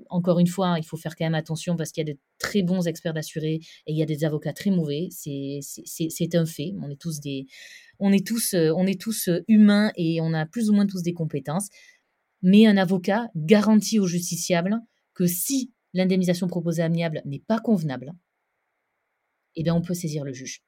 encore 0.10 0.40
une 0.40 0.48
fois, 0.48 0.76
il 0.78 0.86
faut 0.86 0.98
faire 0.98 1.16
quand 1.16 1.26
même 1.26 1.36
attention 1.36 1.76
parce 1.76 1.92
qu'il 1.92 2.08
y 2.08 2.10
a 2.10 2.14
de 2.14 2.20
très 2.40 2.64
bons 2.64 2.88
experts 2.88 3.14
d'assurés 3.14 3.60
et 3.88 3.92
il 3.92 3.98
y 3.98 4.04
a 4.04 4.06
des 4.06 4.24
avocats 4.24 4.54
très 4.54 4.72
mauvais. 4.72 5.10
C'est 5.12 6.36
un 6.36 6.46
fait. 6.46 6.74
On 6.82 6.90
est 6.90 7.00
tous 7.00 7.20
des, 7.20 7.46
on 8.00 8.12
est 8.12 8.26
tous, 8.26 8.54
euh, 8.54 8.72
on 8.76 8.86
est 8.86 9.00
tous 9.00 9.28
euh, 9.28 9.44
humains 9.48 9.92
et 9.96 10.20
on 10.22 10.34
a 10.34 10.46
plus 10.46 10.70
ou 10.70 10.74
moins 10.74 10.88
tous 10.88 11.02
des 11.02 11.14
compétences. 11.14 11.70
Mais 12.42 12.66
un 12.68 12.78
avocat 12.78 13.28
garantit 13.36 14.00
au 14.00 14.08
justiciable 14.08 14.80
que 15.14 15.26
si 15.26 15.74
l'indemnisation 15.94 16.48
proposée 16.48 16.84
amiable 16.84 17.22
n'est 17.26 17.44
pas 17.48 17.60
convenable, 17.60 18.12
eh 19.56 19.64
bien 19.64 19.74
on 19.74 19.82
peut 19.82 19.94
saisir 19.94 20.24
le 20.24 20.34
juge. 20.34 20.62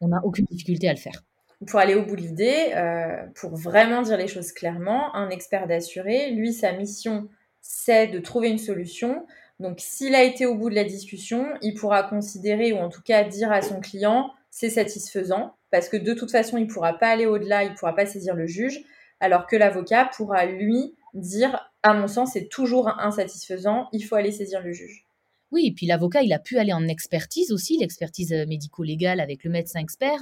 on 0.00 0.08
n'a 0.08 0.20
aucune 0.24 0.46
difficulté 0.46 0.88
à 0.88 0.92
le 0.92 0.98
faire. 0.98 1.24
Pour 1.66 1.80
aller 1.80 1.94
au 1.94 2.04
bout 2.04 2.16
de 2.16 2.20
l'idée, 2.20 2.72
euh, 2.74 3.26
pour 3.34 3.56
vraiment 3.56 4.02
dire 4.02 4.18
les 4.18 4.28
choses 4.28 4.52
clairement, 4.52 5.14
un 5.14 5.30
expert 5.30 5.66
d'assuré, 5.66 6.30
lui, 6.30 6.52
sa 6.52 6.72
mission, 6.72 7.28
c'est 7.68 8.06
de 8.06 8.20
trouver 8.20 8.48
une 8.48 8.58
solution. 8.58 9.26
Donc, 9.58 9.80
s'il 9.80 10.14
a 10.14 10.22
été 10.22 10.46
au 10.46 10.54
bout 10.54 10.70
de 10.70 10.74
la 10.74 10.84
discussion, 10.84 11.46
il 11.62 11.74
pourra 11.74 12.04
considérer 12.04 12.72
ou 12.72 12.76
en 12.76 12.88
tout 12.88 13.02
cas 13.02 13.24
dire 13.24 13.50
à 13.50 13.60
son 13.60 13.80
client, 13.80 14.30
c'est 14.50 14.70
satisfaisant, 14.70 15.56
parce 15.70 15.88
que 15.88 15.96
de 15.96 16.14
toute 16.14 16.30
façon, 16.30 16.58
il 16.58 16.66
ne 16.66 16.72
pourra 16.72 16.98
pas 16.98 17.08
aller 17.08 17.26
au-delà, 17.26 17.64
il 17.64 17.72
ne 17.72 17.76
pourra 17.76 17.94
pas 17.94 18.06
saisir 18.06 18.34
le 18.34 18.46
juge, 18.46 18.84
alors 19.20 19.46
que 19.46 19.56
l'avocat 19.56 20.08
pourra, 20.16 20.46
lui, 20.46 20.94
dire, 21.14 21.70
à 21.82 21.94
mon 21.94 22.06
sens, 22.06 22.32
c'est 22.34 22.48
toujours 22.48 22.88
insatisfaisant, 23.00 23.88
il 23.92 24.02
faut 24.02 24.14
aller 24.14 24.32
saisir 24.32 24.62
le 24.62 24.72
juge. 24.72 25.05
Oui, 25.52 25.66
et 25.66 25.72
puis 25.72 25.86
l'avocat, 25.86 26.22
il 26.22 26.32
a 26.32 26.38
pu 26.38 26.58
aller 26.58 26.72
en 26.72 26.88
expertise 26.88 27.52
aussi, 27.52 27.78
l'expertise 27.78 28.32
euh, 28.32 28.46
médico-légale 28.46 29.20
avec 29.20 29.44
le 29.44 29.50
médecin 29.50 29.80
expert 29.80 30.18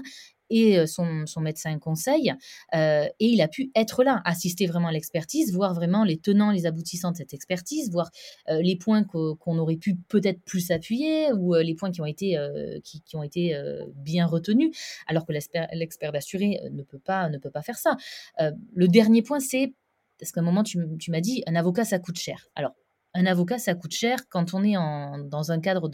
et 0.50 0.78
euh, 0.78 0.86
son, 0.86 1.24
médecin 1.40 1.78
conseil, 1.78 2.34
euh, 2.74 3.06
et 3.18 3.26
il 3.26 3.40
a 3.40 3.48
pu 3.48 3.70
être 3.74 4.04
là, 4.04 4.20
assister 4.26 4.66
vraiment 4.66 4.88
à 4.88 4.92
l'expertise, 4.92 5.54
voir 5.54 5.72
vraiment 5.72 6.04
les 6.04 6.18
tenants, 6.18 6.50
les 6.50 6.66
aboutissants 6.66 7.12
de 7.12 7.16
cette 7.16 7.32
expertise, 7.32 7.90
voir 7.90 8.10
les 8.48 8.76
points 8.76 9.04
qu'on 9.04 9.58
aurait 9.58 9.78
pu 9.78 9.96
peut-être 10.08 10.42
plus 10.42 10.70
appuyer 10.70 11.32
ou 11.32 11.54
les 11.54 11.74
points 11.74 11.90
qui 11.90 12.02
ont 12.02 12.06
été, 12.06 12.38
qui, 12.84 13.16
ont 13.16 13.22
été 13.22 13.58
bien 13.96 14.26
retenus, 14.26 14.70
alors 15.06 15.24
que 15.24 15.32
l'expert 15.32 16.12
d'assuré 16.12 16.60
ne, 16.70 16.82
peut 16.82 16.98
pas, 16.98 17.30
ne 17.30 17.38
peut 17.38 17.50
pas 17.50 17.62
faire 17.62 17.78
ça. 17.78 17.96
le 18.38 18.86
dernier 18.86 19.22
point, 19.22 19.40
c'est, 19.40 19.72
parce 20.18 20.30
qu'à 20.30 20.40
un 20.40 20.44
moment, 20.44 20.62
tu, 20.62 20.78
tu 20.98 21.10
m'as 21.10 21.20
dit, 21.20 21.42
un 21.46 21.56
avocat, 21.56 21.86
ça 21.86 21.98
coûte 21.98 22.18
cher. 22.18 22.48
Alors, 22.54 22.74
un 23.14 23.26
avocat, 23.26 23.58
ça 23.58 23.74
coûte 23.74 23.92
cher. 23.92 24.28
Quand 24.28 24.54
on 24.54 24.64
est 24.64 24.74
dans 24.74 25.52
un 25.52 25.60
cadre 25.60 25.88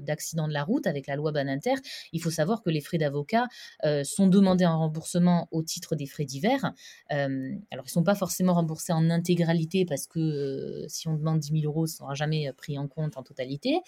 d'accident 0.00 0.46
de, 0.46 0.52
la 0.52 0.62
route 0.62 0.86
avec 0.86 1.06
la 1.06 1.16
loi 1.16 1.32
Baninter, 1.32 1.74
il 2.12 2.20
faut 2.20 2.30
savoir 2.30 2.62
que 2.62 2.70
les 2.70 2.82
frais 2.82 2.98
d'avocat 2.98 3.46
euh, 3.84 4.04
sont 4.04 4.28
demandés 4.28 4.66
en 4.66 4.78
remboursement 4.78 5.48
au 5.50 5.62
titre 5.62 5.96
des 5.96 6.06
frais 6.06 6.26
divers. 6.26 6.72
Euh, 7.12 7.54
alors, 7.70 7.84
ils 7.86 7.88
ne 7.88 7.92
sont 7.92 8.04
pas 8.04 8.14
forcément 8.14 8.54
remboursés 8.54 8.92
en 8.92 9.08
intégralité 9.08 9.86
parce 9.86 10.06
que 10.06 10.20
euh, 10.20 10.88
si 10.88 11.08
on 11.08 11.14
demande 11.14 11.40
10 11.40 11.62
000 11.62 11.64
euros, 11.64 11.86
ce 11.86 11.94
ne 11.94 11.96
sera 11.98 12.14
jamais 12.14 12.52
pris 12.52 12.78
en 12.78 12.88
compte 12.88 13.16
en 13.16 13.22
totalité. 13.22 13.80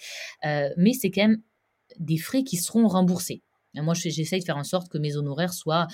mais 0.43 0.93
c'est 0.93 1.11
quand 1.11 1.27
même 1.27 1.41
des 1.99 2.17
frais 2.17 2.43
qui 2.43 2.57
seront 2.57 2.87
remboursés. 2.87 3.43
Moi, 3.75 3.93
j'essaye 3.93 4.39
de 4.39 4.45
faire 4.45 4.57
en 4.57 4.63
sorte 4.63 4.89
que 4.89 4.97
mes 4.97 5.15
honoraires 5.15 5.53
soient 5.53 5.87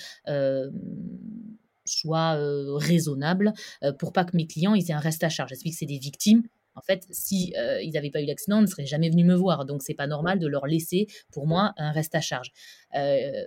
soient 1.85 2.37
raisonnables 2.77 3.53
pour 3.97 4.13
pas 4.13 4.23
que 4.23 4.37
mes 4.37 4.47
clients 4.47 4.75
aient 4.75 4.91
un 4.91 4.99
reste 4.99 5.23
à 5.23 5.29
charge. 5.29 5.49
J'explique 5.49 5.73
que 5.73 5.79
c'est 5.79 5.85
des 5.85 5.97
victimes 5.97 6.43
en 6.79 6.81
fait, 6.81 7.05
si 7.11 7.53
euh, 7.57 7.81
ils 7.81 7.91
n'avaient 7.91 8.09
pas 8.09 8.21
eu 8.21 8.25
l'accident, 8.25 8.59
ils 8.59 8.63
ne 8.63 8.67
seraient 8.67 8.85
jamais 8.85 9.09
venus 9.09 9.25
me 9.25 9.35
voir. 9.35 9.65
Donc, 9.65 9.83
c'est 9.83 9.93
pas 9.93 10.07
normal 10.07 10.39
de 10.39 10.47
leur 10.47 10.65
laisser, 10.65 11.07
pour 11.29 11.45
moi, 11.45 11.73
un 11.75 11.91
reste 11.91 12.15
à 12.15 12.21
charge. 12.21 12.51
Euh, 12.95 13.43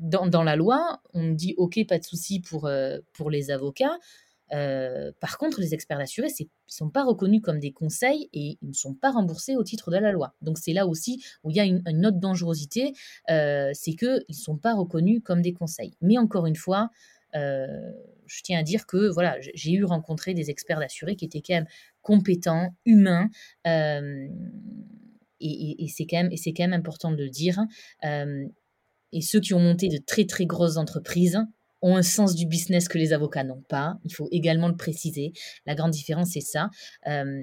dans, 0.00 0.42
la 0.42 0.56
loi, 0.56 1.02
on 1.12 1.32
dit 1.32 1.54
OK, 1.58 1.78
pas 1.86 1.98
de 1.98 2.04
souci 2.04 2.40
pour, 2.40 2.64
euh, 2.66 2.98
pour 3.12 3.30
les 3.30 3.50
avocats. 3.50 3.98
par 5.20 5.36
contre, 5.38 5.60
les 5.60 5.74
experts 5.74 6.00
assurés, 6.00 6.28
ne 6.28 6.46
sont 6.66 6.88
pas 6.88 7.04
reconnus 7.04 7.42
comme 7.42 7.58
des 7.58 7.72
conseils 7.72 8.30
et 8.32 8.58
ils 8.62 8.68
ne 8.68 8.74
sont 8.74 8.94
pas 8.94 9.10
remboursés 9.10 9.54
au 9.54 9.64
titre 9.64 9.90
de 9.90 9.98
la 9.98 10.12
loi. 10.12 10.34
Donc 10.40 10.58
c'est 10.58 10.72
là 10.72 10.86
aussi 10.86 11.22
où 11.44 11.50
il 11.50 11.56
y 11.56 11.60
a 11.60 11.64
une, 11.64 11.82
une 11.86 12.06
autre 12.06 12.18
dangerosité, 12.18 12.94
c'est 13.28 13.94
qu'ils 13.98 14.24
ne 14.28 14.34
sont 14.34 14.56
pas 14.56 14.74
reconnus 14.74 15.20
comme 15.22 15.42
des 15.42 15.52
conseils. 15.52 15.94
Mais 16.00 16.18
encore 16.18 16.46
une 16.46 16.56
fois, 16.56 16.90
je 18.32 18.42
tiens 18.42 18.58
à 18.58 18.62
dire 18.62 18.86
que 18.86 19.08
voilà, 19.08 19.36
j'ai 19.54 19.72
eu 19.72 19.84
rencontré 19.84 20.34
des 20.34 20.50
experts 20.50 20.78
d'assurés 20.78 21.16
qui 21.16 21.24
étaient 21.24 21.42
quand 21.42 21.54
même 21.54 21.66
compétents, 22.00 22.74
humains, 22.86 23.28
euh, 23.66 24.26
et, 25.44 25.88
c'est 25.88 26.06
quand, 26.06 26.22
même, 26.58 26.72
important 26.72 27.10
de 27.10 27.16
le 27.16 27.28
dire. 27.28 27.58
Euh, 28.04 28.46
et 29.12 29.20
ceux 29.20 29.40
qui 29.40 29.54
ont 29.54 29.60
monté 29.60 29.88
de 29.88 29.98
très 29.98 30.24
très 30.24 30.46
grosses 30.46 30.76
entreprises 30.76 31.38
ont 31.82 31.96
un 31.96 32.02
sens 32.02 32.36
du 32.36 32.46
business 32.46 32.86
que 32.86 32.96
les 32.96 33.12
avocats 33.12 33.42
n'ont 33.42 33.62
pas. 33.62 33.98
Il 34.04 34.14
faut 34.14 34.28
également 34.30 34.68
le 34.68 34.76
préciser. 34.76 35.32
La 35.66 35.74
grande 35.74 35.90
différence, 35.90 36.30
c'est 36.30 36.40
ça. 36.40 36.70
Euh, 37.08 37.42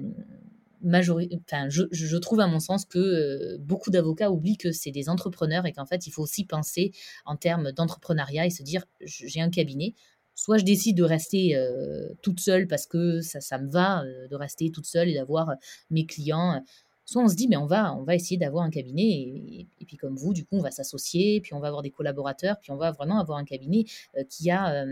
je, 0.82 2.16
trouve 2.16 2.40
à 2.40 2.46
mon 2.46 2.58
sens 2.58 2.86
que 2.86 3.58
beaucoup 3.58 3.90
d'avocats 3.90 4.30
oublient 4.30 4.56
que 4.56 4.72
c'est 4.72 4.90
des 4.90 5.10
entrepreneurs 5.10 5.66
et 5.66 5.72
qu'en 5.72 5.84
fait, 5.84 6.06
il 6.06 6.10
faut 6.10 6.22
aussi 6.22 6.44
penser 6.44 6.92
en 7.26 7.36
termes 7.36 7.72
d'entrepreneuriat 7.72 8.46
et 8.46 8.50
se 8.50 8.62
dire 8.62 8.84
j'ai 9.02 9.40
un 9.40 9.50
cabinet, 9.50 9.94
soit 10.40 10.56
je 10.56 10.64
décide 10.64 10.96
de 10.96 11.04
rester 11.04 11.54
euh, 11.54 12.08
toute 12.22 12.40
seule 12.40 12.66
parce 12.66 12.86
que 12.86 13.20
ça, 13.20 13.42
ça 13.42 13.58
me 13.58 13.70
va 13.70 14.02
euh, 14.02 14.26
de 14.26 14.34
rester 14.36 14.70
toute 14.70 14.86
seule 14.86 15.10
et 15.10 15.14
d'avoir 15.14 15.50
euh, 15.50 15.54
mes 15.90 16.06
clients. 16.06 16.64
Soit 17.04 17.22
on 17.22 17.28
se 17.28 17.34
dit, 17.34 17.46
mais 17.46 17.58
on 17.58 17.66
va, 17.66 17.94
on 17.94 18.04
va 18.04 18.14
essayer 18.14 18.38
d'avoir 18.38 18.64
un 18.64 18.70
cabinet 18.70 19.10
et, 19.10 19.68
puis 19.86 19.98
comme 19.98 20.16
vous, 20.16 20.32
du 20.32 20.46
coup, 20.46 20.56
on 20.56 20.62
va 20.62 20.70
s'associer, 20.70 21.42
puis 21.42 21.52
on 21.52 21.60
va 21.60 21.66
avoir 21.66 21.82
des 21.82 21.90
collaborateurs, 21.90 22.56
puis 22.58 22.70
on 22.70 22.76
va 22.76 22.92
vraiment 22.92 23.20
avoir 23.20 23.36
un 23.36 23.44
cabinet 23.44 23.84
qui 24.28 24.50
a 24.50 24.86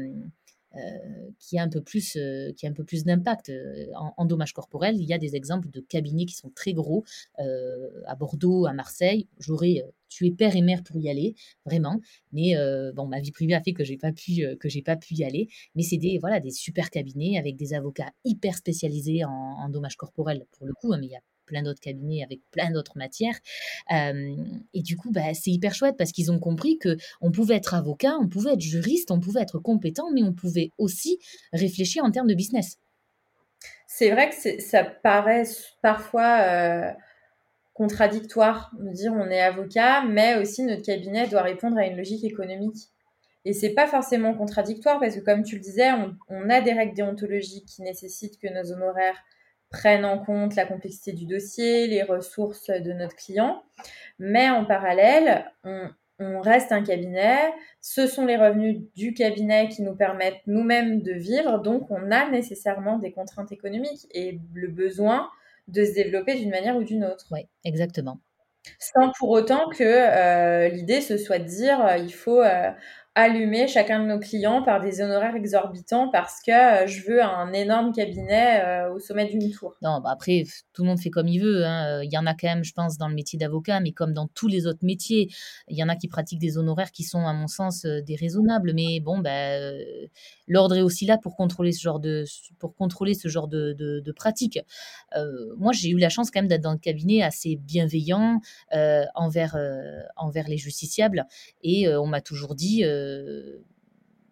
qui 1.39 1.59
a 1.59 1.63
un 1.63 1.69
peu 1.69 1.81
plus, 1.81 2.19
qui 2.57 2.67
a 2.67 2.71
un 2.71 2.73
peu 2.73 2.85
plus 2.85 3.05
d'impact 3.05 3.51
en, 3.97 4.13
en, 4.17 4.25
dommage 4.25 4.53
corporel. 4.53 4.97
Il 4.97 5.05
y 5.05 5.13
a 5.13 5.19
des 5.19 5.35
exemples 5.35 5.71
de 5.71 5.81
cabinets 5.81 6.27
qui 6.27 6.35
sont 6.35 6.51
très 6.51 6.73
gros 6.73 7.05
à 7.39 8.15
Bordeaux, 8.15 8.67
à 8.67 8.73
Marseille. 8.73 9.29
J'aurais 9.39 9.83
tué 10.09 10.31
père 10.31 10.57
et 10.57 10.63
mère 10.63 10.83
pour 10.83 11.01
y 11.01 11.09
aller, 11.09 11.35
vraiment. 11.65 12.01
Mais 12.33 12.55
bon, 12.95 13.07
ma 13.07 13.21
vie 13.21 13.33
privée 13.33 13.55
a 13.55 13.63
fait 13.63 13.73
que 13.73 13.85
j'ai 13.85 13.97
pas 13.97 14.13
pu 14.13 14.43
que 14.61 14.69
j'ai 14.69 14.83
pas 14.83 14.97
pu 14.97 15.15
y 15.15 15.25
aller. 15.25 15.49
Mais 15.75 15.83
c'est 15.83 15.99
des 15.99 16.19
voilà 16.19 16.41
des 16.41 16.51
super 16.51 16.91
cabinets 16.91 17.39
avec 17.39 17.57
des 17.57 17.75
avocats 17.75 18.11
hyper 18.25 18.55
spécialisés 18.57 19.25
en, 19.25 19.31
en 19.31 19.69
dommages 19.69 19.97
corporels 19.97 20.45
pour 20.53 20.67
le 20.67 20.75
coup. 20.75 20.93
Hein, 20.93 20.99
mais 21.01 21.07
il 21.07 21.13
y 21.13 21.17
a 21.17 21.23
plein 21.49 21.63
d'autres 21.63 21.81
cabinets 21.81 22.23
avec 22.23 22.41
plein 22.51 22.71
d'autres 22.71 22.97
matières. 22.97 23.39
et 23.91 24.83
du 24.83 24.97
coup, 24.97 25.11
bah, 25.11 25.35
c'est 25.35 25.51
hyper 25.51 25.75
chouette 25.75 25.97
parce 25.97 26.13
qu'ils 26.13 26.31
ont 26.31 26.39
compris 26.39 26.79
que 26.79 26.97
on 27.21 27.33
pouvait 27.33 27.57
être 27.57 27.75
avocat, 27.75 28.17
on 28.21 28.29
pouvait 28.29 28.53
être 28.53 28.61
juriste, 28.61 29.11
on 29.11 29.21
pouvait 29.21 29.43
être 29.43 29.59
compétent, 29.59 30.11
mais 30.13 30.23
on 30.23 30.33
pouvait 30.33 30.71
aussi 30.79 31.19
réfléchir 31.53 32.05
en 32.05 32.11
termes 32.11 32.29
de 32.29 32.35
business. 32.35 32.79
C'est 33.87 34.11
vrai 34.11 34.31
que 34.31 34.61
ça 34.61 34.85
paraît 34.85 35.45
parfois 35.83 36.41
euh, 36.43 36.93
contradictoire 37.75 38.71
de 38.79 38.91
dire 38.91 39.13
on 39.13 39.29
est 39.31 39.41
avocat, 39.41 40.05
mais 40.05 40.37
aussi 40.37 40.63
notre 40.63 40.83
cabinet 40.83 41.27
doit 41.27 41.43
répondre 41.43 41.79
à 41.79 41.87
une 41.87 41.97
logique 41.97 42.25
économique. 42.25 42.91
Et 43.45 43.53
c'est 43.53 43.71
pas 43.71 43.87
forcément 43.87 44.35
contradictoire 44.35 45.01
parce 45.01 45.17
que, 45.17 45.21
comme 45.21 45.43
tu 45.43 45.55
le 45.55 45.63
disais, 45.63 45.89
on 46.29 46.51
a 46.51 46.61
des 46.61 46.73
règles 46.73 46.95
déontologiques 46.95 47.67
qui 47.67 47.83
nécessitent 47.83 48.39
que 48.39 48.49
nos 48.49 48.73
honoraires 48.73 49.25
prennent 49.71 50.05
en 50.05 50.19
compte 50.19 50.57
la 50.57 50.65
complexité 50.65 51.13
du 51.13 51.27
dossier, 51.27 51.87
les 51.87 52.03
ressources 52.03 52.71
de 52.71 52.93
notre 52.93 53.17
client. 53.17 53.63
Mais 54.19 54.49
en 54.51 54.65
parallèle, 54.65 55.51
on, 55.65 55.91
reste 56.41 56.73
un 56.73 56.83
cabinet. 56.83 57.53
Ce 57.81 58.07
sont 58.09 58.27
les 58.27 58.37
revenus 58.37 58.81
du 58.97 59.15
cabinet 59.15 59.69
qui 59.69 59.83
nous 59.83 59.95
permettent 59.95 60.41
nous-mêmes 60.47 61.01
de 61.03 61.13
vivre. 61.13 61.61
Donc, 61.61 61.91
on 61.91 62.11
a 62.11 62.29
nécessairement 62.29 62.99
des 62.99 63.13
contraintes 63.13 63.53
économiques 63.53 64.07
et 64.11 64.41
le 64.53 64.69
besoin 64.69 65.29
de 65.69 65.85
se 65.85 65.93
développer 65.93 66.35
d'une 66.35 66.51
manière 66.51 66.77
ou 66.77 66.83
d'une 66.83 67.05
autre. 67.05 67.27
Oui, 67.31 67.47
exactement. 67.65 68.19
Sans 68.79 69.13
pour 69.19 69.31
autant 69.31 69.69
que 69.71 69.85
euh, 69.85 70.69
l'idée 70.69 71.01
ce 71.01 71.17
soit 71.17 71.39
de 71.39 71.45
dire 71.45 71.85
euh, 71.85 71.97
il 71.97 72.13
faut 72.13 72.41
euh, 72.41 72.71
allumer 73.19 73.67
chacun 73.67 74.01
de 74.01 74.07
nos 74.07 74.21
clients 74.21 74.63
par 74.63 74.81
des 74.81 75.01
honoraires 75.01 75.35
exorbitants 75.35 76.09
parce 76.09 76.41
que 76.41 76.53
euh, 76.53 76.87
je 76.87 77.03
veux 77.03 77.21
un 77.21 77.53
énorme 77.53 77.93
cabinet 77.93 78.63
euh, 78.65 78.95
au 78.95 79.01
sommet 79.01 79.27
d'une 79.27 79.51
tour. 79.51 79.75
Non, 79.83 80.01
bah 80.01 80.11
après, 80.13 80.45
tout 80.73 80.83
le 80.83 80.89
monde 80.89 81.01
fait 81.01 81.11
comme 81.11 81.27
il 81.27 81.41
veut. 81.41 81.65
Hein. 81.65 82.03
Il 82.05 82.13
y 82.13 82.17
en 82.17 82.27
a 82.27 82.35
quand 82.35 82.47
même, 82.47 82.63
je 82.63 82.73
pense, 82.73 82.97
dans 82.97 83.09
le 83.09 83.15
métier 83.15 83.37
d'avocat, 83.37 83.81
mais 83.81 83.91
comme 83.91 84.13
dans 84.13 84.29
tous 84.29 84.47
les 84.47 84.69
autres 84.69 84.85
métiers, 84.85 85.29
il 85.67 85.77
y 85.77 85.83
en 85.83 85.89
a 85.89 85.97
qui 85.97 86.07
pratiquent 86.07 86.39
des 86.39 86.59
honoraires 86.59 86.93
qui 86.93 87.03
sont, 87.03 87.27
à 87.27 87.33
mon 87.33 87.49
sens, 87.49 87.85
euh, 87.85 88.01
déraisonnables. 88.03 88.73
Mais 88.73 89.01
bon, 89.01 89.19
bah, 89.19 89.59
l'ordre 90.47 90.77
est 90.77 90.83
aussi 90.83 91.05
là 91.05 91.19
pour 91.19 91.35
contrôler 91.35 91.73
ce 91.73 91.83
genre 91.83 91.99
de, 91.99 92.25
pour 92.61 92.77
contrôler 92.77 93.15
ce 93.15 93.27
genre 93.27 93.49
de, 93.49 93.73
de, 93.73 94.13
pratique. 94.13 94.59
moi, 95.57 95.73
j'ai 95.73 95.91
eu 95.91 95.99
la 95.99 96.09
chance 96.09 96.31
quand 96.31 96.41
même 96.41 96.49
d'être 96.49 96.63
dans 96.63 96.71
un 96.71 96.79
cabinet 96.79 97.23
assez 97.23 97.57
bienveillant 97.57 98.41
envers, 99.15 99.57
envers 100.17 100.49
les 100.49 100.57
justiciables. 100.57 101.27
Et 101.63 101.89
on 101.89 102.07
m'a 102.07 102.21
toujours 102.21 102.55
dit 102.55 102.85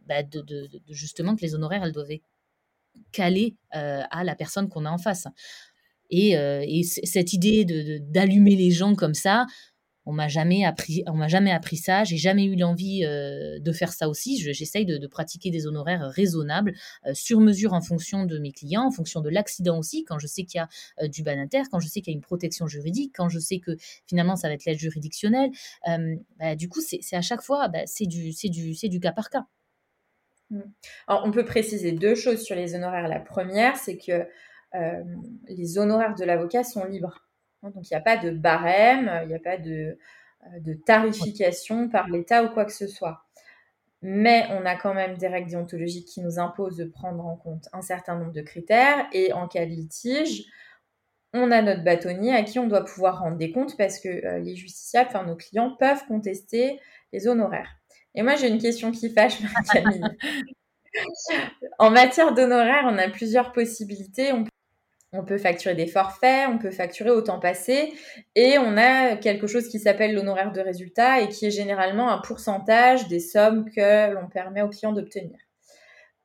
bah, 0.06 0.22
de, 0.22 0.68
justement 0.88 1.36
que 1.36 1.42
les 1.42 1.54
honoraires, 1.54 1.84
elles 1.84 1.92
doivent 1.92 2.18
caler 3.12 3.56
euh, 3.74 4.02
à 4.10 4.24
la 4.24 4.34
personne 4.34 4.68
qu'on 4.68 4.84
a 4.84 4.90
en 4.90 4.98
face. 4.98 5.26
Et, 6.10 6.36
euh, 6.36 6.64
cette 6.82 7.32
idée 7.32 7.64
d'allumer 8.00 8.56
les 8.56 8.70
gens 8.70 8.94
comme 8.94 9.14
ça, 9.14 9.46
on 10.06 10.12
m'a 10.12 10.28
jamais 10.28 10.64
appris, 10.64 11.04
m'a 11.12 11.28
jamais 11.28 11.50
appris 11.50 11.76
ça. 11.76 12.04
J'ai 12.04 12.16
jamais 12.16 12.44
eu 12.44 12.56
l'envie 12.56 13.04
euh, 13.04 13.58
de 13.58 13.72
faire 13.72 13.92
ça 13.92 14.08
aussi. 14.08 14.38
J'essaye 14.38 14.86
de, 14.86 15.06
pratiquer 15.06 15.50
des 15.50 15.66
honoraires 15.66 16.02
raisonnables, 16.10 16.74
sur 17.12 17.40
mesure 17.40 17.72
en 17.72 17.80
fonction 17.80 18.24
de 18.24 18.38
mes 18.38 18.52
clients, 18.52 18.86
en 18.86 18.90
fonction 18.90 19.20
de 19.20 19.28
l'accident 19.28 19.78
aussi. 19.78 20.04
Quand 20.04 20.18
je 20.18 20.26
sais 20.26 20.44
qu'il 20.44 20.58
y 20.58 21.04
a 21.04 21.08
du 21.08 21.22
banataire, 21.22 21.66
quand 21.70 21.78
je 21.78 21.88
sais 21.88 22.00
qu'il 22.00 22.12
y 22.12 22.14
a 22.14 22.16
une 22.16 22.22
protection 22.22 22.66
juridique, 22.66 23.12
quand 23.16 23.28
je 23.28 23.38
sais 23.38 23.58
que 23.58 23.76
finalement 24.06 24.36
ça 24.36 24.48
va 24.48 24.54
être 24.54 24.64
l'aide 24.64 24.78
juridictionnelle. 24.78 25.50
Bah, 26.38 26.56
du 26.56 26.68
coup, 26.68 26.80
c'est 26.80 27.16
à 27.16 27.22
chaque 27.22 27.42
fois, 27.42 27.68
bah, 27.68 27.86
c'est 27.86 28.06
du, 28.06 28.32
c'est 28.32 28.48
du, 28.48 29.00
cas 29.00 29.12
par 29.12 29.30
cas. 29.30 29.46
Mmh. 30.50 30.60
Alors, 31.08 31.22
on 31.24 31.30
peut 31.30 31.44
préciser 31.44 31.92
deux 31.92 32.14
choses 32.14 32.42
sur 32.42 32.56
les 32.56 32.74
honoraires. 32.74 33.08
La 33.08 33.20
première, 33.20 33.76
c'est 33.76 33.98
que 33.98 34.26
euh, 34.74 35.04
les 35.48 35.78
honoraires 35.78 36.14
de 36.14 36.24
l'avocat 36.24 36.64
sont 36.64 36.84
libres. 36.84 37.25
Hein, 37.62 37.70
donc, 37.70 37.90
il 37.90 37.94
n'y 37.94 37.98
a 37.98 38.02
pas 38.02 38.16
de 38.16 38.30
barème, 38.30 39.20
il 39.22 39.28
n'y 39.28 39.34
a 39.34 39.40
pas 39.40 39.56
de. 39.56 39.98
Euh, 40.54 40.60
de 40.60 40.74
tarification 40.74 41.88
par 41.88 42.08
l'État 42.08 42.44
ou 42.44 42.48
quoi 42.48 42.64
que 42.64 42.72
ce 42.72 42.86
soit. 42.86 43.24
Mais 44.02 44.46
on 44.50 44.66
a 44.66 44.76
quand 44.76 44.94
même 44.94 45.16
des 45.16 45.28
règles 45.28 45.50
déontologiques 45.50 46.08
qui 46.08 46.20
nous 46.20 46.38
imposent 46.38 46.76
de 46.76 46.84
prendre 46.84 47.24
en 47.24 47.36
compte 47.36 47.68
un 47.72 47.82
certain 47.82 48.18
nombre 48.18 48.32
de 48.32 48.42
critères. 48.42 49.06
Et 49.12 49.32
en 49.32 49.48
cas 49.48 49.64
de 49.64 49.70
litige, 49.70 50.44
on 51.32 51.50
a 51.50 51.62
notre 51.62 51.82
bâtonnier 51.82 52.34
à 52.34 52.42
qui 52.42 52.58
on 52.58 52.66
doit 52.66 52.84
pouvoir 52.84 53.20
rendre 53.20 53.36
des 53.36 53.52
comptes 53.52 53.76
parce 53.76 53.98
que 53.98 54.08
euh, 54.08 54.38
les 54.38 54.56
justiciables, 54.56 55.08
enfin 55.08 55.24
nos 55.24 55.36
clients, 55.36 55.74
peuvent 55.78 56.04
contester 56.06 56.78
les 57.12 57.26
honoraires. 57.26 57.76
Et 58.14 58.22
moi, 58.22 58.36
j'ai 58.36 58.48
une 58.48 58.60
question 58.60 58.92
qui 58.92 59.10
fâche, 59.10 59.40
Marie-Camille. 59.40 60.02
en 61.78 61.90
matière 61.90 62.34
d'honoraires, 62.34 62.84
on 62.86 62.98
a 62.98 63.08
plusieurs 63.08 63.52
possibilités. 63.52 64.32
On 64.32 64.44
on 65.12 65.24
peut 65.24 65.38
facturer 65.38 65.74
des 65.74 65.86
forfaits, 65.86 66.48
on 66.48 66.58
peut 66.58 66.70
facturer 66.70 67.10
au 67.10 67.22
temps 67.22 67.40
passé, 67.40 67.92
et 68.34 68.58
on 68.58 68.76
a 68.76 69.16
quelque 69.16 69.46
chose 69.46 69.68
qui 69.68 69.78
s'appelle 69.78 70.14
l'honoraire 70.14 70.52
de 70.52 70.60
résultat 70.60 71.20
et 71.20 71.28
qui 71.28 71.46
est 71.46 71.50
généralement 71.50 72.10
un 72.10 72.18
pourcentage 72.18 73.08
des 73.08 73.20
sommes 73.20 73.70
que 73.70 74.12
l'on 74.12 74.28
permet 74.28 74.62
aux 74.62 74.68
clients 74.68 74.92
d'obtenir. 74.92 75.45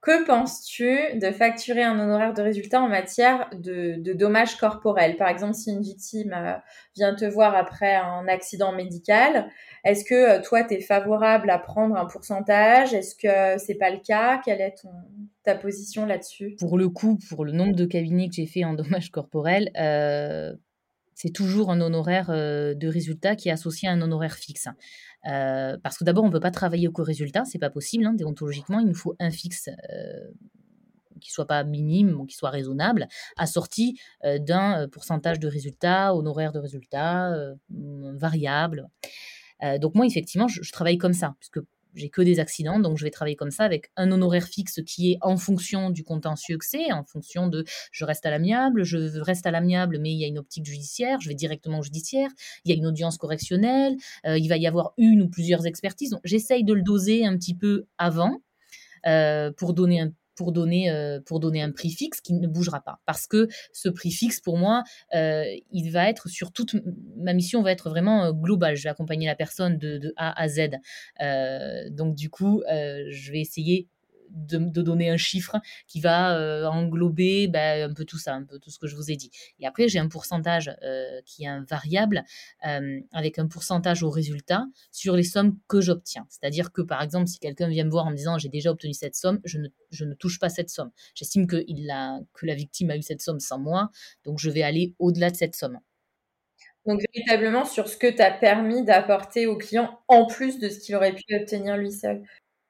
Que 0.02 0.26
penses-tu 0.26 1.20
de 1.20 1.30
facturer 1.30 1.84
un 1.84 2.00
honoraire 2.00 2.34
de 2.34 2.42
résultat 2.42 2.82
en 2.82 2.90
matière 2.90 3.48
de, 3.54 4.14
dommages 4.14 4.56
corporels? 4.56 5.16
Par 5.16 5.28
exemple, 5.28 5.54
si 5.54 5.70
une 5.70 5.84
victime 5.84 6.34
euh, 6.34 6.54
vient 6.96 7.14
te 7.14 7.26
voir 7.26 7.56
après 7.56 7.96
un 7.96 8.28
accident 8.28 8.74
médical, 8.74 9.48
est-ce 9.84 10.04
que 10.04 10.40
euh, 10.40 10.42
toi, 10.42 10.64
tu 10.64 10.74
es 10.74 10.82
favorable 10.82 11.52
à 11.52 11.60
prendre 11.60 11.96
un 11.96 12.08
pourcentage? 12.08 12.96
Est-ce 12.96 13.14
que 13.14 13.64
c'est 13.64 13.76
pas 13.76 13.92
le 13.92 14.00
cas? 14.00 14.42
Quelle 14.44 14.62
est 14.62 14.84
ta 15.44 15.54
position 15.54 16.08
là-dessus? 16.08 16.56
Pour 16.58 16.80
le 16.80 16.90
coup, 16.90 17.20
pour 17.30 17.46
le 17.46 17.52
nombre 17.52 17.76
de 17.76 17.86
cabinets 17.86 18.28
que 18.28 18.34
j'ai 18.34 18.48
fait 18.48 18.66
en 18.66 18.74
dommages 18.74 19.12
corporels, 19.12 19.70
euh, 19.78 20.52
c'est 21.14 21.32
toujours 21.32 21.70
un 21.70 21.80
honoraire 21.80 22.30
de 22.32 22.88
résultat 22.88 23.36
qui 23.36 23.50
est 23.50 23.52
associé 23.52 23.88
à 23.88 23.92
un 23.92 24.02
honoraire 24.02 24.34
fixe. 24.34 24.68
Euh, 25.28 25.78
parce 25.82 25.98
que 25.98 26.04
d'abord, 26.04 26.24
on 26.24 26.28
ne 26.28 26.32
peut 26.32 26.40
pas 26.40 26.52
travailler 26.52 26.88
au 26.88 26.92
co-résultat, 26.92 27.46
c'est 27.46 27.60
pas 27.60 27.70
possible. 27.70 28.06
Hein, 28.06 28.14
déontologiquement, 28.14 28.80
il 28.80 28.88
nous 28.88 28.96
faut 28.96 29.16
un 29.20 29.32
fixe 29.32 29.70
euh, 29.70 30.32
qui 31.20 31.32
soit 31.32 31.46
pas 31.46 31.64
minime 31.64 32.26
qui 32.28 32.36
soit 32.36 32.50
raisonnable, 32.50 33.08
assorti 33.38 34.00
euh, 34.24 34.40
d'un 34.40 34.88
pourcentage 34.88 35.40
de 35.40 35.48
résultat, 35.48 36.16
honoraire 36.16 36.52
de 36.52 36.60
résultat, 36.60 37.36
variable. 37.70 38.88
donc 39.80 39.94
moi, 39.94 40.06
effectivement, 40.06 40.48
je, 40.48 40.64
je, 40.64 40.72
travaille 40.72 40.98
comme 40.98 41.14
ça, 41.14 41.36
puisque 41.40 41.60
j'ai 41.96 42.10
que 42.10 42.22
des 42.22 42.40
accidents, 42.40 42.80
donc 42.80 42.98
je 42.98 43.04
vais 43.04 43.12
travailler 43.12 43.36
comme 43.36 43.52
ça 43.52 43.64
avec 43.64 43.92
un 43.96 44.12
honoraire 44.12 44.48
fixe 44.48 44.80
qui 44.86 45.12
est 45.12 45.18
en 45.22 45.38
fonction 45.38 45.90
du 45.90 46.04
contentieux 46.04 46.58
que 46.58 46.66
c'est, 46.66 46.92
en 46.92 47.04
fonction 47.04 47.48
de 47.48 47.66
je 47.92 48.06
reste 48.06 48.26
à 48.26 48.32
l'amiable, 48.32 48.84
je 48.84 49.20
reste 49.20 49.46
à 49.46 49.52
l'amiable, 49.52 50.00
mais 50.00 50.12
il 50.12 50.20
y 50.20 50.26
a 50.26 50.28
une 50.28 50.40
optique 50.40 50.66
judiciaire, 50.66 51.20
je 51.20 51.30
vais 51.30 51.36
directement 51.36 51.80
au 51.80 51.84
judiciaire, 51.84 52.30
il 52.66 52.72
y 52.72 52.74
a 52.74 52.78
une 52.78 52.88
audience 52.88 53.18
correctionnelle, 53.18 53.96
euh, 54.26 54.38
il 54.38 54.48
va 54.48 54.58
y 54.58 54.68
avoir 54.68 54.94
une 54.98 55.22
ou 55.22 55.30
plusieurs 55.30 55.66
expertises. 55.66 56.18
J'essaye 56.24 56.64
de 56.64 56.74
le 56.74 56.82
doser 56.82 57.26
un 57.26 57.36
petit 57.38 57.56
peu 57.56 57.86
avant 57.98 58.42
euh, 59.08 59.52
pour 59.52 59.74
donner 59.74 60.00
un 60.00 60.12
donner, 60.50 60.90
euh, 60.90 61.20
pour 61.24 61.40
donner 61.40 61.62
un 61.62 61.72
prix 61.72 61.92
fixe 61.92 62.20
qui 62.22 62.34
ne 62.34 62.48
bougera 62.48 62.82
pas. 62.82 63.00
Parce 63.06 63.28
que 63.28 63.48
ce 63.72 63.90
prix 63.90 64.10
fixe, 64.10 64.40
pour 64.42 64.58
moi, 64.58 64.84
euh, 65.14 65.46
il 65.72 65.92
va 65.92 66.10
être 66.10 66.28
sur 66.28 66.52
toute 66.52 66.76
ma 67.18 67.34
mission, 67.34 67.62
va 67.62 67.72
être 67.72 67.92
vraiment 67.92 68.26
euh, 68.26 68.32
globale. 68.32 68.76
Je 68.76 68.84
vais 68.84 68.90
accompagner 68.90 69.28
la 69.28 69.36
personne 69.36 69.78
de 69.78 70.14
A 70.18 70.42
à 70.42 70.48
Z. 70.48 70.72
donc, 71.92 72.16
du 72.16 72.32
coup, 72.32 72.64
je 72.68 73.32
vais 73.32 73.42
essayer 73.42 73.88
de, 74.32 74.82
donner 74.82 75.10
un 75.10 75.18
chiffre 75.18 75.58
qui 75.88 76.02
va 76.02 76.38
euh, 76.38 76.66
englober 76.66 77.48
ben, 77.48 77.90
un 77.90 77.94
peu 77.94 78.06
tout 78.06 78.18
ça, 78.18 78.34
un 78.34 78.44
peu 78.44 78.60
tout 78.60 78.70
ce 78.70 78.80
que 78.80 78.88
je 78.88 78.96
vous 78.96 79.12
ai 79.12 79.16
dit. 79.16 79.32
Et 79.60 79.68
après, 79.68 79.88
j'ai 79.88 80.00
un 80.00 80.08
pourcentage 80.08 80.76
euh, 80.84 81.22
qui 81.26 81.44
est 81.44 81.48
un 81.48 81.66
variable 81.70 82.24
euh, 82.68 83.00
avec 83.12 83.40
un 83.40 83.48
pourcentage 83.48 84.04
au 84.04 84.10
résultat 84.10 84.66
sur 84.92 85.16
les 85.16 85.24
sommes 85.24 85.58
que 85.68 85.82
j'obtiens. 85.82 86.26
C'est-à-dire 86.30 86.72
que, 86.72 86.82
par 86.82 87.02
exemple, 87.02 87.28
si 87.28 87.40
quelqu'un 87.40 87.68
vient 87.68 87.86
me 87.86 87.92
voir 87.92 88.06
en 88.06 88.12
me 88.12 88.16
disant 88.16 88.38
j'ai 88.38 88.50
déjà 88.50 88.72
obtenu 88.72 88.94
cette 88.94 89.16
somme, 89.16 89.40
je 89.44 89.60
ne, 89.60 89.68
je 89.92 90.06
ne 90.06 90.14
touche 90.14 90.40
pas 90.40 90.50
cette 90.50 90.70
somme. 90.70 90.92
J'estime 91.16 91.48
que, 91.48 91.64
il 91.68 91.90
a, 91.90 92.20
que 92.34 92.46
la 92.46 92.56
victime 92.56 92.90
a 92.92 92.98
eu 92.98 93.02
cette 93.02 93.22
somme 93.22 93.40
sans 93.40 93.60
moi, 93.60 93.90
donc 94.24 94.40
je 94.40 94.50
vais 94.50 94.64
aller 94.64 94.96
au-delà 95.00 95.30
de 95.30 95.36
cette 95.36 95.56
somme. 95.56 95.80
Donc 96.88 97.00
véritablement 97.14 97.66
sur 97.66 97.88
ce 97.88 97.96
que 97.96 98.08
tu 98.08 98.22
as 98.22 98.32
permis 98.32 98.84
d'apporter 98.84 99.46
au 99.46 99.56
client 99.56 100.00
en 100.08 100.26
plus 100.26 100.58
de 100.58 100.68
ce 100.68 100.80
qu'il 100.80 100.96
aurait 100.96 101.14
pu 101.14 101.36
obtenir 101.36 101.78
lui 101.78 101.92
seul. 101.92 102.24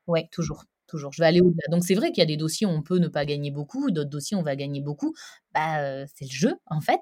Oui, 0.07 0.27
toujours 0.31 0.65
toujours. 0.91 1.11
Je 1.13 1.21
vais 1.21 1.27
aller 1.27 1.41
au-delà. 1.41 1.63
Donc 1.71 1.83
c'est 1.83 1.95
vrai 1.95 2.11
qu'il 2.11 2.19
y 2.19 2.23
a 2.23 2.27
des 2.27 2.37
dossiers 2.37 2.67
où 2.67 2.69
on 2.69 2.83
peut 2.83 2.99
ne 2.99 3.07
pas 3.07 3.25
gagner 3.25 3.49
beaucoup, 3.51 3.89
d'autres 3.91 4.09
dossiers 4.09 4.37
où 4.37 4.41
on 4.41 4.43
va 4.43 4.55
gagner 4.55 4.81
beaucoup. 4.81 5.13
Bah, 5.53 6.05
c'est 6.15 6.25
le 6.25 6.31
jeu 6.31 6.53
en 6.67 6.81
fait. 6.81 7.01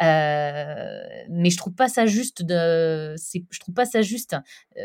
mais 0.00 1.50
je 1.50 1.56
trouve 1.56 1.74
pas 1.74 1.88
ça 1.88 2.06
juste 2.06 2.44
je 2.48 3.60
trouve 3.60 3.74
pas 3.74 3.84
ça 3.86 4.02
juste 4.02 4.36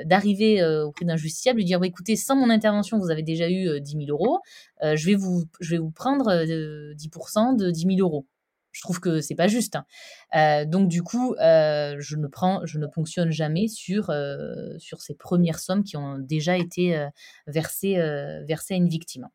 d'arriver 0.05 0.63
auprès 0.83 1.05
d'un 1.05 1.17
justiciable 1.17 1.61
et 1.61 1.63
dire 1.63 1.79
bah, 1.79 1.87
écoutez, 1.87 2.15
sans 2.15 2.35
mon 2.35 2.49
intervention, 2.49 2.97
vous 2.99 3.11
avez 3.11 3.23
déjà 3.23 3.49
eu 3.49 3.79
10 3.81 3.91
000 3.91 4.05
euros. 4.09 4.39
je 4.81 5.05
vais 5.05 5.15
vous, 5.15 5.43
je 5.59 5.71
vais 5.71 5.77
vous 5.77 5.91
prendre 5.91 6.43
10% 6.95 7.55
de 7.57 7.69
10 7.71 7.87
000 7.97 7.99
euros 7.99 8.25
je 8.75 8.81
trouve 8.81 8.99
que 8.99 9.21
c'est 9.21 9.35
pas 9.35 9.47
juste. 9.47 9.77
Hein. 9.77 9.85
Euh, 10.35 10.65
donc 10.65 10.89
du 10.89 11.01
coup, 11.01 11.33
euh, 11.35 11.95
je 11.99 12.17
ne 12.17 12.27
prends, 12.27 12.65
je 12.65 12.77
ne 12.77 12.87
ponctionne 12.87 13.31
jamais 13.31 13.69
sur 13.69 14.09
euh, 14.09 14.77
sur 14.79 15.01
ces 15.01 15.15
premières 15.15 15.59
sommes 15.59 15.83
qui 15.83 15.95
ont 15.95 16.19
déjà 16.19 16.57
été 16.57 17.07
versées 17.47 17.95
versées 18.45 18.73
à 18.73 18.77
une 18.77 18.89
victime. 18.89 19.29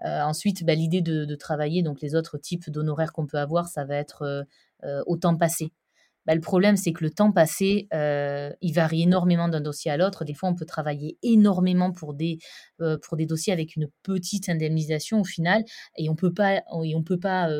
ensuite, 0.00 0.64
bah, 0.64 0.74
l'idée 0.74 1.02
de, 1.02 1.34
travailler 1.36 1.82
donc 1.82 2.00
les 2.00 2.14
autres 2.14 2.38
types 2.38 2.70
d'honoraires 2.70 3.12
qu'on 3.12 3.26
peut 3.26 3.38
avoir, 3.38 3.68
ça 3.68 3.84
va 3.84 3.96
être 3.96 4.46
au 5.06 5.16
temps 5.18 5.36
passé. 5.36 5.72
Bah, 6.24 6.34
le 6.34 6.40
problème, 6.40 6.76
c'est 6.76 6.92
que 6.92 7.04
le 7.04 7.10
temps 7.10 7.32
passé, 7.32 7.88
il 7.92 8.72
varie 8.72 9.02
énormément 9.02 9.48
d'un 9.48 9.60
dossier 9.60 9.90
à 9.90 9.98
l'autre. 9.98 10.24
Des 10.24 10.34
fois, 10.34 10.48
on 10.48 10.54
peut 10.54 10.64
travailler 10.64 11.18
énormément 11.22 11.92
pour 11.92 12.14
des, 12.14 12.38
pour 13.02 13.18
des 13.18 13.26
dossiers 13.26 13.52
avec 13.52 13.76
une 13.76 13.88
petite 14.02 14.48
indemnisation 14.48 15.20
au 15.20 15.24
final, 15.24 15.62
et 15.98 16.08
on 16.08 16.16
peut 16.16 16.32
pas, 16.32 16.62
et 16.84 16.94
on 16.94 17.02
peut 17.02 17.20
pas 17.20 17.50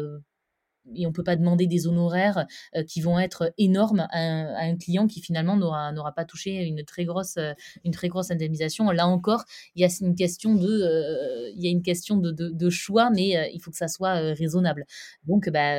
et 0.95 1.07
on 1.07 1.12
peut 1.12 1.22
pas 1.22 1.37
demander 1.37 1.66
des 1.66 1.87
honoraires 1.87 2.47
euh, 2.76 2.85
qui 2.85 3.01
vont 3.01 3.18
être 3.18 3.53
énormes 3.59 4.07
à 4.11 4.18
un, 4.18 4.76
client 4.76 5.07
qui 5.07 5.20
finalement 5.20 5.57
n'aura 5.57 5.93
n'aura 5.93 6.12
pas 6.12 6.24
touché 6.24 6.64
une 6.64 6.85
très 6.85 7.05
grosse 7.05 7.37
euh, 7.37 7.53
une 7.85 7.93
très 7.93 8.09
grosse 8.09 8.30
indemnisation. 8.30 8.91
Là 8.91 9.07
encore, 9.07 9.45
il 9.74 9.83
y 9.83 9.85
a 9.85 9.89
une 10.01 10.14
question 10.14 10.55
de 10.55 10.68
euh, 10.68 11.51
y 11.57 11.66
a 11.66 11.70
une 11.70 11.83
question 11.83 12.16
de, 12.16 12.30
de, 12.33 12.70
choix, 12.70 13.11
mais 13.11 13.51
il 13.55 13.61
faut 13.61 13.70
que 13.70 13.76
ça 13.76 13.89
soit 13.89 14.14
raisonnable. 14.35 14.87
Donc, 15.26 15.49
bah, 15.51 15.74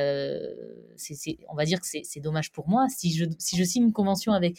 c'est 0.96 1.38
on 1.48 1.54
va 1.54 1.64
dire 1.64 1.80
que 1.80 1.86
c'est 1.86 2.20
dommage 2.20 2.52
pour 2.52 2.68
moi 2.68 2.86
si 2.88 3.12
je 3.12 3.24
si 3.38 3.56
je 3.56 3.64
signe 3.64 3.84
une 3.84 3.92
convention 3.92 4.32
avec 4.32 4.58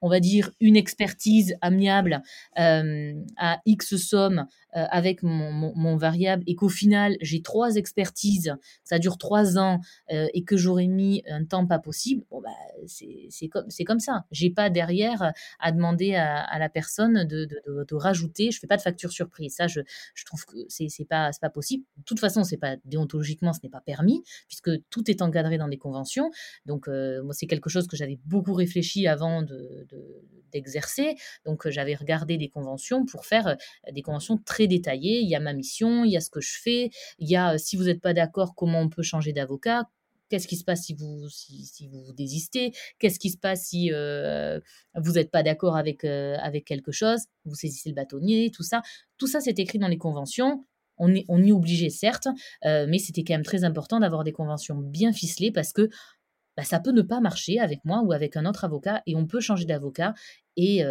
on 0.00 0.08
va 0.08 0.20
dire, 0.20 0.50
une 0.60 0.76
expertise 0.76 1.54
amiable 1.60 2.22
à 2.56 3.60
X 3.66 3.96
somme 3.96 4.46
euh, 4.76 4.84
avec 4.90 5.24
mon, 5.24 5.96
variable 5.96 6.44
et 6.46 6.54
qu'au 6.54 6.68
final 6.68 7.16
j'ai 7.20 7.42
trois 7.42 7.74
expertises, 7.74 8.54
ça 8.84 9.00
dure 9.00 9.18
trois 9.18 9.58
ans 9.58 9.80
euh, 10.12 10.28
et 10.32 10.44
que 10.44 10.56
j'aurais 10.56 10.86
mis 10.86 11.24
un 11.28 11.44
temps 11.44 11.66
pas 11.66 11.80
possible, 11.80 12.24
bon 12.30 12.40
bah 12.40 12.50
c'est 12.86 13.48
comme 13.48 13.66
comme 13.86 13.98
ça. 13.98 14.24
J'ai 14.30 14.50
pas 14.50 14.70
derrière 14.70 15.32
à 15.58 15.72
demander 15.72 16.14
à, 16.14 16.58
la 16.58 16.68
personne 16.68 17.24
de, 17.24 17.46
de, 17.46 17.94
rajouter. 17.94 18.52
Je 18.52 18.60
fais 18.60 18.68
pas 18.68 18.76
de 18.76 18.82
facture 18.82 19.10
surprise. 19.10 19.54
Ça 19.56 19.66
je, 19.66 19.80
je 20.14 20.24
trouve 20.24 20.44
que 20.44 20.56
c'est 20.68 21.04
pas 21.08 21.30
pas 21.40 21.50
possible. 21.50 21.84
De 21.98 22.04
toute 22.04 22.20
façon 22.20 22.42
pas 22.60 22.76
déontologiquement 22.84 23.52
ce 23.52 23.60
n'est 23.64 23.70
pas 23.70 23.80
permis 23.80 24.22
puisque 24.46 24.70
tout 24.90 25.10
est 25.10 25.22
encadré 25.22 25.58
dans 25.58 25.68
des 25.68 25.78
conventions. 25.78 26.30
Donc 26.66 26.86
euh, 26.86 27.22
moi 27.24 27.34
c'est 27.34 27.46
quelque 27.46 27.70
chose 27.70 27.88
que 27.88 27.96
j'avais 27.96 28.20
beaucoup 28.24 28.54
réfléchi 28.54 29.08
avant 29.08 29.42
de 29.42 29.86
d'exercer. 30.52 31.14
Donc 31.44 31.68
j'avais 31.68 31.94
regardé 31.94 32.36
des 32.36 32.48
conventions 32.48 33.04
pour 33.04 33.26
faire 33.26 33.56
des 33.90 34.02
conventions 34.02 34.38
très 34.38 34.66
détaillé. 34.66 35.20
Il 35.20 35.28
y 35.28 35.34
a 35.34 35.40
ma 35.40 35.52
mission, 35.52 36.04
il 36.04 36.12
y 36.12 36.16
a 36.16 36.20
ce 36.20 36.30
que 36.30 36.40
je 36.40 36.58
fais, 36.60 36.90
il 37.18 37.28
y 37.28 37.36
a 37.36 37.58
si 37.58 37.76
vous 37.76 37.84
n'êtes 37.84 38.00
pas 38.00 38.14
d'accord, 38.14 38.54
comment 38.54 38.80
on 38.80 38.88
peut 38.88 39.02
changer 39.02 39.32
d'avocat, 39.32 39.88
Qu'est-ce 40.30 40.46
qui 40.46 40.56
se 40.56 40.64
passe 40.64 40.84
si 40.84 40.94
vous, 40.94 41.28
si, 41.28 41.88
vous 41.88 42.12
désistez? 42.12 42.72
Qu'est-ce 43.00 43.18
qui 43.18 43.30
se 43.30 43.36
passe 43.36 43.64
si 43.64 43.92
euh, 43.92 44.60
vous 44.94 45.12
n'êtes 45.12 45.32
pas 45.32 45.42
d'accord 45.42 45.76
avec, 45.76 46.04
euh, 46.04 46.36
avec 46.40 46.64
quelque 46.64 46.92
chose? 46.92 47.22
Vous 47.44 47.56
saisissez 47.56 47.88
le 47.88 47.96
bâtonnier, 47.96 48.52
tout 48.52 48.62
ça. 48.62 48.80
Tout 49.18 49.26
ça, 49.26 49.40
c'est 49.40 49.58
écrit 49.58 49.80
dans 49.80 49.88
les 49.88 49.98
conventions. 49.98 50.64
On 50.98 51.12
est, 51.12 51.24
on 51.28 51.42
y 51.42 51.48
est 51.48 51.52
obligé, 51.52 51.90
certes, 51.90 52.28
euh, 52.64 52.86
mais 52.88 52.98
c'était 52.98 53.24
quand 53.24 53.34
même 53.34 53.42
très 53.42 53.64
important 53.64 53.98
d'avoir 53.98 54.22
des 54.22 54.32
conventions 54.32 54.76
bien 54.76 55.12
ficelées 55.12 55.50
parce 55.50 55.72
que 55.72 55.88
bah, 56.60 56.66
ça 56.66 56.78
peut 56.78 56.90
ne 56.90 57.00
pas 57.00 57.20
marcher 57.20 57.58
avec 57.58 57.86
moi 57.86 58.02
ou 58.02 58.12
avec 58.12 58.36
un 58.36 58.44
autre 58.44 58.64
avocat 58.64 59.00
et 59.06 59.16
on 59.16 59.26
peut 59.26 59.40
changer 59.40 59.64
d'avocat 59.64 60.12
et 60.58 60.84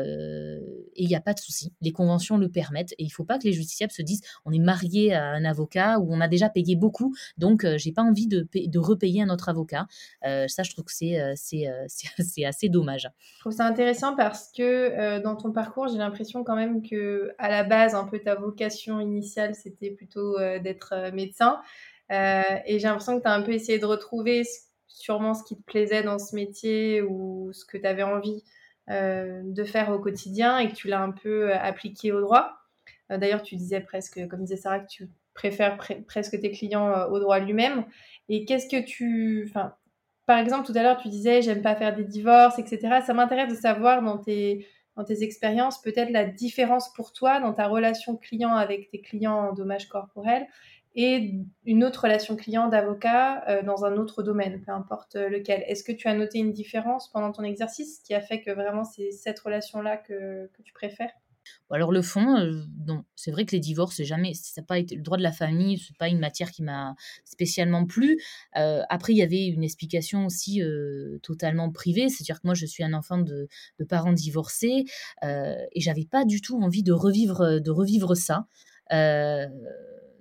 il 0.95 1.07
n'y 1.07 1.15
a 1.15 1.21
pas 1.21 1.33
de 1.33 1.39
souci. 1.39 1.71
Les 1.81 1.91
conventions 1.91 2.37
le 2.37 2.49
permettent 2.49 2.93
et 2.93 3.03
il 3.03 3.05
ne 3.05 3.11
faut 3.11 3.23
pas 3.23 3.37
que 3.37 3.43
les 3.43 3.53
justiciables 3.53 3.91
se 3.91 4.01
disent 4.01 4.21
on 4.45 4.51
est 4.51 4.57
marié 4.57 5.13
à 5.13 5.25
un 5.25 5.45
avocat 5.45 5.99
ou 5.99 6.11
on 6.11 6.21
a 6.21 6.27
déjà 6.27 6.49
payé 6.49 6.75
beaucoup, 6.75 7.13
donc 7.37 7.67
j'ai 7.77 7.91
pas 7.91 8.01
envie 8.01 8.25
de, 8.25 8.47
repayer 8.79 9.21
un 9.21 9.29
autre 9.29 9.47
avocat. 9.47 9.85
ça, 10.23 10.63
je 10.63 10.71
trouve 10.71 10.85
que 10.85 10.91
c'est 11.35 11.67
c'est 11.85 12.45
assez 12.45 12.69
dommage. 12.69 13.07
Je 13.35 13.39
trouve 13.41 13.53
ça 13.53 13.67
intéressant 13.67 14.15
parce 14.15 14.51
que 14.51 15.21
dans 15.21 15.35
ton 15.35 15.51
parcours, 15.51 15.87
j'ai 15.87 15.99
l'impression 15.99 16.43
quand 16.43 16.55
même 16.55 16.81
que 16.81 17.29
à 17.37 17.47
la 17.49 17.63
base, 17.63 17.93
un 17.93 18.05
peu 18.05 18.17
ta 18.17 18.33
vocation 18.33 18.99
initiale, 18.99 19.53
c'était 19.53 19.91
plutôt 19.91 20.39
d'être 20.63 21.11
médecin. 21.13 21.59
et 22.09 22.79
j'ai 22.79 22.87
l'impression 22.87 23.19
que 23.19 23.21
tu 23.21 23.29
as 23.29 23.33
un 23.33 23.43
peu 23.43 23.51
essayé 23.51 23.77
de 23.77 23.85
retrouver 23.85 24.43
sûrement 24.89 25.33
ce 25.33 25.43
qui 25.45 25.55
te 25.55 25.63
plaisait 25.63 26.03
dans 26.03 26.19
ce 26.19 26.35
métier 26.35 27.01
ou 27.01 27.53
ce 27.53 27.63
que 27.63 27.77
tu 27.77 27.85
avais 27.85 28.03
envie 28.03 28.43
de 28.89 29.63
faire 29.63 29.91
au 29.91 29.99
quotidien 29.99 30.57
et 30.57 30.67
que 30.67 30.75
tu 30.75 30.87
l'as 30.87 31.01
un 31.01 31.11
peu 31.11 31.53
appliqué 31.53 32.11
au 32.11 32.21
droit. 32.21 32.57
D'ailleurs, 33.09 33.43
tu 33.43 33.55
disais 33.55 33.79
presque, 33.79 34.27
comme 34.27 34.41
disait 34.41 34.57
Sarah, 34.57 34.79
que 34.79 34.89
tu 34.89 35.09
préfères 35.33 35.77
presque 36.07 36.39
tes 36.39 36.51
clients 36.51 37.05
au 37.05 37.19
droit 37.19 37.39
lui-même. 37.39 37.85
Et 38.27 38.45
qu'est-ce 38.45 38.67
que 38.67 38.83
tu... 38.83 39.53
Par 40.25 40.37
exemple, 40.37 40.65
tout 40.65 40.73
à 40.75 40.83
l'heure, 40.83 40.97
tu 40.97 41.07
disais, 41.07 41.41
j'aime 41.41 41.61
pas 41.61 41.75
faire 41.75 41.95
des 41.95 42.03
divorces, 42.03 42.59
etc. 42.59 42.99
Ça 43.05 43.13
m'intéresse 43.13 43.49
de 43.49 43.55
savoir 43.55 44.01
dans 44.03 44.17
tes, 44.17 44.67
dans 44.95 45.03
tes 45.03 45.23
expériences, 45.23 45.81
peut-être 45.81 46.11
la 46.11 46.25
différence 46.25 46.91
pour 46.93 47.13
toi 47.13 47.39
dans 47.39 47.53
ta 47.53 47.67
relation 47.67 48.17
client 48.17 48.53
avec 48.53 48.89
tes 48.89 49.01
clients 49.01 49.49
en 49.49 49.53
dommages 49.53 49.87
corporels 49.87 50.45
et 50.95 51.33
une 51.65 51.83
autre 51.83 52.03
relation 52.03 52.35
client 52.35 52.67
d'avocat 52.67 53.43
euh, 53.47 53.63
dans 53.63 53.85
un 53.85 53.97
autre 53.97 54.23
domaine, 54.23 54.61
peu 54.61 54.71
importe 54.71 55.15
lequel. 55.15 55.63
Est-ce 55.67 55.83
que 55.83 55.91
tu 55.91 56.07
as 56.07 56.15
noté 56.15 56.39
une 56.39 56.51
différence 56.51 57.11
pendant 57.11 57.31
ton 57.31 57.43
exercice 57.43 57.99
qui 57.99 58.13
a 58.13 58.21
fait 58.21 58.41
que 58.41 58.51
vraiment 58.51 58.83
c'est 58.83 59.11
cette 59.11 59.39
relation-là 59.39 59.97
que, 59.97 60.49
tu 60.63 60.73
préfères? 60.73 61.11
Alors 61.71 61.91
le 61.91 62.01
fond, 62.01 62.37
euh, 62.37 62.61
c'est 63.15 63.31
vrai 63.31 63.45
que 63.45 63.51
les 63.51 63.59
divorces, 63.59 64.01
jamais, 64.01 64.33
ça 64.33 64.61
pas 64.61 64.77
été 64.77 64.95
le 64.95 65.01
droit 65.01 65.17
de 65.17 65.23
la 65.23 65.31
famille, 65.31 65.77
c'est 65.77 65.97
pas 65.97 66.07
une 66.07 66.19
matière 66.19 66.51
qui 66.51 66.63
m'a 66.63 66.95
spécialement 67.25 67.85
plu. 67.85 68.19
Euh, 68.57 68.81
après, 68.89 69.13
il 69.13 69.17
y 69.17 69.21
avait 69.21 69.47
une 69.47 69.63
explication 69.63 70.25
aussi 70.25 70.61
euh, 70.61 71.19
totalement 71.23 71.71
privée, 71.71 72.09
c'est-à-dire 72.09 72.41
que 72.41 72.47
moi, 72.47 72.55
je 72.55 72.65
suis 72.65 72.83
un 72.83 72.93
enfant 72.93 73.19
de, 73.19 73.47
de 73.79 73.83
parents 73.83 74.13
divorcés 74.13 74.85
et 75.23 75.81
j'avais 75.81 76.05
pas 76.05 76.25
du 76.25 76.41
tout 76.41 76.59
envie 76.61 76.83
de 76.83 76.91
revivre, 76.91 77.61
de 77.61 77.71
revivre 77.71 78.15
ça. 78.15 78.45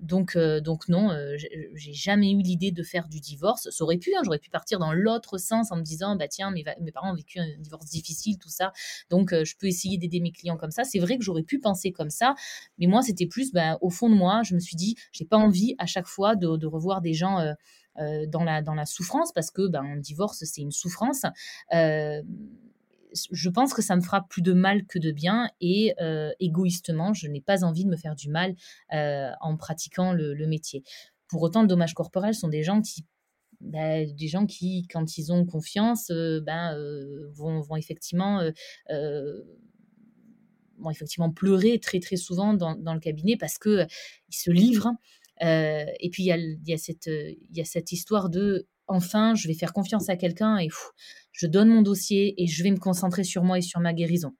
Donc, 0.01 0.36
euh, 0.36 0.61
donc 0.61 0.88
non, 0.88 1.11
euh, 1.11 1.36
j'ai 1.74 1.92
jamais 1.92 2.30
eu 2.32 2.38
l'idée 2.38 2.70
de 2.70 2.82
faire 2.82 3.09
du 3.09 3.20
divorce. 3.20 3.68
Ça 3.70 3.84
aurait 3.84 3.99
pu, 3.99 4.14
hein, 4.14 4.20
j'aurais 4.24 4.38
pu 4.38 4.51
partir 4.51 4.78
dans 4.78 4.92
l'autre 4.92 5.38
sens 5.38 5.72
en 5.72 5.76
me 5.76 5.82
disant, 5.82 6.16
bah 6.16 6.28
tiens, 6.28 6.51
mes, 6.51 6.64
parents 6.92 7.12
ont 7.12 7.16
vécu 7.16 7.38
un 7.38 7.46
divorce 7.59 7.86
difficile, 7.86 8.38
tout 8.38 8.49
ça, 8.49 8.72
donc 9.11 9.32
euh, 9.32 9.44
je 9.44 9.57
peux 9.57 9.66
essayer 9.66 9.99
d'aider 9.99 10.20
mes 10.20 10.32
clients 10.32 10.57
comme 10.57 10.70
ça. 10.70 10.84
C'est 10.84 10.99
vrai 10.99 11.18
que 11.18 11.24
j'aurais 11.24 11.42
pu 11.42 11.59
penser 11.59 11.92
comme 11.92 12.11
ça, 12.11 12.34
mais 12.78 12.86
moi, 12.86 13.03
c'était 13.03 13.26
plus, 13.26 13.53
bah, 13.53 13.78
au 13.80 13.90
fond 13.90 14.09
de 14.09 14.14
moi, 14.14 14.42
je 14.44 14.55
me 14.55 14.61
suis 14.61 14.76
dit, 14.76 14.96
j'ai 15.12 15.24
pas 15.24 15.38
envie 15.38 15.74
à 15.78 15.86
chaque 15.86 16.07
fois 16.07 16.36
de, 16.36 16.66
revoir 16.66 17.01
des 17.01 17.14
gens. 17.14 17.38
dans, 18.28 18.44
la, 18.44 18.62
dans 18.62 18.74
la 18.74 18.86
souffrance, 18.86 19.32
parce 19.32 19.51
que 19.51 19.66
ben, 19.66 19.82
un 19.82 19.96
divorce, 19.96 20.44
c'est 20.44 20.61
une 20.61 20.70
souffrance 20.70 21.22
je 23.12 23.48
pense 23.48 23.74
que 23.74 23.82
ça 23.82 23.96
me 23.96 24.00
fera 24.00 24.26
plus 24.26 24.42
de 24.42 24.52
mal 24.52 24.86
que 24.86 24.98
de 24.98 25.11
bien 25.11 25.50
et 25.61 25.94
euh, 26.00 26.30
égoïstement, 26.40 27.14
je 27.14 27.26
n'ai 27.26 27.40
pas 27.40 27.64
envie 27.64 27.84
de 27.84 27.90
me 27.90 27.96
faire 27.96 28.14
du 28.14 28.28
mal 28.28 28.54
euh, 28.92 29.30
en 29.40 29.56
pratiquant 29.56 30.12
le, 30.12 30.46
métier. 30.46 30.82
Pour 31.28 31.42
autant, 31.42 31.62
le 31.62 31.68
dommage 31.68 31.94
corporel 31.94 32.34
sont 32.34 32.48
des 32.48 32.62
gens 32.62 32.80
qui 32.80 33.04
bah, 33.61 34.04
des 34.04 34.28
gens 34.28 34.46
qui, 34.46 34.86
quand 34.86 35.18
ils 35.18 35.32
ont 35.32 35.44
confiance, 35.44 36.11
euh, 36.11 36.40
ben, 36.40 36.76
vont, 37.32 37.76
effectivement, 37.76 38.40
vont 40.78 40.90
effectivement 40.90 41.30
pleurer 41.30 41.80
très 41.80 41.98
très 41.98 42.16
souvent 42.16 42.54
dans, 42.54 42.94
le 42.94 43.00
cabinet 43.00 43.36
parce 43.36 43.59
que 43.59 43.84
ils 44.28 44.36
se 44.36 44.50
livrent. 44.50 44.92
et 45.40 46.09
puis 46.12 46.22
il 46.24 46.26
y 46.26 46.32
a, 46.32 46.36
y, 46.36 46.72
a 46.72 46.92
y 47.52 47.61
a 47.61 47.64
cette 47.64 47.92
histoire 47.92 48.28
de 48.28 48.68
enfin, 48.89 49.34
je 49.34 49.49
vais 49.49 49.55
faire 49.55 49.72
confiance 49.72 50.09
à 50.09 50.16
quelqu'un 50.16 50.59
et 50.59 50.68
je 51.32 51.47
donne 51.47 51.68
mon 51.68 51.82
dossier 51.82 52.34
et 52.43 52.47
je 52.47 52.62
vais 52.62 52.70
me 52.70 52.78
concentrer 52.78 53.24
sur 53.24 53.45
moi 53.45 53.59
et 53.59 53.62
sur 53.62 53.80
ma 53.80 53.93
guérison. 53.93 54.34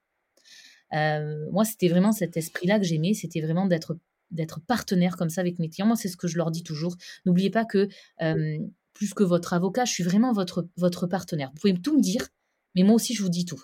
Euh, 0.93 1.49
moi, 1.51 1.65
c'était 1.65 1.87
vraiment 1.87 2.11
cet 2.11 2.37
esprit-là 2.37 2.79
que 2.79 2.85
j'aimais, 2.85 3.13
c'était 3.13 3.41
vraiment 3.41 3.65
d'être 3.65 3.97
d'être 4.31 4.59
partenaire 4.61 5.17
comme 5.17 5.31
ça 5.31 5.41
avec 5.41 5.57
mes 5.57 5.69
clients. 5.69 5.87
Moi, 5.87 5.95
c'est 5.95 6.07
ce 6.07 6.15
que 6.15 6.27
je 6.27 6.37
leur 6.37 6.51
dis 6.51 6.61
toujours. 6.61 6.95
N'oubliez 7.25 7.49
pas 7.49 7.65
que 7.65 7.87
euh, 8.21 8.57
plus 8.93 9.15
que 9.15 9.23
votre 9.23 9.53
avocat, 9.53 9.85
je 9.85 9.91
suis 9.91 10.03
vraiment 10.03 10.33
votre, 10.33 10.67
votre 10.77 11.07
partenaire. 11.07 11.49
Vous 11.49 11.61
pouvez 11.61 11.73
tout 11.73 11.97
me 11.97 12.01
dire, 12.01 12.27
mais 12.75 12.83
moi 12.83 12.93
aussi, 12.93 13.15
je 13.15 13.23
vous 13.23 13.29
dis 13.29 13.45
tout. 13.45 13.63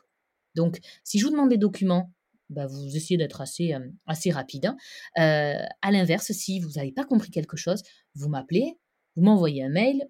Donc, 0.55 0.79
si 1.03 1.19
je 1.19 1.25
vous 1.25 1.29
demande 1.29 1.49
des 1.49 1.59
documents, 1.59 2.11
bah, 2.49 2.65
vous 2.65 2.95
essayez 2.95 3.15
d'être 3.15 3.41
assez, 3.41 3.75
euh, 3.75 3.87
assez 4.07 4.31
rapide. 4.31 4.65
Hein. 4.65 4.77
à 5.15 5.91
l'inverse, 5.91 6.31
si 6.31 6.59
vous 6.59 6.71
n'avez 6.77 6.91
pas 6.91 7.05
compris 7.05 7.29
quelque 7.29 7.57
chose, 7.57 7.83
vous 8.15 8.29
m'appelez, 8.29 8.79
vous 9.15 9.21
m'envoyez 9.21 9.63
un 9.63 9.69
mail 9.69 10.07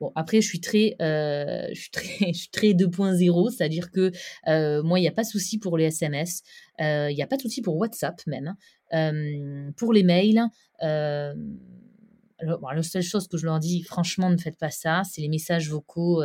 Bon, 0.00 0.10
après, 0.16 0.40
je 0.40 0.48
suis 0.48 0.60
très, 0.60 0.96
euh, 1.00 1.68
très, 1.92 2.32
très 2.52 2.74
2.0, 2.74 3.50
c'est-à-dire 3.50 3.90
que 3.90 4.10
euh, 4.48 4.82
moi, 4.82 4.98
il 4.98 5.02
n'y 5.02 5.08
a 5.08 5.12
pas 5.12 5.22
de 5.22 5.28
souci 5.28 5.58
pour 5.58 5.78
les 5.78 5.84
SMS, 5.84 6.42
euh, 6.80 7.10
il 7.10 7.14
n'y 7.14 7.22
a 7.22 7.26
pas 7.26 7.36
de 7.36 7.42
souci 7.42 7.62
pour 7.62 7.76
WhatsApp 7.76 8.20
même. 8.26 8.54
pour 9.76 9.92
les 9.92 10.02
mails, 10.02 10.42
alors, 12.40 12.74
la 12.74 12.82
seule 12.82 13.02
chose 13.02 13.28
que 13.28 13.38
je 13.38 13.46
leur 13.46 13.60
dis, 13.60 13.82
franchement, 13.82 14.28
ne 14.28 14.36
faites 14.36 14.58
pas 14.58 14.70
ça, 14.70 15.02
c'est 15.08 15.20
les 15.20 15.28
messages 15.28 15.70
vocaux. 15.70 16.22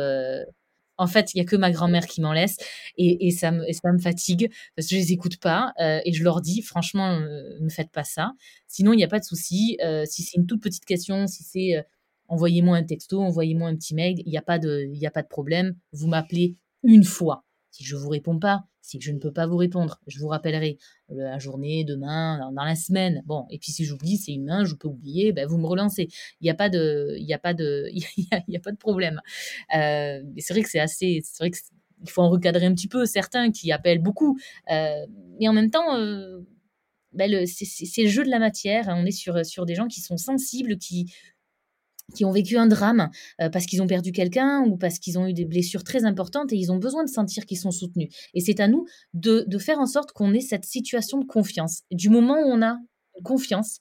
en 0.98 1.06
fait, 1.06 1.32
il 1.32 1.38
n'y 1.38 1.40
a 1.42 1.44
que 1.44 1.56
ma 1.56 1.70
grand-mère 1.70 2.06
qui 2.06 2.20
m'en 2.20 2.32
laisse 2.32 2.56
et, 2.98 3.28
et, 3.28 3.30
ça 3.30 3.52
me, 3.52 3.64
ça 3.72 3.90
me 3.90 3.98
fatigue 3.98 4.50
parce 4.76 4.88
que 4.88 4.96
je 4.96 5.00
les 5.00 5.12
écoute 5.12 5.38
pas 5.38 5.72
et 5.78 6.12
je 6.12 6.24
leur 6.24 6.40
dis, 6.40 6.62
franchement, 6.62 7.20
ne 7.20 7.68
faites 7.70 7.90
pas 7.90 8.04
ça. 8.04 8.32
Sinon, 8.66 8.92
il 8.92 8.96
n'y 8.96 9.04
a 9.04 9.08
pas 9.08 9.20
de 9.20 9.24
souci. 9.24 9.78
si 10.06 10.22
c'est 10.24 10.36
une 10.36 10.46
toute 10.46 10.60
petite 10.62 10.84
question, 10.84 11.26
si 11.28 11.44
c'est 11.44 11.84
envoyez-moi 12.30 12.76
un 12.76 12.84
texto, 12.84 13.20
envoyez-moi 13.20 13.68
un 13.68 13.76
petit 13.76 13.94
mail, 13.94 14.22
il 14.24 14.30
n'y 14.30 14.38
a, 14.38 14.42
pas 14.42 14.58
de, 14.58 14.88
a 15.04 15.10
pas 15.10 15.22
de 15.22 15.28
problème, 15.28 15.76
vous 15.92 16.06
m'appelez 16.06 16.56
une 16.82 17.04
fois. 17.04 17.44
Si 17.70 17.84
je 17.84 17.96
ne 17.96 18.00
vous 18.00 18.08
réponds 18.08 18.38
pas, 18.38 18.64
si 18.80 19.00
je 19.00 19.12
ne 19.12 19.18
peux 19.18 19.32
pas 19.32 19.46
vous 19.46 19.56
répondre, 19.56 20.00
je 20.06 20.18
vous 20.18 20.28
rappellerai 20.28 20.78
la 21.08 21.38
journée, 21.38 21.84
demain, 21.84 22.50
dans, 22.52 22.64
la 22.64 22.74
semaine. 22.74 23.22
Bon, 23.26 23.46
et 23.50 23.58
puis 23.58 23.72
si 23.72 23.84
j'oublie, 23.84 24.16
c'est 24.16 24.32
humain, 24.32 24.64
je 24.64 24.74
peux 24.74 24.88
oublier, 24.88 25.32
ben 25.32 25.46
vous 25.46 25.58
me 25.58 25.66
relancez. 25.66 26.08
Il 26.40 26.44
n'y 26.44 26.50
a 26.50 26.54
pas 26.54 26.68
de, 26.68 27.14
il 27.18 27.26
y 27.26 27.34
a 27.34 27.38
pas 27.38 27.52
de, 27.52 27.88
il 27.92 28.04
y 28.48 28.56
a, 28.56 28.60
pas 28.60 28.72
de 28.72 28.76
problème. 28.78 29.20
Euh, 29.76 30.22
c'est 30.38 30.54
vrai 30.54 30.62
que 30.62 30.70
c'est 30.70 30.80
assez, 30.80 31.20
c'est 31.24 31.42
vrai 31.42 31.50
qu'il 31.50 32.10
faut 32.10 32.22
en 32.22 32.30
recadrer 32.30 32.66
un 32.66 32.74
petit 32.74 32.88
peu 32.88 33.06
certains 33.06 33.50
qui 33.50 33.70
appellent 33.70 34.02
beaucoup, 34.02 34.38
euh, 34.70 35.06
mais 35.38 35.48
en 35.48 35.52
même 35.52 35.70
temps. 35.70 35.96
Euh, 35.96 36.40
ben 37.12 37.44
c'est 37.44 38.04
le 38.04 38.08
jeu 38.08 38.22
de 38.22 38.30
la 38.30 38.38
matière. 38.38 38.86
On 38.88 39.04
est 39.04 39.10
sur, 39.10 39.44
sur 39.44 39.66
des 39.66 39.74
gens 39.74 39.88
qui 39.88 40.00
sont 40.00 40.16
sensibles, 40.16 40.78
qui, 40.78 41.12
qui 42.14 42.24
ont 42.24 42.32
vécu 42.32 42.56
un 42.56 42.66
drame 42.66 43.10
euh, 43.40 43.48
parce 43.48 43.66
qu'ils 43.66 43.82
ont 43.82 43.86
perdu 43.86 44.12
quelqu'un 44.12 44.62
ou 44.66 44.76
parce 44.76 44.98
qu'ils 44.98 45.18
ont 45.18 45.26
eu 45.26 45.32
des 45.32 45.44
blessures 45.44 45.84
très 45.84 46.04
importantes 46.04 46.52
et 46.52 46.56
ils 46.56 46.72
ont 46.72 46.78
besoin 46.78 47.04
de 47.04 47.08
sentir 47.08 47.46
qu'ils 47.46 47.58
sont 47.58 47.70
soutenus. 47.70 48.08
Et 48.34 48.40
c'est 48.40 48.60
à 48.60 48.68
nous 48.68 48.86
de, 49.14 49.44
faire 49.58 49.78
en 49.78 49.86
sorte 49.86 50.12
qu'on 50.12 50.32
ait 50.32 50.40
cette 50.40 50.64
situation 50.64 51.18
de 51.18 51.26
confiance. 51.26 51.82
Du 51.90 52.08
moment 52.08 52.34
où 52.34 52.46
on 52.46 52.62
a 52.62 52.78
confiance, 53.24 53.80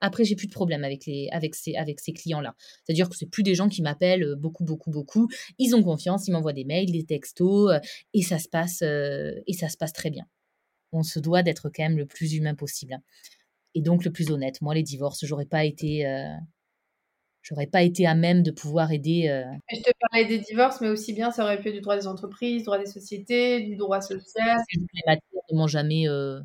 après, 0.00 0.24
j'ai 0.24 0.36
plus 0.36 0.46
de 0.46 0.52
problème 0.52 0.84
avec, 0.84 1.06
les, 1.06 1.28
avec 1.32 1.56
ces, 1.56 1.74
avec 1.74 1.98
ces 1.98 2.12
clients-là. 2.12 2.54
C'est-à-dire 2.84 3.08
que 3.08 3.16
c'est 3.16 3.26
plus 3.26 3.42
des 3.42 3.56
gens 3.56 3.68
qui 3.68 3.82
m'appellent 3.82 4.22
euh, 4.22 4.36
beaucoup, 4.36 4.64
beaucoup, 4.64 4.92
beaucoup. 4.92 5.28
Ils 5.58 5.74
ont 5.74 5.82
confiance, 5.82 6.28
ils 6.28 6.32
m'envoient 6.32 6.52
des 6.52 6.64
mails, 6.64 6.92
des 6.92 7.04
textos, 7.04 7.72
euh, 7.72 7.80
et 8.14 8.22
ça 8.22 8.38
se 8.38 8.48
passe, 8.48 8.82
et 8.82 9.52
ça 9.54 9.68
se 9.68 9.76
passe 9.76 9.92
très 9.92 10.10
bien. 10.10 10.24
On 10.92 11.02
se 11.02 11.18
doit 11.18 11.42
d'être 11.42 11.68
quand 11.68 11.82
même 11.82 11.98
le 11.98 12.06
plus 12.06 12.34
humain 12.34 12.54
possible. 12.54 12.96
Et 13.74 13.82
donc 13.82 14.04
le 14.04 14.12
plus 14.12 14.30
honnête. 14.30 14.62
Moi, 14.62 14.74
les 14.74 14.84
divorces, 14.84 15.24
j'aurais 15.24 15.46
pas 15.46 15.64
été, 15.64 16.06
j'aurais 17.42 17.66
pas 17.66 17.82
été 17.82 18.06
à 18.06 18.14
même 18.14 18.42
de 18.42 18.50
pouvoir 18.50 18.92
aider. 18.92 19.28
Euh, 19.28 19.44
je 19.72 19.80
te 19.80 19.90
parlais 20.00 20.26
des 20.26 20.38
divorces, 20.38 20.80
mais 20.80 20.88
aussi 20.88 21.12
bien, 21.12 21.30
ça 21.30 21.44
aurait 21.44 21.60
pu 21.60 21.68
être 21.68 21.74
du 21.74 21.80
droit 21.80 21.96
des 21.96 22.06
entreprises, 22.06 22.58
du 22.58 22.64
droit 22.64 22.78
des 22.78 22.86
sociétés, 22.86 23.60
du 23.60 23.76
droit 23.76 24.00
social. 24.00 24.58
Les 24.74 25.02
matières 25.06 25.42
ne 25.50 25.56
m'ont 25.56 25.66
jamais, 25.66 26.08
euh, 26.08 26.40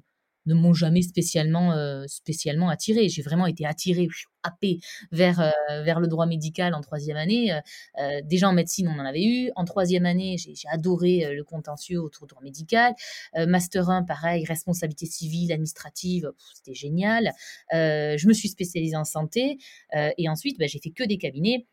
ne 0.45 0.53
m'ont 0.53 0.73
jamais 0.73 1.01
spécialement, 1.01 1.73
euh, 1.73 2.05
spécialement 2.07 2.69
attiré. 2.69 3.09
J'ai 3.09 3.21
vraiment 3.21 3.47
été 3.47 3.65
attirée, 3.65 4.07
happée 4.43 4.79
vers, 5.11 5.39
euh, 5.39 5.83
vers 5.83 5.99
le 5.99 6.07
droit 6.07 6.25
médical 6.25 6.73
en 6.73 6.81
troisième 6.81 7.17
année. 7.17 7.53
Euh, 7.99 8.21
déjà 8.23 8.49
en 8.49 8.53
médecine, 8.53 8.87
on 8.87 8.99
en 8.99 9.05
avait 9.05 9.23
eu. 9.23 9.51
En 9.55 9.65
troisième 9.65 10.05
année, 10.05 10.37
j'ai 10.37 10.53
adoré 10.71 11.33
le 11.33 11.43
contentieux 11.43 12.01
autour 12.01 12.27
du 12.27 12.31
droit 12.31 12.43
médical. 12.43 12.93
Master 13.35 13.89
1, 13.89 14.03
pareil, 14.03 14.45
responsabilité 14.45 15.05
civile, 15.05 15.51
administrative, 15.51 16.31
c'était 16.53 16.73
génial. 16.73 17.31
je 17.71 18.27
me 18.27 18.33
suis 18.33 18.49
spécialisée 18.49 18.95
en 18.95 19.05
santé. 19.05 19.57
et 19.93 20.29
ensuite, 20.29 20.57
bah, 20.59 20.67
j'ai 20.67 20.79
fait 20.79 20.91
que 20.91 21.03
des 21.03 21.17
cabinets 21.17 21.65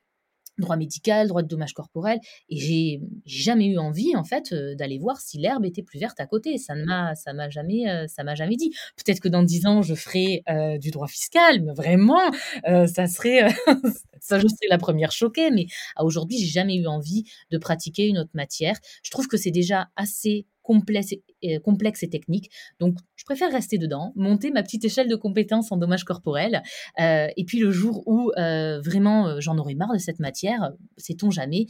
droit 0.58 0.76
médical, 0.76 1.28
droit 1.28 1.42
de 1.42 1.48
dommage 1.48 1.72
corporel, 1.72 2.18
et 2.48 2.58
j'ai 2.58 3.00
jamais 3.24 3.66
eu 3.66 3.78
envie 3.78 4.16
en 4.16 4.24
fait 4.24 4.52
euh, 4.52 4.74
d'aller 4.74 4.98
voir 4.98 5.20
si 5.20 5.38
l'herbe 5.38 5.64
était 5.64 5.82
plus 5.82 5.98
verte 5.98 6.20
à 6.20 6.26
côté. 6.26 6.58
Ça 6.58 6.74
ne 6.74 6.84
m'a, 6.84 7.14
ça 7.14 7.32
m'a 7.32 7.48
jamais, 7.48 7.88
euh, 7.88 8.06
ça 8.06 8.24
m'a 8.24 8.34
jamais 8.34 8.56
dit. 8.56 8.70
Peut-être 8.96 9.20
que 9.20 9.28
dans 9.28 9.42
dix 9.42 9.66
ans 9.66 9.82
je 9.82 9.94
ferai 9.94 10.42
euh, 10.48 10.78
du 10.78 10.90
droit 10.90 11.08
fiscal, 11.08 11.62
mais 11.62 11.72
vraiment, 11.72 12.20
ça 12.64 13.06
serait, 13.06 13.48
ça 14.20 14.38
je 14.38 14.46
serais 14.46 14.68
la 14.68 14.78
première 14.78 15.12
choquée. 15.12 15.50
Mais 15.50 15.66
à 15.96 16.04
aujourd'hui, 16.04 16.38
j'ai 16.38 16.46
jamais 16.46 16.76
eu 16.76 16.86
envie 16.86 17.24
de 17.50 17.58
pratiquer 17.58 18.06
une 18.06 18.18
autre 18.18 18.30
matière. 18.34 18.76
Je 19.02 19.10
trouve 19.10 19.28
que 19.28 19.36
c'est 19.36 19.50
déjà 19.50 19.88
assez 19.96 20.46
complexe 20.70 22.02
et, 22.02 22.08
technique. 22.08 22.50
Donc, 22.78 22.96
je 23.16 23.24
préfère 23.24 23.50
rester 23.50 23.78
dedans, 23.78 24.12
monter 24.16 24.50
ma 24.50 24.62
petite 24.62 24.84
échelle 24.84 25.08
de 25.08 25.16
compétences 25.16 25.72
en 25.72 25.76
dommages 25.76 26.04
corporels. 26.04 26.62
Euh, 27.00 27.28
et 27.36 27.44
puis, 27.44 27.58
le 27.58 27.70
jour 27.70 28.02
où 28.06 28.30
euh, 28.36 28.80
vraiment 28.80 29.26
euh, 29.26 29.40
j'en 29.40 29.58
aurai 29.58 29.74
marre 29.74 29.92
de 29.92 29.98
cette 29.98 30.20
matière, 30.20 30.72
sait-on 30.96 31.30
jamais, 31.30 31.66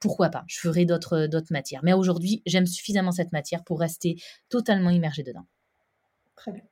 pourquoi 0.00 0.30
pas, 0.30 0.44
je 0.48 0.58
ferai 0.58 0.84
d'autres 0.84 1.28
matières. 1.50 1.80
Mais 1.84 1.92
aujourd'hui, 1.92 2.42
j'aime 2.46 2.66
suffisamment 2.66 3.12
cette 3.12 3.32
matière 3.32 3.62
pour 3.64 3.80
rester 3.80 4.16
totalement 4.48 4.90
immergée 4.90 5.22
dedans. 5.22 5.46
Très 6.36 6.52
bien. 6.52 6.62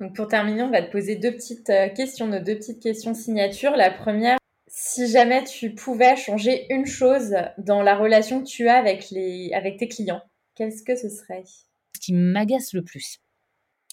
Donc 0.00 0.16
pour 0.16 0.28
terminer, 0.28 0.62
on 0.62 0.70
va 0.70 0.82
te 0.82 0.90
poser 0.90 1.16
deux 1.16 1.32
petites 1.32 1.72
questions, 1.94 2.26
nos 2.26 2.40
deux 2.40 2.56
petites 2.56 2.82
questions 2.82 3.14
signatures. 3.14 3.72
La 3.76 3.90
première, 3.90 4.38
si 4.66 5.08
jamais 5.08 5.44
tu 5.44 5.74
pouvais 5.74 6.16
changer 6.16 6.66
une 6.70 6.86
chose 6.86 7.34
dans 7.58 7.82
la 7.82 7.96
relation 7.96 8.40
que 8.40 8.46
tu 8.46 8.68
as 8.68 8.76
avec 8.76 9.08
tes 9.78 9.88
clients, 9.88 10.22
qu'est-ce 10.60 10.82
que 10.82 10.94
ce 10.94 11.08
serait? 11.08 11.44
Ce 11.96 12.00
qui 12.00 12.12
m'agace 12.12 12.74
le 12.74 12.82
plus, 12.82 13.18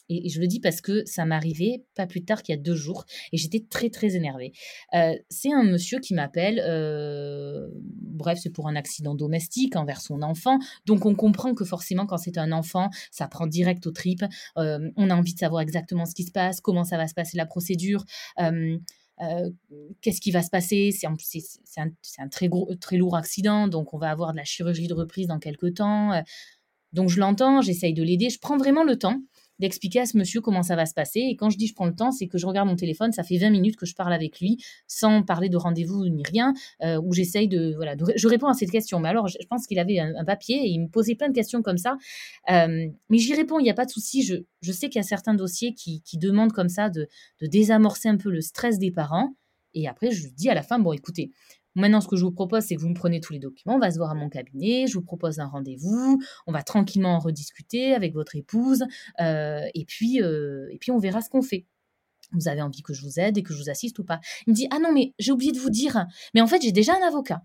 et, 0.09 0.29
je 0.29 0.39
le 0.41 0.47
dis 0.47 0.59
parce 0.59 0.81
que 0.81 1.03
ça 1.05 1.25
m'arrivait 1.25 1.85
pas 1.95 2.07
plus 2.07 2.25
tard 2.25 2.43
qu'il 2.43 2.53
y 2.53 2.57
a 2.57 2.61
deux 2.61 2.75
jours 2.75 3.05
et 3.31 3.37
j'étais 3.37 3.65
très 3.69 3.89
très 3.89 4.15
énervée. 4.15 4.51
Euh, 4.93 5.13
c'est 5.29 5.53
un 5.53 5.63
monsieur 5.63 5.99
qui 5.99 6.13
m'appelle, 6.13 6.61
euh, 6.65 7.69
bref, 7.73 8.39
c'est 8.41 8.49
pour 8.49 8.67
un 8.67 8.75
accident 8.75 9.15
domestique 9.15 9.75
envers 9.75 10.01
son 10.01 10.21
enfant. 10.21 10.59
Donc 10.85 11.05
on 11.05 11.15
comprend 11.15 11.53
que 11.53 11.65
forcément 11.65 12.05
quand 12.05 12.17
c'est 12.17 12.37
un 12.37 12.51
enfant, 12.51 12.89
ça 13.11 13.27
prend 13.27 13.47
direct 13.47 13.85
aux 13.87 13.91
tripes. 13.91 14.25
Euh, 14.57 14.89
on 14.97 15.09
a 15.09 15.15
envie 15.15 15.33
de 15.33 15.39
savoir 15.39 15.61
exactement 15.61 16.05
ce 16.05 16.15
qui 16.15 16.23
se 16.23 16.31
passe, 16.31 16.59
comment 16.59 16.83
ça 16.83 16.97
va 16.97 17.07
se 17.07 17.13
passer 17.13 17.37
la 17.37 17.45
procédure. 17.45 18.03
qu'est-ce 20.01 20.21
qui 20.21 20.31
va 20.31 20.43
se 20.43 20.49
passer? 20.49 20.91
C'est 20.91 21.07
un, 21.07 21.15
un, 22.19 22.27
très, 22.29 22.47
gros, 22.49 22.73
très 22.75 22.97
lourd 22.97 23.15
accident, 23.15 23.67
donc 23.67 23.93
on 23.93 23.97
va 23.97 24.09
avoir 24.11 24.31
de 24.31 24.37
la 24.37 24.43
chirurgie 24.43 24.87
de 24.87 24.93
reprise 24.93 25.27
dans 25.27 25.39
quelques 25.39 25.75
temps. 25.75 26.21
Donc 26.93 27.09
je 27.09 27.19
l'entends, 27.19 27.61
j'essaye 27.61 27.93
de 27.93 28.03
l'aider, 28.03 28.29
je 28.29 28.39
prends 28.39 28.57
vraiment 28.57 28.83
le 28.83 28.97
temps 28.97 29.19
d'expliquer 29.59 30.01
à 30.01 30.05
ce 30.05 30.17
monsieur 30.17 30.41
comment 30.41 30.63
ça 30.63 30.75
va 30.75 30.85
se 30.85 30.93
passer. 30.93 31.19
Et 31.19 31.35
quand 31.35 31.49
je 31.49 31.57
dis 31.57 31.67
je 31.67 31.73
prends 31.73 31.85
le 31.85 31.95
temps, 31.95 32.11
c'est 32.11 32.27
que 32.27 32.37
je 32.37 32.45
regarde 32.45 32.67
mon 32.67 32.75
téléphone, 32.75 33.11
ça 33.11 33.23
fait 33.23 33.37
20 33.37 33.49
minutes 33.49 33.75
que 33.75 33.85
je 33.85 33.95
parle 33.95 34.13
avec 34.13 34.39
lui, 34.39 34.57
sans 34.87 35.23
parler 35.23 35.49
de 35.49 35.57
rendez-vous 35.57 36.07
ni 36.09 36.23
rien, 36.23 36.53
euh, 36.83 37.01
où 37.03 37.13
j'essaye 37.13 37.47
de, 37.47 37.73
voilà, 37.75 37.95
je 38.15 38.27
réponds 38.27 38.47
à 38.47 38.53
cette 38.53 38.71
question. 38.71 38.99
Mais 38.99 39.09
alors, 39.09 39.27
je, 39.27 39.37
pense 39.49 39.65
qu'il 39.65 39.79
avait 39.79 39.99
un, 39.99 40.25
papier 40.25 40.57
et 40.57 40.67
il 40.67 40.81
me 40.81 40.87
posait 40.87 41.15
plein 41.15 41.29
de 41.29 41.33
questions 41.33 41.61
comme 41.61 41.77
ça. 41.77 41.97
Euh, 42.51 42.87
mais 43.09 43.17
j'y 43.17 43.33
réponds, 43.33 43.59
il 43.59 43.63
n'y 43.63 43.69
a 43.69 43.75
pas 43.75 43.85
de 43.85 43.91
souci. 43.91 44.23
Je, 44.23 44.35
je 44.61 44.71
sais 44.71 44.89
qu'il 44.89 44.99
y 44.99 45.03
a 45.03 45.07
certains 45.07 45.33
dossiers 45.33 45.73
qui, 45.73 46.01
qui 46.01 46.17
demandent 46.17 46.53
comme 46.53 46.69
ça 46.69 46.89
de, 46.89 47.07
de 47.41 47.47
désamorcer 47.47 48.09
un 48.09 48.17
peu 48.17 48.29
le 48.29 48.41
stress 48.41 48.77
des 48.77 48.91
parents. 48.91 49.35
Et 49.73 49.87
après, 49.87 50.11
je 50.11 50.23
lui 50.23 50.31
dis 50.31 50.49
à 50.49 50.53
la 50.53 50.63
fin, 50.63 50.79
bon, 50.79 50.93
écoutez, 50.93 51.31
Maintenant, 51.77 52.01
ce 52.01 52.07
que 52.07 52.15
je 52.15 52.25
vous 52.25 52.31
propose, 52.31 52.63
c'est 52.63 52.75
que 52.75 52.81
vous 52.81 52.89
me 52.89 52.95
prenez 52.95 53.21
tous 53.21 53.33
les 53.33 53.39
documents, 53.39 53.75
on 53.75 53.79
va 53.79 53.91
se 53.91 53.97
voir 53.97 54.09
à 54.09 54.15
mon 54.15 54.29
cabinet, 54.29 54.87
je 54.87 54.95
vous 54.95 55.03
propose 55.03 55.39
un 55.39 55.45
rendez-vous, 55.45 56.19
on 56.47 56.51
va 56.51 56.63
tranquillement 56.63 57.15
en 57.15 57.19
rediscuter 57.19 57.93
avec 57.93 58.13
votre 58.13 58.35
épouse, 58.35 58.83
euh, 59.21 59.61
et, 59.75 59.85
puis, 59.85 60.21
euh, 60.23 60.67
et 60.71 60.79
puis 60.79 60.89
on 60.89 60.97
verra 60.97 61.21
ce 61.21 61.29
qu'on 61.29 61.43
fait. 61.43 61.67
Vous 62.31 62.47
avez 62.47 62.63
envie 62.63 62.81
que 62.81 62.93
je 62.93 63.03
vous 63.03 63.19
aide 63.19 63.37
et 63.37 63.43
que 63.43 63.53
je 63.53 63.59
vous 63.59 63.69
assiste 63.69 63.99
ou 63.99 64.03
pas 64.03 64.19
Il 64.47 64.51
me 64.51 64.55
dit, 64.55 64.67
ah 64.71 64.79
non, 64.79 64.91
mais 64.91 65.13
j'ai 65.19 65.31
oublié 65.31 65.51
de 65.51 65.59
vous 65.59 65.69
dire, 65.69 66.07
mais 66.33 66.41
en 66.41 66.47
fait, 66.47 66.63
j'ai 66.63 66.71
déjà 66.71 66.93
un 66.93 67.07
avocat. 67.07 67.43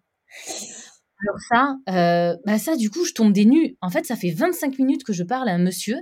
Alors 1.21 1.39
ça, 1.49 1.77
euh, 1.91 2.37
bah 2.47 2.59
ça, 2.59 2.75
du 2.75 2.89
coup, 2.89 3.05
je 3.05 3.13
tombe 3.13 3.33
des 3.33 3.45
nues. 3.45 3.77
En 3.83 3.91
fait, 3.91 4.07
ça 4.07 4.17
fait 4.17 4.31
25 4.31 4.79
minutes 4.79 5.05
que 5.05 5.13
je 5.13 5.23
parle 5.23 5.51
à 5.51 5.53
un 5.53 5.59
monsieur 5.59 5.99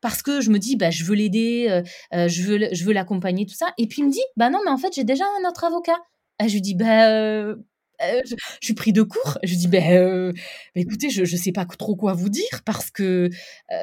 parce 0.00 0.22
que 0.22 0.40
je 0.40 0.50
me 0.50 0.58
dis, 0.58 0.76
bah, 0.76 0.90
je 0.90 1.02
veux 1.04 1.16
l'aider, 1.16 1.82
je 2.12 2.42
veux, 2.42 2.68
je 2.70 2.84
veux 2.84 2.92
l'accompagner, 2.92 3.46
tout 3.46 3.56
ça. 3.56 3.72
Et 3.78 3.88
puis 3.88 4.02
il 4.02 4.06
me 4.06 4.12
dit, 4.12 4.22
bah 4.36 4.50
non, 4.50 4.60
mais 4.64 4.70
en 4.70 4.76
fait, 4.76 4.94
j'ai 4.94 5.04
déjà 5.04 5.24
un 5.40 5.48
autre 5.48 5.64
avocat. 5.64 5.98
Je 6.46 6.52
lui 6.52 6.60
dis, 6.60 6.74
bah, 6.74 7.10
euh, 7.10 7.56
euh, 8.02 8.20
je, 8.24 8.34
suis 8.60 8.74
pris 8.74 8.92
de 8.92 9.02
court. 9.02 9.38
Je 9.42 9.50
lui 9.50 9.56
dis, 9.56 9.68
bah, 9.68 9.78
bah, 9.80 10.32
écoutez, 10.76 11.10
je 11.10 11.22
ne 11.22 11.26
sais 11.26 11.52
pas 11.52 11.64
trop 11.66 11.96
quoi 11.96 12.14
vous 12.14 12.28
dire 12.28 12.62
parce 12.64 12.90
que, 12.90 13.28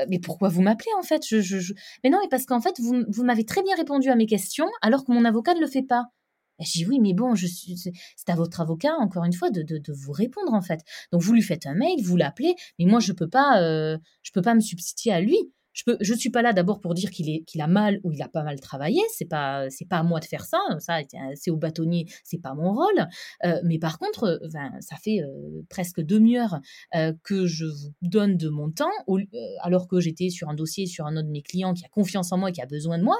mais 0.09 0.19
pourquoi 0.19 0.49
vous 0.49 0.61
m'appelez 0.61 0.91
en 0.97 1.03
fait? 1.03 1.23
Je, 1.27 1.41
je, 1.41 1.73
Mais 2.03 2.09
non, 2.09 2.19
mais 2.21 2.29
parce 2.29 2.45
qu'en 2.45 2.61
fait, 2.61 2.79
vous, 2.79 3.03
vous 3.07 3.23
m'avez 3.23 3.45
très 3.45 3.61
bien 3.63 3.75
répondu 3.75 4.09
à 4.09 4.15
mes 4.15 4.25
questions 4.25 4.69
alors 4.81 5.05
que 5.05 5.11
mon 5.11 5.25
avocat 5.25 5.53
ne 5.53 5.59
le 5.59 5.67
fait 5.67 5.83
pas. 5.83 6.05
je 6.59 6.71
dis 6.71 6.85
oui, 6.85 6.99
mais 6.99 7.13
bon, 7.13 7.33
c'est 7.35 8.29
à 8.29 8.35
votre 8.35 8.61
avocat, 8.61 8.93
encore 8.99 9.25
une 9.25 9.33
fois, 9.33 9.49
de, 9.49 9.61
de, 9.63 9.93
vous 9.93 10.11
répondre 10.11 10.53
en 10.53 10.61
fait. 10.61 10.81
Donc 11.11 11.21
vous 11.21 11.33
lui 11.33 11.41
faites 11.41 11.65
un 11.65 11.75
mail, 11.75 12.01
vous 12.03 12.15
l'appelez, 12.17 12.55
mais 12.79 12.85
moi 12.85 12.99
je 12.99 13.11
peux 13.11 13.29
pas, 13.29 13.59
peux 14.33 14.41
pas 14.41 14.55
me 14.55 14.61
substituer 14.61 15.11
à 15.11 15.21
lui 15.21 15.37
je 15.75 16.13
ne 16.13 16.17
suis 16.17 16.29
pas 16.29 16.41
là 16.41 16.53
d'abord 16.53 16.79
pour 16.79 16.93
dire 16.93 17.11
qu'il 17.11 17.43
qu'il 17.45 17.61
a 17.61 17.67
mal 17.67 17.99
ou 18.03 18.11
il 18.13 18.21
a 18.21 18.29
pas 18.29 18.43
mal 18.43 18.59
travaillé. 18.59 19.01
C'est 19.13 19.25
pas, 19.25 19.69
c'est 19.69 19.87
pas 19.87 19.97
à 19.97 20.03
moi 20.03 20.19
de 20.19 20.25
faire 20.25 20.45
ça. 20.45 20.59
Ça, 20.79 20.99
c'est 21.35 21.51
au 21.51 21.57
bâtonnier. 21.57 22.05
C'est 22.23 22.41
pas 22.41 22.53
mon 22.53 22.73
rôle. 22.73 23.07
Euh, 23.43 23.59
mais 23.63 23.77
par 23.77 23.99
contre, 23.99 24.39
ça 24.79 24.95
fait 24.95 25.21
euh, 25.21 25.61
presque 25.69 26.01
demi-heure 26.01 26.59
euh, 26.95 27.13
que 27.23 27.45
je 27.45 27.65
vous 27.65 27.93
donne 28.01 28.37
de 28.37 28.49
mon 28.49 28.71
temps, 28.71 28.85
alors 29.61 29.87
que 29.87 29.99
j'étais 29.99 30.29
sur 30.29 30.49
un 30.49 30.53
dossier 30.53 30.85
sur 30.85 31.05
un 31.05 31.17
autre 31.17 31.27
de 31.27 31.31
mes 31.31 31.41
clients 31.41 31.73
qui 31.73 31.85
a 31.85 31.89
confiance 31.89 32.31
en 32.31 32.37
moi 32.37 32.49
et 32.49 32.51
qui 32.53 32.61
a 32.61 32.65
besoin 32.65 32.97
de 32.97 33.03
moi. 33.03 33.17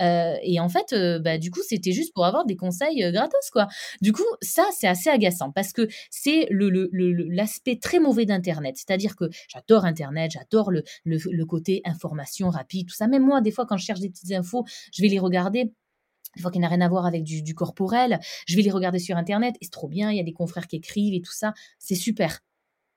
Euh, 0.00 0.36
et 0.42 0.60
en 0.60 0.68
fait, 0.68 0.92
euh, 0.92 1.18
bah, 1.18 1.38
du 1.38 1.50
coup, 1.50 1.60
c'était 1.66 1.92
juste 1.92 2.14
pour 2.14 2.24
avoir 2.24 2.44
des 2.46 2.56
conseils 2.56 3.04
euh, 3.04 3.12
gratos, 3.12 3.50
quoi. 3.52 3.68
Du 4.00 4.12
coup, 4.12 4.24
ça, 4.42 4.64
c'est 4.76 4.86
assez 4.86 5.10
agaçant 5.10 5.52
parce 5.52 5.72
que 5.72 5.88
c'est 6.10 6.48
l'aspect 6.50 7.74
le, 7.74 7.80
très 7.80 7.98
mauvais 7.98 8.26
d'Internet. 8.26 8.76
C'est-à-dire 8.76 9.16
que 9.16 9.24
j'adore 9.48 9.84
Internet, 9.84 10.32
j'adore 10.32 10.70
le, 10.70 10.82
le, 11.04 11.44
côté 11.44 11.82
information 11.84 12.50
rapide, 12.50 12.88
tout 12.88 12.94
ça. 12.94 13.06
Même 13.08 13.24
moi, 13.24 13.40
des 13.40 13.50
fois, 13.50 13.66
quand 13.66 13.76
je 13.76 13.84
cherche 13.84 14.00
des 14.00 14.10
petites 14.10 14.32
infos, 14.32 14.64
je 14.92 15.02
vais 15.02 15.08
les 15.08 15.18
regarder 15.18 15.72
des 16.36 16.42
fois 16.42 16.52
qui 16.52 16.60
n'a 16.60 16.68
rien 16.68 16.80
à 16.80 16.88
voir 16.88 17.06
avec 17.06 17.24
du, 17.24 17.54
corporel, 17.54 18.20
je 18.46 18.54
vais 18.54 18.62
les 18.62 18.70
regarder 18.70 19.00
sur 19.00 19.16
Internet, 19.16 19.56
et 19.60 19.64
c'est 19.64 19.72
trop 19.72 19.88
bien, 19.88 20.12
il 20.12 20.16
y 20.16 20.20
a 20.20 20.22
des 20.22 20.32
confrères 20.32 20.68
qui 20.68 20.76
écrivent 20.76 21.12
et 21.12 21.20
tout 21.20 21.32
ça, 21.32 21.54
c'est 21.80 21.96
super. 21.96 22.38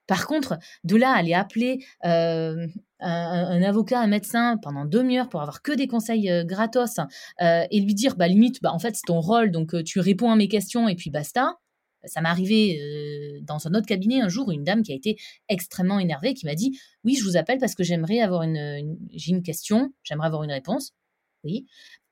Par 0.05 0.27
contre, 0.27 0.59
de 0.83 0.95
là 0.95 1.11
à 1.11 1.15
aller 1.15 1.33
appeler 1.33 1.83
un, 3.03 3.61
avocat, 3.61 3.99
un 3.99 4.07
médecin 4.07 4.57
pendant 4.61 4.85
demi-heure 4.85 5.29
pour 5.29 5.41
avoir 5.41 5.61
que 5.61 5.71
des 5.71 5.87
conseils 5.87 6.29
euh, 6.29 6.43
gratos 6.43 6.99
euh, 7.41 7.65
et 7.69 7.79
lui 7.79 7.93
dire, 7.93 8.15
bah 8.15 8.27
limite, 8.27 8.61
bah 8.61 8.71
en 8.71 8.79
fait 8.79 8.95
c'est 8.95 9.05
ton 9.05 9.19
rôle, 9.19 9.51
donc 9.51 9.83
tu 9.83 9.99
réponds 9.99 10.31
à 10.31 10.35
mes 10.35 10.47
questions 10.47 10.87
et 10.87 10.95
puis 10.95 11.09
basta. 11.09 11.57
Ça 12.05 12.19
m'est 12.19 12.27
arrivé 12.27 13.39
dans 13.43 13.65
un 13.65 13.73
autre 13.75 13.85
cabinet 13.85 14.19
un 14.19 14.27
jour, 14.27 14.51
une 14.51 14.65
dame 14.65 14.83
qui 14.83 14.91
a 14.91 14.95
été 14.95 15.15
extrêmement 15.47 15.99
énervée, 15.99 16.33
qui 16.33 16.45
m'a 16.45 16.53
dit, 16.53 16.77
oui, 17.05 17.15
je 17.15 17.23
vous 17.23 17.37
appelle 17.37 17.59
parce 17.59 17.75
que 17.75 17.83
j'aimerais 17.85 18.19
avoir 18.19 18.43
une, 18.43 18.97
j'ai 19.13 19.31
une 19.31 19.41
question, 19.41 19.93
j'aimerais 20.03 20.27
avoir 20.27 20.43
une 20.43 20.51
réponse. 20.51 20.91
Oui. 21.45 21.65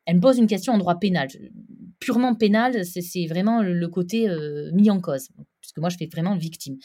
Elle 0.05 0.15
me 0.15 0.21
pose 0.21 0.37
une 0.37 0.47
question 0.47 0.71
en 0.71 0.77
droit 0.77 0.97
pénal, 0.97 1.27
purement 1.99 2.35
pénal, 2.35 2.85
c'est 2.85 3.25
vraiment 3.27 3.61
le, 3.61 3.87
côté 3.89 4.29
mis 4.71 4.89
en 4.89 5.01
cause, 5.01 5.27
puisque 5.59 5.79
moi 5.79 5.89
je 5.89 5.97
fais 5.97 6.07
vraiment 6.07 6.37
victime. 6.37 6.77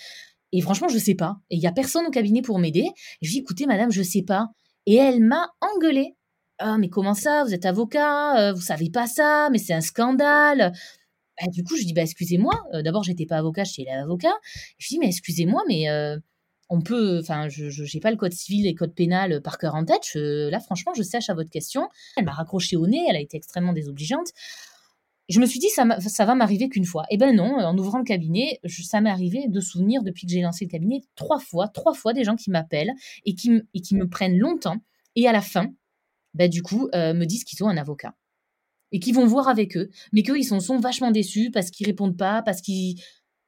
Et 0.53 0.61
franchement, 0.61 0.89
je 0.89 0.99
sais 0.99 1.15
pas. 1.15 1.37
Et 1.51 1.57
il 1.57 1.63
y 1.63 1.67
a 1.67 1.73
personne 1.73 2.07
au 2.07 2.11
cabinet 2.11 2.43
pour 2.43 2.59
m'aider. 2.59 2.89
Je 3.23 3.35
ai 3.35 3.39
écoutez, 3.39 3.67
madame, 3.67 3.91
je 3.91 4.03
sais 4.03 4.23
pas. 4.23 4.49
Et 4.87 4.95
elle 4.95 5.21
m'a 5.21 5.49
engueulé. 5.61 6.15
Ah, 6.59 6.79
mais 6.79 6.89
comment 6.89 7.15
ça? 7.15 7.45
Vous 7.45 7.53
êtes 7.53 7.67
avocat 7.67 8.39
euh, 8.41 8.53
Vous 8.53 8.63
savez 8.63 8.91
pas 8.91 9.07
ça 9.07 9.49
Mais 9.51 9.59
c'est 9.59 9.75
un 9.75 9.81
scandale. 9.81 10.73
Bah, 11.41 11.49
du 11.53 11.65
coup, 11.65 11.77
je 11.77 11.85
dis, 11.85 11.93
bah, 11.93 12.03
excusez-moi. 12.03 12.55
Euh, 12.75 12.83
d'abord, 12.83 13.03
j'étais 13.03 13.27
pas 13.27 13.37
avocat, 13.37 13.65
j'étais 13.65 13.91
l'avocat. 13.91 14.33
Je 14.79 14.89
dis, 14.89 14.99
mais 14.99 15.09
excusez-moi, 15.09 15.63
mais 15.69 15.91
euh, 15.91 16.17
on 16.71 16.81
peut. 16.81 17.19
Enfin, 17.21 17.49
je 17.49 17.83
n'ai 17.95 18.01
pas 18.01 18.11
le 18.11 18.17
code 18.17 18.33
civil 18.33 18.67
et 18.67 18.71
le 18.71 18.77
code 18.79 18.95
pénal 18.95 19.43
par 19.43 19.59
cœur 19.59 19.75
en 19.75 19.85
tête. 19.85 20.13
là, 20.15 20.61
franchement, 20.61 20.93
je 20.97 21.03
sèche 21.03 21.29
à 21.29 21.35
votre 21.35 21.51
question. 21.51 21.89
Elle 22.17 22.25
m'a 22.25 22.33
raccroché 22.33 22.77
au 22.77 22.87
nez. 22.87 23.05
Elle 23.09 23.17
a 23.17 23.21
été 23.21 23.37
extrêmement 23.37 23.73
désobligeante 23.73 24.33
je 25.29 25.41
me 25.41 25.47
suis 25.47 25.59
dit, 25.59 25.69
ça, 25.69 25.85
ça 26.01 26.25
va 26.25 26.35
m'arriver 26.35 26.69
qu'une 26.69 26.85
fois. 26.85 27.05
Eh 27.11 27.17
ben 27.17 27.35
non, 27.35 27.57
en 27.57 27.77
ouvrant 27.77 27.99
le 27.99 28.05
cabinet, 28.05 28.61
ça 28.67 29.01
m'est 29.01 29.11
arrivé 29.11 29.47
de 29.49 29.61
souvenir 29.61 30.03
depuis 30.03 30.27
que 30.27 30.33
j'ai 30.33 30.41
lancé 30.41 30.65
le 30.65 30.71
cabinet 30.71 31.01
trois 31.17 31.41
fois, 31.41 31.69
trois 31.69 31.95
fois 31.95 32.13
des 32.13 32.25
gens 32.25 32.37
qui 32.37 32.51
m'appellent 32.51 32.93
et 33.25 33.35
qui, 33.35 33.61
et 33.75 33.81
qui 33.81 33.97
me 33.97 34.09
prennent 34.09 34.39
longtemps 34.39 34.79
et 35.17 35.27
à 35.27 35.33
la 35.33 35.41
fin, 35.41 35.73
ben 36.35 36.49
du 36.49 36.63
coup, 36.63 36.89
euh, 36.95 37.15
me 37.15 37.25
disent 37.25 37.45
qu'ils 37.45 37.65
ont 37.65 37.69
un 37.69 37.77
avocat 37.77 38.15
et 38.93 39.01
qu'ils 39.01 39.15
vont 39.15 39.27
voir 39.27 39.49
avec 39.49 39.77
eux, 39.77 39.91
mais 40.13 40.23
qu'eux, 40.23 40.39
ils 40.39 40.45
sont, 40.45 40.61
sont 40.61 40.79
vachement 40.79 41.11
déçus 41.11 41.51
parce 41.51 41.71
qu'ils 41.71 41.87
répondent 41.87 42.17
pas, 42.17 42.43
parce 42.43 42.61
qu'ils... 42.61 43.01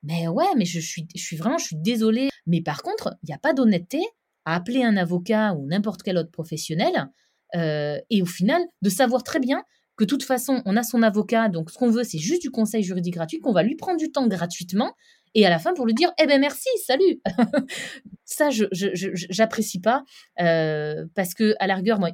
Mais 0.03 0.29
ouais, 0.29 0.47
mais 0.57 0.65
je 0.65 0.81
suis, 0.81 1.07
je 1.15 1.23
suis 1.23 1.37
vraiment, 1.37 1.59
je 1.59 1.67
suis 1.67 1.77
désolée. 1.77 2.29
Mais 2.47 2.61
par 2.61 2.83
contre, 2.83 3.17
il 3.23 3.27
n'y 3.27 3.35
a 3.35 3.39
pas 3.39 3.53
d'honnêteté 3.53 4.01
à 4.45 4.55
appeler 4.55 4.83
un 4.83 4.97
avocat 4.97 5.55
ou 5.55 5.67
n'importe 5.67 6.03
quel 6.03 6.17
autre 6.17 6.31
professionnel 6.31 7.11
euh, 7.55 7.99
et 8.11 8.23
au 8.23 8.27
final, 8.27 8.63
de 8.83 8.91
savoir 8.91 9.23
très 9.23 9.41
bien 9.41 9.65
que 9.99 10.05
de 10.05 10.09
toute 10.09 10.23
façon, 10.23 10.63
on 10.65 10.77
a 10.77 10.83
son 10.83 11.03
avocat, 11.03 11.49
donc 11.49 11.71
ce 11.71 11.77
qu'on 11.77 11.91
veut, 11.91 12.05
c'est 12.05 12.19
juste 12.19 12.41
du 12.41 12.51
conseil 12.51 12.83
juridique 12.83 13.15
gratuit, 13.15 13.41
qu'on 13.41 13.53
va 13.53 13.65
lui 13.65 13.75
prendre 13.75 13.99
du 13.99 14.11
temps 14.11 14.29
gratuitement, 14.29 14.95
et 15.35 15.45
à 15.45 15.51
la 15.51 15.59
fin 15.59 15.75
pour 15.75 15.87
lui 15.87 15.93
dire, 15.93 16.11
eh 16.23 16.27
ben 16.27 16.41
merci, 16.41 16.69
salut. 16.87 17.21
ça, 18.25 18.49
je 18.51 18.67
j'apprécie 18.73 19.81
pas, 19.81 20.05
euh, 20.41 21.05
parce 21.15 21.35
que 21.35 21.55
à 21.59 21.67
la 21.67 21.83
moi, 21.99 22.11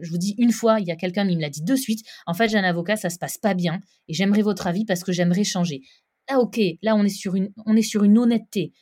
je 0.00 0.10
vous 0.10 0.18
dis 0.18 0.34
une 0.38 0.52
fois, 0.52 0.80
il 0.80 0.86
y 0.86 0.92
a 0.92 0.96
quelqu'un 0.96 1.26
qui 1.26 1.34
me 1.34 1.40
l'a 1.40 1.50
dit 1.50 1.62
de 1.62 1.76
suite, 1.76 2.06
en 2.26 2.34
fait, 2.34 2.48
j'ai 2.48 2.58
un 2.58 2.64
avocat, 2.64 2.96
ça 2.96 3.08
se 3.08 3.18
passe 3.18 3.38
pas 3.38 3.54
bien, 3.54 3.80
et 4.08 4.14
j'aimerais 4.14 4.42
votre 4.42 4.66
avis 4.66 4.84
parce 4.84 5.02
que 5.02 5.12
j'aimerais 5.12 5.44
changer. 5.44 5.80
Là, 6.28 6.40
ok, 6.40 6.60
là, 6.82 6.94
on 6.94 7.04
est 7.04 7.08
sur 7.08 7.34
une, 7.36 7.50
on 7.64 7.74
est 7.74 7.82
sur 7.82 8.04
une 8.04 8.18
honnêteté 8.18 8.72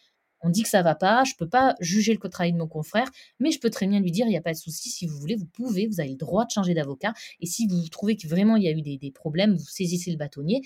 on 0.43 0.51
dit 0.51 0.62
que 0.62 0.68
ça 0.68 0.82
va 0.82 0.95
pas, 0.95 1.24
je 1.24 1.34
peux 1.36 1.49
pas 1.49 1.74
juger 1.80 2.12
le 2.12 2.28
travail 2.28 2.53
de 2.53 2.59
mon 2.59 2.68
confrère, 2.68 3.09
mais 3.40 3.51
je 3.51 3.61
peux 3.61 3.70
très 3.70 3.86
bien 3.86 4.01
lui 4.01 4.11
dire, 4.11 4.26
il 4.26 4.30
n'y 4.30 4.36
a 4.36 4.43
pas 4.43 4.53
de 4.53 4.59
souci, 4.59 4.90
si 4.90 5.07
vous 5.07 5.18
voulez, 5.18 5.36
vous 5.36 5.47
pouvez, 5.47 5.86
vous 5.86 6.01
avez 6.01 6.11
le 6.11 6.16
droit 6.16 6.45
de 6.45 6.51
changer 6.51 6.74
d'avocat, 6.74 7.14
et 7.40 7.47
si 7.47 7.66
vous 7.66 7.88
trouvez 7.88 8.16
que 8.16 8.26
vraiment 8.26 8.57
il 8.57 8.64
y 8.64 8.68
a 8.68 8.72
eu 8.72 8.82
des, 8.82 9.12
problèmes, 9.12 9.55
vous 9.55 9.66
saisissez 9.66 10.11
le 10.11 10.16
bâtonnier. 10.16 10.62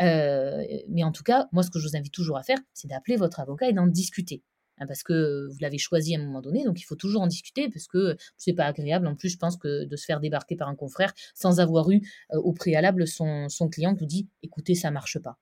Euh, 0.00 0.64
mais 0.88 1.02
en 1.02 1.10
tout 1.10 1.24
cas, 1.24 1.48
moi, 1.52 1.62
ce 1.62 1.70
que 1.70 1.78
je 1.80 1.88
vous 1.88 1.96
invite 1.96 2.12
toujours 2.12 2.38
à 2.38 2.42
faire, 2.42 2.58
c'est 2.72 2.86
d'appeler 2.86 3.16
votre 3.16 3.40
avocat 3.40 3.68
et 3.68 3.72
d'en 3.72 3.86
discuter. 3.86 4.42
Hein, 4.80 4.86
parce 4.86 5.02
que 5.02 5.48
vous 5.50 5.56
l'avez 5.60 5.78
choisi 5.78 6.14
à 6.14 6.20
un 6.20 6.22
moment 6.22 6.40
donné, 6.40 6.64
donc 6.64 6.80
il 6.80 6.84
faut 6.84 6.94
toujours 6.94 7.22
en 7.22 7.26
discuter, 7.26 7.68
parce 7.68 7.88
que 7.88 8.16
c'est 8.36 8.52
pas 8.52 8.66
agréable. 8.66 9.06
En 9.06 9.16
plus, 9.16 9.30
je 9.30 9.38
pense 9.38 9.56
que 9.56 9.84
de 9.84 9.96
se 9.96 10.04
faire 10.04 10.20
débarquer 10.20 10.56
par 10.56 10.68
un 10.68 10.76
confrère 10.76 11.12
sans 11.34 11.60
avoir 11.60 11.90
eu 11.90 12.00
euh, 12.32 12.38
au 12.38 12.52
préalable 12.52 13.06
son, 13.06 13.48
client 13.70 13.94
qui 13.94 14.00
vous 14.00 14.06
dit 14.06 14.28
écoutez, 14.42 14.74
ça 14.74 14.90
marche 14.90 15.18
pas 15.18 15.38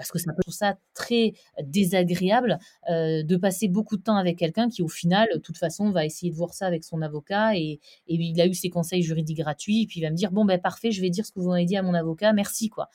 parce 0.00 0.10
que 0.10 0.18
ça 0.18 0.32
peut 0.32 0.50
ça 0.50 0.78
très 0.94 1.34
désagréable 1.62 2.58
euh, 2.88 3.22
de 3.22 3.36
passer 3.36 3.68
beaucoup 3.68 3.98
de 3.98 4.02
temps 4.02 4.16
avec 4.16 4.38
quelqu'un 4.38 4.70
qui 4.70 4.80
au 4.80 4.88
final, 4.88 5.28
de 5.34 5.38
toute 5.38 5.58
façon, 5.58 5.90
va 5.90 6.06
essayer 6.06 6.32
de 6.32 6.36
voir 6.36 6.54
ça 6.54 6.64
avec 6.64 6.84
son 6.84 7.02
avocat 7.02 7.54
et, 7.54 7.80
il 8.06 8.40
a 8.40 8.46
eu 8.46 8.54
ses 8.54 8.70
conseils 8.70 9.02
juridiques 9.02 9.36
gratuits 9.36 9.82
et 9.82 9.86
puis 9.86 10.00
il 10.00 10.02
va 10.02 10.10
me 10.10 10.16
dire 10.16 10.32
bon 10.32 10.46
ben 10.46 10.58
parfait, 10.58 10.90
je 10.90 11.02
vais 11.02 11.10
dire 11.10 11.26
ce 11.26 11.32
que 11.32 11.40
vous 11.40 11.50
m'avez 11.50 11.66
dit 11.66 11.76
à 11.76 11.82
mon 11.82 11.92
avocat, 11.92 12.32
merci 12.32 12.70
quoi. 12.70 12.88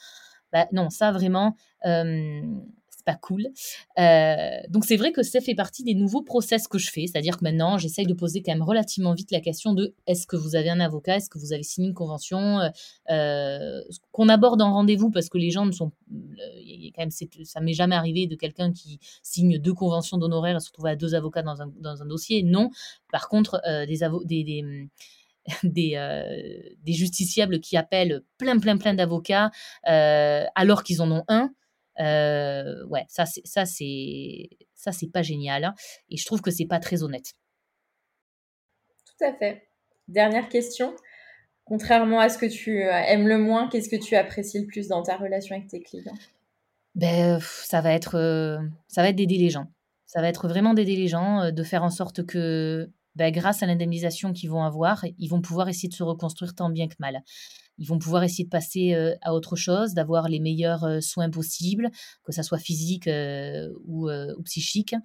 Bah, 0.51 0.65
non, 0.71 0.89
ça 0.89 1.11
vraiment, 1.11 1.55
euh, 1.85 2.41
pas 3.05 3.15
cool. 3.15 3.47
Euh, 3.99 4.59
donc 4.69 4.83
c'est 4.83 4.97
vrai 4.97 5.11
que 5.11 5.23
ça 5.23 5.39
fait 5.39 5.55
partie 5.55 5.83
des 5.83 5.93
nouveaux 5.93 6.23
process 6.23 6.67
que 6.67 6.77
je 6.77 6.91
fais, 6.91 7.05
c'est-à-dire 7.07 7.37
que 7.37 7.43
maintenant 7.43 7.77
j'essaye 7.77 8.05
de 8.05 8.13
poser 8.13 8.41
quand 8.41 8.51
même 8.51 8.63
relativement 8.63 9.13
vite 9.13 9.31
la 9.31 9.39
question 9.39 9.73
de 9.73 9.93
est-ce 10.07 10.27
que 10.27 10.35
vous 10.35 10.55
avez 10.55 10.69
un 10.69 10.79
avocat, 10.79 11.17
est-ce 11.17 11.29
que 11.29 11.37
vous 11.37 11.53
avez 11.53 11.63
signé 11.63 11.87
une 11.87 11.93
convention, 11.93 12.59
euh, 13.09 13.81
qu'on 14.11 14.27
aborde 14.27 14.61
en 14.61 14.73
rendez-vous 14.73 15.11
parce 15.11 15.29
que 15.29 15.37
les 15.37 15.51
gens 15.51 15.65
ne 15.65 15.71
sont, 15.71 15.91
quand 16.09 17.01
même, 17.01 17.11
ça 17.11 17.61
m'est 17.61 17.73
jamais 17.73 17.95
arrivé 17.95 18.27
de 18.27 18.35
quelqu'un 18.35 18.73
qui 18.73 18.99
signe 19.21 19.59
deux 19.59 19.73
conventions 19.73 20.17
d'honoraires 20.17 20.57
et 20.57 20.59
se 20.59 20.69
retrouve 20.69 20.87
à 20.87 20.95
deux 20.95 21.13
avocats 21.13 21.43
dans 21.43 21.61
un, 21.61 21.71
dans 21.79 22.01
un 22.01 22.05
dossier, 22.05 22.43
non. 22.43 22.71
Par 23.11 23.29
contre, 23.29 23.61
des, 23.87 23.99
des, 24.25 24.43
des 24.43 24.89
des, 25.63 26.75
des, 26.83 26.93
justiciables 26.93 27.59
qui 27.59 27.77
appellent 27.77 28.23
plein, 28.39 28.57
plein, 28.57 28.77
plein 28.77 28.95
d'avocats 28.95 29.51
alors 29.83 30.83
qu'ils 30.83 31.01
en 31.01 31.11
ont 31.11 31.23
un. 31.27 31.51
Euh, 31.99 32.85
ouais, 32.87 33.05
ça 33.07 33.25
c'est 33.25 33.45
ça 33.45 33.65
c'est 33.65 34.49
ça 34.73 34.91
c'est 34.91 35.09
pas 35.11 35.21
génial 35.21 35.63
hein, 35.63 35.75
et 36.09 36.17
je 36.17 36.25
trouve 36.25 36.41
que 36.41 36.51
c'est 36.51 36.65
pas 36.65 36.79
très 36.79 37.03
honnête. 37.03 37.33
Tout 39.05 39.25
à 39.25 39.33
fait. 39.33 39.69
Dernière 40.07 40.49
question. 40.49 40.95
Contrairement 41.63 42.19
à 42.19 42.29
ce 42.29 42.37
que 42.37 42.45
tu 42.45 42.83
euh, 42.83 42.91
aimes 42.91 43.27
le 43.27 43.37
moins, 43.37 43.69
qu'est-ce 43.69 43.89
que 43.89 43.95
tu 43.95 44.15
apprécies 44.15 44.59
le 44.59 44.67
plus 44.67 44.87
dans 44.87 45.01
ta 45.01 45.17
relation 45.17 45.55
avec 45.55 45.67
tes 45.67 45.81
clients? 45.81 46.13
Ben 46.95 47.39
ça 47.41 47.81
va 47.81 47.93
être 47.93 48.15
euh, 48.15 48.59
ça 48.87 49.01
va 49.01 49.09
être 49.09 49.15
d'aider 49.15 49.37
les 49.37 49.49
gens. 49.49 49.67
Ça 50.05 50.21
va 50.21 50.27
être 50.27 50.47
vraiment 50.47 50.73
d'aider 50.73 50.95
les 50.95 51.07
gens, 51.07 51.51
de 51.51 51.63
faire 51.63 51.83
en 51.83 51.89
sorte 51.89 52.25
que 52.25 52.89
ben, 53.15 53.31
grâce 53.31 53.63
à 53.63 53.65
l'indemnisation 53.65 54.33
qu'ils 54.33 54.49
vont 54.49 54.63
avoir, 54.63 55.03
ils 55.17 55.27
vont 55.27 55.41
pouvoir 55.41 55.67
essayer 55.67 55.89
de 55.89 55.93
se 55.93 56.03
reconstruire 56.03 56.53
tant 56.53 56.69
bien 56.69 56.87
que 56.87 56.95
mal 56.99 57.23
ils 57.77 57.87
vont 57.87 57.99
pouvoir 57.99 58.23
essayer 58.23 58.45
de 58.45 58.49
passer 58.49 59.15
à 59.21 59.33
autre 59.33 59.55
chose, 59.55 59.93
d'avoir 59.93 60.29
les 60.29 60.39
meilleurs 60.39 61.03
soins 61.03 61.29
possibles, 61.29 61.89
que 62.23 62.31
ça 62.31 62.43
soit 62.43 62.57
physique 62.57 63.09
ou, 63.85 64.09
ou, 64.09 64.43
psychique, 64.43 64.95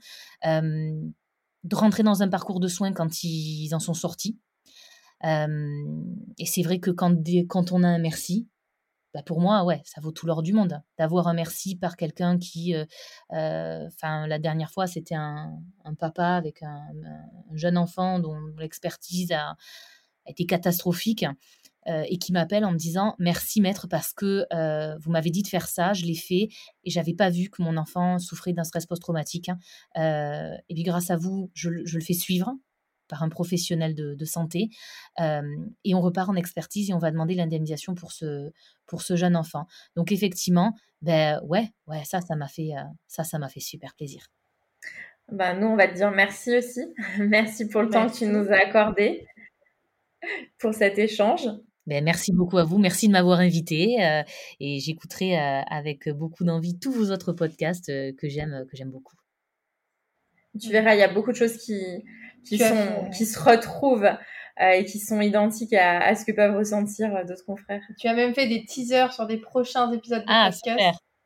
de 0.44 1.76
rentrer 1.76 2.02
dans 2.02 2.22
un 2.22 2.28
parcours 2.28 2.60
de 2.60 2.68
soins 2.68 2.92
quand 2.92 3.22
ils 3.22 3.74
en 3.74 3.80
sont 3.80 3.94
sortis. 3.94 4.38
et 5.24 6.46
c'est 6.46 6.62
vrai 6.62 6.78
que 6.78 6.90
quand, 6.90 7.72
on 7.72 7.82
a 7.82 7.88
un 7.88 7.98
merci, 7.98 8.48
bah 9.12 9.22
pour 9.24 9.40
moi, 9.40 9.64
ouais, 9.64 9.82
ça 9.84 10.00
vaut 10.00 10.12
tout 10.12 10.26
l'or 10.26 10.42
du 10.42 10.52
monde. 10.52 10.80
D'avoir 10.96 11.26
un 11.26 11.34
merci 11.34 11.74
par 11.76 11.96
quelqu'un 11.96 12.38
qui, 12.38 12.74
enfin, 13.30 14.26
la 14.26 14.38
dernière 14.38 14.70
fois, 14.70 14.86
c'était 14.86 15.16
un, 15.16 15.58
papa 15.98 16.36
avec 16.36 16.62
un, 16.62 16.86
un, 17.04 17.56
jeune 17.56 17.76
enfant 17.76 18.20
dont 18.20 18.38
l'expertise 18.58 19.32
a, 19.32 19.56
été 20.26 20.46
catastrophique. 20.46 21.24
Euh, 21.88 22.04
et 22.08 22.18
qui 22.18 22.32
m'appelle 22.32 22.64
en 22.66 22.72
me 22.72 22.76
disant 22.76 23.14
merci 23.18 23.60
maître 23.62 23.86
parce 23.88 24.12
que 24.12 24.44
euh, 24.52 24.98
vous 24.98 25.10
m'avez 25.10 25.30
dit 25.30 25.42
de 25.42 25.48
faire 25.48 25.66
ça, 25.66 25.94
je 25.94 26.04
l'ai 26.04 26.14
fait 26.14 26.48
et 26.84 26.90
j'avais 26.90 27.14
pas 27.14 27.30
vu 27.30 27.48
que 27.48 27.62
mon 27.62 27.78
enfant 27.78 28.18
souffrait 28.18 28.52
d'un 28.52 28.64
stress 28.64 28.84
post-traumatique. 28.84 29.48
Hein. 29.48 29.58
Euh, 29.96 30.54
et 30.68 30.74
puis 30.74 30.82
grâce 30.82 31.10
à 31.10 31.16
vous, 31.16 31.50
je, 31.54 31.70
le 31.70 32.00
fais 32.00 32.12
suivre 32.12 32.52
par 33.08 33.22
un 33.22 33.30
professionnel 33.30 33.94
de, 33.94 34.24
santé 34.24 34.68
et 35.18 35.94
on 35.94 36.00
repart 36.00 36.28
en 36.28 36.36
expertise 36.36 36.90
et 36.90 36.94
on 36.94 36.98
va 36.98 37.10
demander 37.10 37.34
l'indemnisation 37.34 37.96
pour 37.96 38.12
ce, 38.12 38.52
pour 38.86 39.02
ce 39.02 39.16
jeune 39.16 39.34
enfant. 39.34 39.66
Donc 39.96 40.12
effectivement, 40.12 40.74
ben 41.02 41.40
ouais, 41.42 41.72
ouais, 41.88 42.04
ça, 42.04 42.20
ça 42.20 42.36
m'a 42.36 42.46
fait, 42.46 42.70
ça, 43.08 43.24
ça 43.24 43.40
m'a 43.40 43.48
fait 43.48 43.58
super 43.58 43.96
plaisir. 43.96 44.28
Ben, 45.32 45.58
nous, 45.58 45.66
on 45.66 45.76
va 45.76 45.88
te 45.88 45.94
dire 45.94 46.12
merci 46.12 46.56
aussi. 46.56 46.82
merci 47.18 47.68
pour 47.68 47.82
le 47.82 47.88
temps 47.88 48.08
que 48.08 48.16
tu 48.16 48.26
nous 48.26 48.48
as 48.48 48.58
accordé 48.58 49.26
pour 50.58 50.72
cet 50.72 50.98
échange. 50.98 51.48
Ben, 51.90 52.04
merci 52.04 52.30
beaucoup 52.30 52.56
à 52.56 52.62
vous. 52.62 52.78
Merci 52.78 53.08
de 53.08 53.12
m'avoir 53.12 53.40
invité. 53.40 54.00
Euh, 54.00 54.22
et 54.60 54.78
j'écouterai 54.78 55.36
euh, 55.36 55.60
avec 55.68 56.08
beaucoup 56.08 56.44
d'envie 56.44 56.78
tous 56.78 56.92
vos 56.92 57.10
autres 57.10 57.32
podcasts 57.32 57.88
euh, 57.88 58.12
que 58.16 58.28
j'aime 58.28 58.64
que 58.70 58.76
j'aime 58.76 58.92
beaucoup. 58.92 59.16
Tu 60.60 60.70
verras, 60.70 60.94
il 60.94 61.00
y 61.00 61.02
a 61.02 61.12
beaucoup 61.12 61.32
de 61.32 61.36
choses 61.36 61.56
qui, 61.56 61.82
qui, 62.44 62.58
sont, 62.58 63.10
qui 63.16 63.26
se 63.26 63.38
retrouvent 63.40 64.08
et 64.60 64.84
qui 64.84 65.00
sont 65.00 65.20
identiques 65.20 65.72
à, 65.72 66.14
ce 66.14 66.24
que 66.24 66.32
peuvent 66.32 66.56
ressentir 66.56 67.24
d'autres 67.24 67.44
confrères. 67.44 67.82
Tu 67.98 68.06
as 68.06 68.14
même 68.14 68.34
fait 68.34 68.46
des 68.46 68.64
teasers 68.64 69.12
sur 69.12 69.26
des 69.26 69.38
prochains 69.38 69.90
épisodes 69.92 70.20
de 70.20 70.26
ah, 70.28 70.50
podcast. 70.50 70.78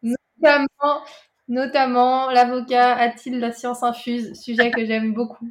Super. 0.02 0.16
Notamment, 0.40 1.04
notamment 1.48 2.30
l'avocat 2.30 2.94
a-t-il 2.96 3.38
la 3.38 3.52
science 3.52 3.82
infuse, 3.82 4.32
sujet 4.40 4.70
que 4.70 4.84
j'aime 4.84 5.12
beaucoup 5.12 5.50